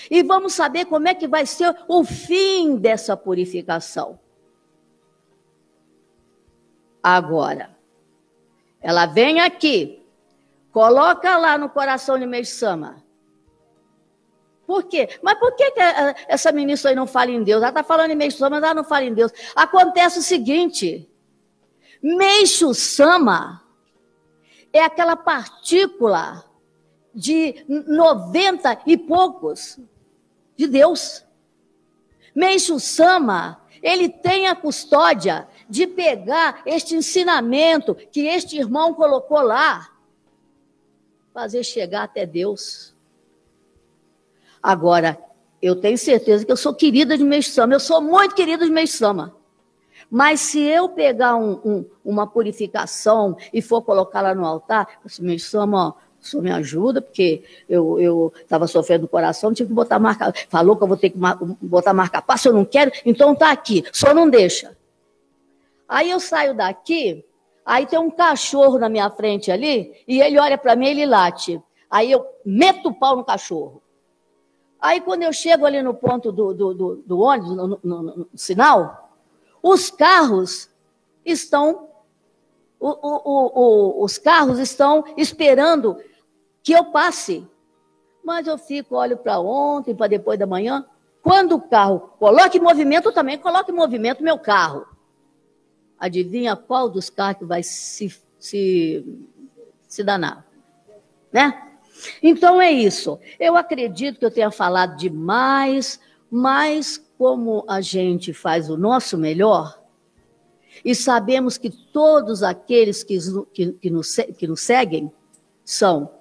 E 0.10 0.24
vamos 0.24 0.54
saber 0.54 0.86
como 0.86 1.08
é 1.08 1.16
que 1.16 1.28
vai 1.28 1.46
ser 1.46 1.76
o 1.88 2.04
fim 2.04 2.76
dessa 2.76 3.16
purificação. 3.16 4.20
Agora, 7.02 7.78
ela 8.82 9.06
vem 9.06 9.40
aqui, 9.40 10.04
coloca 10.72 11.38
lá 11.38 11.58
no 11.58 11.70
coração 11.70 12.18
de 12.18 12.26
Meisama 12.26 13.05
por 14.66 14.84
quê? 14.84 15.10
Mas 15.22 15.38
por 15.38 15.56
que, 15.56 15.72
que 15.72 15.80
essa 16.28 16.52
ministra 16.52 16.90
aí 16.90 16.96
não 16.96 17.06
fala 17.06 17.32
em 17.32 17.44
Deus? 17.44 17.62
Ela 17.62 17.70
está 17.70 17.84
falando 17.84 18.12
em 18.12 18.16
Meixo 18.16 18.38
Sama, 18.38 18.58
mas 18.58 18.64
ela 18.64 18.74
não 18.74 18.84
fala 18.84 19.06
em 19.06 19.14
Deus. 19.14 19.32
Acontece 19.56 20.20
o 20.20 20.24
seguinte: 20.24 21.08
Meixo 22.02 22.74
Sama 22.74 23.62
é 24.74 24.84
aquela 24.84 25.16
partícula 25.16 26.44
de 27.14 27.64
90 27.68 28.82
e 28.88 28.98
poucos 28.98 29.80
de 30.58 30.68
Deus. 30.68 31.24
Meixo 32.34 32.80
Sama, 32.80 33.62
ele 33.82 34.10
tem 34.10 34.48
a 34.48 34.56
custódia 34.56 35.48
de 35.70 35.86
pegar 35.86 36.64
este 36.66 36.96
ensinamento 36.96 37.94
que 37.96 38.22
este 38.28 38.58
irmão 38.58 38.94
colocou 38.94 39.42
lá, 39.42 39.92
fazer 41.34 41.64
chegar 41.64 42.04
até 42.04 42.26
Deus. 42.26 42.95
Agora, 44.66 45.16
eu 45.62 45.76
tenho 45.76 45.96
certeza 45.96 46.44
que 46.44 46.52
eu 46.52 46.58
sou 46.58 46.74
querida 46.74 47.16
de 47.16 47.24
Meixo 47.24 47.52
Sama, 47.52 47.76
eu 47.76 47.80
sou 47.80 48.02
muito 48.02 48.34
querida 48.34 48.66
de 48.66 48.72
Meixo 48.72 48.98
Sama. 48.98 49.36
Mas 50.10 50.40
se 50.40 50.60
eu 50.60 50.90
pegar 50.90 51.36
um, 51.36 51.62
um, 51.64 51.86
uma 52.04 52.26
purificação 52.26 53.38
e 53.54 53.62
for 53.62 53.84
colocar 53.84 54.22
lá 54.22 54.34
no 54.34 54.44
altar, 54.44 54.88
assim, 55.06 55.22
Meixo 55.22 55.52
Sama, 55.52 55.90
ó, 55.90 55.94
o 56.20 56.26
senhor 56.26 56.42
me 56.42 56.52
ajuda, 56.52 57.00
porque 57.00 57.44
eu 57.70 58.34
estava 58.42 58.66
sofrendo 58.66 59.04
no 59.04 59.08
coração, 59.08 59.54
tive 59.54 59.70
que 59.70 59.76
botar 59.76 60.00
marca. 60.00 60.34
Falou 60.50 60.76
que 60.76 60.82
eu 60.84 60.88
vou 60.88 60.98
ter 60.98 61.12
que 61.12 61.20
botar 61.62 61.94
marca 61.94 62.20
passo, 62.20 62.48
eu 62.48 62.54
não 62.54 62.66
quero, 62.66 62.92
então 63.06 63.36
tá 63.36 63.52
aqui, 63.52 63.84
só 63.94 64.16
não 64.16 64.28
deixa. 64.28 64.76
Aí 65.88 66.10
eu 66.10 66.20
saio 66.20 66.56
daqui, 66.56 67.24
aí 67.64 67.86
tem 67.86 68.00
um 68.00 68.10
cachorro 68.10 68.80
na 68.80 68.90
minha 68.90 69.12
frente 69.12 69.52
ali, 69.52 69.94
e 70.08 70.20
ele 70.20 70.40
olha 70.40 70.58
para 70.58 70.76
mim 70.76 70.88
e 70.88 70.90
ele 70.90 71.06
late. 71.06 71.62
Aí 71.88 72.12
eu 72.12 72.26
meto 72.44 72.90
o 72.90 72.94
pau 72.96 73.16
no 73.16 73.24
cachorro. 73.24 73.85
Aí 74.86 75.02
quando 75.02 75.24
eu 75.24 75.34
chego 75.34 75.66
ali 75.66 75.82
no 75.82 75.96
ponto 75.96 76.32
do, 76.32 76.54
do, 76.54 76.74
do, 76.76 76.96
do 76.98 77.20
ônibus, 77.20 77.56
no, 77.56 77.80
no, 77.84 78.02
no, 78.04 78.30
sinal, 78.36 79.18
os 79.60 79.90
carros 79.90 80.70
estão 81.26 81.90
o, 82.80 82.90
o, 82.90 84.02
o, 84.02 84.04
os 84.04 84.20
carros 84.20 84.60
estão 84.60 85.04
esperando 85.18 85.98
que 86.62 86.72
eu 86.72 86.86
passe. 86.92 87.48
Mas 88.24 88.46
eu 88.46 88.60
fico, 88.60 88.96
olho 88.96 89.18
para 89.18 89.40
ontem, 89.40 89.96
para 89.96 90.06
depois 90.06 90.38
da 90.38 90.46
manhã. 90.46 90.86
Quando 91.20 91.54
o 91.54 91.62
carro 91.62 92.12
coloca 92.20 92.56
em 92.56 92.62
movimento, 92.62 93.10
eu 93.10 93.14
também 93.14 93.40
coloco 93.40 93.72
em 93.72 93.76
movimento 93.76 94.22
meu 94.22 94.38
carro. 94.38 94.86
Adivinha 95.98 96.56
qual 96.56 96.92
dos 96.92 97.10
carros 97.10 97.40
que 97.40 97.46
vai 97.46 97.64
se, 97.64 98.16
se, 98.38 99.28
se 99.88 100.04
danar? 100.04 100.46
Né? 101.34 101.75
Então 102.22 102.62
é 102.62 102.72
isso. 102.72 103.20
Eu 103.40 103.56
acredito 103.56 104.20
que 104.20 104.26
eu 104.26 104.32
tenha 104.32 104.52
falado 104.52 104.98
demais, 104.98 106.00
mas 106.30 106.98
como 107.18 107.64
a 107.68 107.82
gente 107.82 108.34
faz 108.34 108.70
o 108.70 108.78
nosso 108.78 109.18
melhor, 109.18 109.82
e 110.84 110.94
sabemos 110.94 111.58
que 111.58 111.70
todos 111.70 112.44
aqueles 112.44 113.04
que, 113.04 113.18
que, 113.54 113.72
que, 113.74 113.90
nos, 113.90 114.16
que 114.38 114.48
nos 114.48 114.62
seguem 114.62 115.12
são 115.64 116.12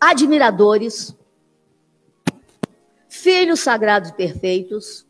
admiradores, 0.00 1.14
filhos 3.08 3.60
sagrados 3.60 4.10
perfeitos, 4.12 5.06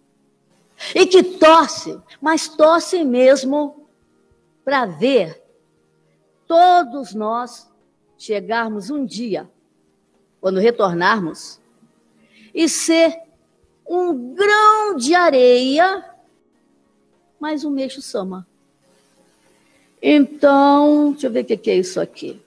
e 0.95 1.07
que 1.07 1.23
torcem, 1.23 2.01
mas 2.21 2.49
torcem 2.49 3.05
mesmo 3.05 3.89
para 4.65 4.87
ver 4.87 5.43
todos 6.47 7.15
nós 7.15 7.71
chegarmos 8.17 8.91
um 8.91 9.05
dia, 9.05 9.51
quando 10.41 10.61
retornarmos, 10.61 11.61
e 12.55 12.69
ser 12.69 13.17
um 13.87 14.35
grão 14.35 14.97
de 14.97 15.15
areia, 15.15 16.05
mas 17.41 17.65
um 17.65 17.71
meixo 17.71 18.03
sama. 18.03 18.47
Então, 20.03 21.13
deixa 21.13 21.27
eu 21.27 21.31
ver 21.31 21.43
o 21.43 21.45
que 21.45 21.71
é 21.71 21.77
isso 21.77 22.01
aqui. 22.01 22.41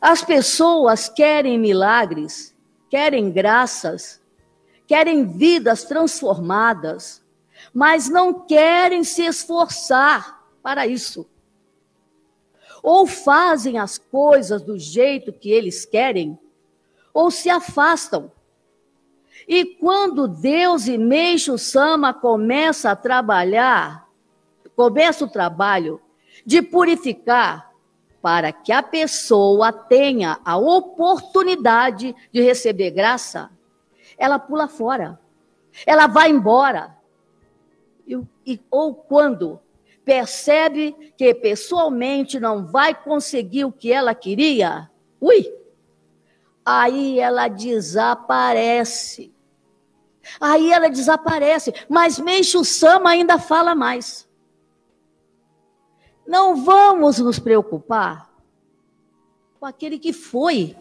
As 0.00 0.22
pessoas 0.22 1.08
querem 1.08 1.58
milagres, 1.58 2.52
querem 2.90 3.30
graças, 3.30 4.20
querem 4.86 5.24
vidas 5.24 5.84
transformadas, 5.84 7.22
mas 7.72 8.08
não 8.08 8.32
querem 8.32 9.04
se 9.04 9.22
esforçar 9.22 10.44
para 10.60 10.86
isso. 10.86 11.26
Ou 12.82 13.06
fazem 13.06 13.78
as 13.78 13.96
coisas 13.96 14.60
do 14.62 14.78
jeito 14.78 15.32
que 15.32 15.50
eles 15.50 15.84
querem, 15.84 16.38
ou 17.14 17.30
se 17.30 17.48
afastam. 17.48 18.30
E 19.46 19.64
quando 19.64 20.28
Deus 20.28 20.86
e 20.86 20.98
Meixo 20.98 21.58
Sama 21.58 22.12
começa 22.12 22.90
a 22.90 22.96
trabalhar, 22.96 24.08
começa 24.74 25.24
o 25.24 25.30
trabalho 25.30 26.00
de 26.44 26.62
purificar, 26.62 27.72
para 28.20 28.52
que 28.52 28.70
a 28.70 28.82
pessoa 28.82 29.72
tenha 29.72 30.38
a 30.44 30.56
oportunidade 30.56 32.14
de 32.32 32.40
receber 32.40 32.92
graça, 32.92 33.50
ela 34.16 34.38
pula 34.38 34.68
fora, 34.68 35.18
ela 35.84 36.06
vai 36.06 36.30
embora. 36.30 36.96
E, 38.06 38.20
e, 38.46 38.60
ou 38.70 38.94
quando 38.94 39.60
percebe 40.04 40.92
que 41.16 41.34
pessoalmente 41.34 42.40
não 42.40 42.66
vai 42.66 42.94
conseguir 42.94 43.64
o 43.64 43.72
que 43.72 43.92
ela 43.92 44.14
queria, 44.14 44.90
ui, 45.20 45.52
aí 46.64 47.18
ela 47.18 47.48
desaparece. 47.48 49.32
Aí 50.40 50.72
ela 50.72 50.88
desaparece, 50.88 51.74
mas 51.88 52.18
Meixo 52.18 52.64
Sama 52.64 53.10
ainda 53.10 53.38
fala 53.38 53.74
mais. 53.74 54.28
Não 56.26 56.56
vamos 56.64 57.18
nos 57.18 57.38
preocupar 57.38 58.30
com 59.58 59.66
aquele 59.66 59.98
que 59.98 60.12
foi, 60.12 60.76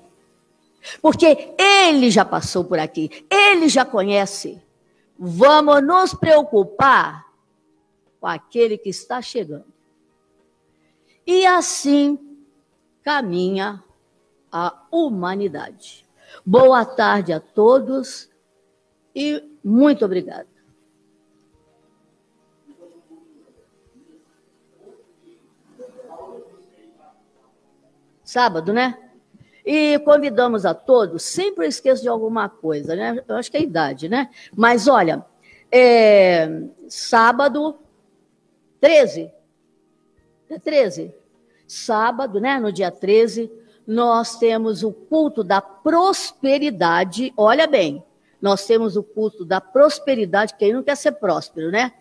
porque 1.01 1.53
ele 1.57 2.11
já 2.11 2.23
passou 2.23 2.63
por 2.63 2.79
aqui, 2.79 3.25
ele 3.29 3.67
já 3.67 3.83
conhece. 3.83 4.61
Vamos 5.17 5.83
nos 5.83 6.13
preocupar 6.13 7.30
com 8.21 8.27
aquele 8.27 8.77
que 8.77 8.89
está 8.89 9.19
chegando. 9.21 9.65
E 11.25 11.43
assim 11.45 12.37
caminha 13.03 13.83
a 14.51 14.85
humanidade. 14.91 16.05
Boa 16.45 16.85
tarde 16.85 17.33
a 17.33 17.39
todos 17.39 18.29
e 19.15 19.43
muito 19.63 20.05
obrigada. 20.05 20.51
sábado, 28.23 28.71
né? 28.71 28.97
E 29.65 29.99
convidamos 30.05 30.65
a 30.65 30.73
todos, 30.73 31.21
sempre 31.21 31.67
esqueço 31.67 32.01
de 32.01 32.07
alguma 32.07 32.47
coisa, 32.47 32.95
né? 32.95 33.21
Eu 33.27 33.35
acho 33.35 33.51
que 33.51 33.57
é 33.57 33.59
a 33.59 33.63
idade, 33.63 34.07
né? 34.07 34.29
Mas 34.55 34.87
olha, 34.87 35.25
é, 35.69 36.63
sábado 36.87 37.77
13. 38.81 39.31
É 40.49 40.59
13. 40.59 41.15
Sábado, 41.65 42.41
né? 42.41 42.59
No 42.59 42.73
dia 42.73 42.91
13, 42.91 43.49
nós 43.87 44.37
temos 44.37 44.83
o 44.83 44.91
culto 44.91 45.43
da 45.43 45.61
prosperidade. 45.61 47.31
Olha 47.37 47.67
bem, 47.67 48.03
nós 48.41 48.65
temos 48.65 48.97
o 48.97 49.03
culto 49.03 49.45
da 49.45 49.61
prosperidade, 49.61 50.55
quem 50.57 50.73
não 50.73 50.83
quer 50.83 50.97
ser 50.97 51.13
próspero, 51.13 51.71
né? 51.71 51.93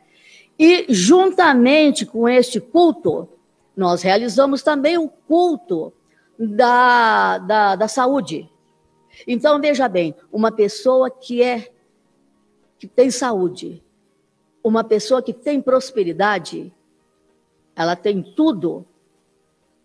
E 0.58 0.86
juntamente 0.88 2.04
com 2.04 2.28
este 2.28 2.60
culto, 2.60 3.28
nós 3.76 4.02
realizamos 4.02 4.62
também 4.62 4.98
o 4.98 5.08
culto 5.08 5.92
da, 6.38 7.38
da, 7.38 7.76
da 7.76 7.88
saúde. 7.88 8.50
Então, 9.26 9.60
veja 9.60 9.88
bem, 9.88 10.14
uma 10.32 10.50
pessoa 10.50 11.10
que 11.10 11.42
é 11.42 11.70
que 12.78 12.86
tem 12.86 13.10
saúde, 13.10 13.82
uma 14.62 14.84
pessoa 14.84 15.22
que 15.22 15.32
tem 15.32 15.60
prosperidade, 15.60 16.72
ela 17.74 17.96
tem 17.96 18.22
tudo 18.22 18.84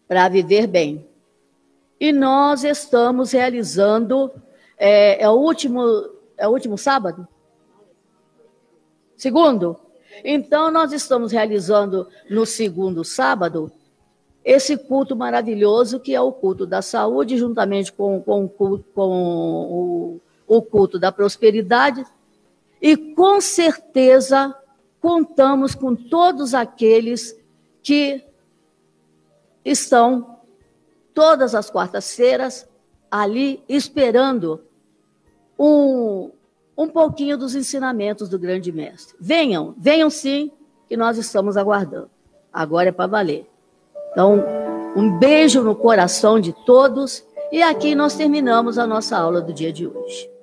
para 0.08 0.28
viver 0.30 0.68
bem. 0.68 1.08
E 2.00 2.12
nós 2.12 2.64
estamos 2.64 3.32
realizando 3.32 4.32
é, 4.78 5.24
é, 5.24 5.30
o 5.30 5.34
último 5.34 5.82
é 6.38 6.48
o 6.48 6.52
último 6.52 6.78
sábado, 6.78 7.28
segundo. 9.16 9.78
Então 10.24 10.70
nós 10.70 10.92
estamos 10.92 11.32
realizando 11.32 12.08
no 12.30 12.46
segundo 12.46 13.04
sábado 13.04 13.72
esse 14.44 14.78
culto 14.78 15.16
maravilhoso 15.16 16.00
que 16.00 16.14
é 16.14 16.22
o 16.22 16.32
culto 16.32 16.66
da 16.66 16.82
saúde, 16.82 17.38
juntamente 17.38 17.92
com, 17.92 18.22
com, 18.22 18.48
com 18.48 18.82
o, 18.96 20.22
o 20.48 20.62
culto 20.62 21.00
da 21.00 21.12
prosperidade. 21.12 22.06
E 22.82 22.96
com 22.96 23.42
certeza 23.42 24.56
contamos 25.06 25.76
com 25.76 25.96
todos 25.96 26.56
aqueles 26.56 27.40
que 27.84 28.24
estão 29.64 30.40
todas 31.14 31.54
as 31.54 31.70
quartas-feiras 31.70 32.68
ali 33.12 33.64
esperando 33.70 34.64
um, 35.60 36.32
um 36.76 36.88
pouquinho 36.88 37.38
dos 37.38 37.54
ensinamentos 37.54 38.28
do 38.28 38.40
grande 38.40 38.72
mestre. 38.72 39.16
Venham, 39.20 39.76
venham 39.78 40.10
sim, 40.10 40.52
que 40.90 40.98
nós 40.98 41.20
estamos 41.20 41.56
aguardando. 41.56 42.10
Agora 42.52 42.90
é 42.90 42.92
para 42.92 43.06
valer. 43.06 43.48
Então, 44.12 44.44
um 44.96 45.20
beijo 45.20 45.62
no 45.62 45.76
coração 45.76 46.40
de 46.40 46.52
todos 46.66 47.24
e 47.52 47.62
aqui 47.62 47.94
nós 47.94 48.16
terminamos 48.16 48.80
a 48.80 48.88
nossa 48.88 49.16
aula 49.16 49.40
do 49.40 49.54
dia 49.54 49.72
de 49.72 49.86
hoje. 49.86 50.35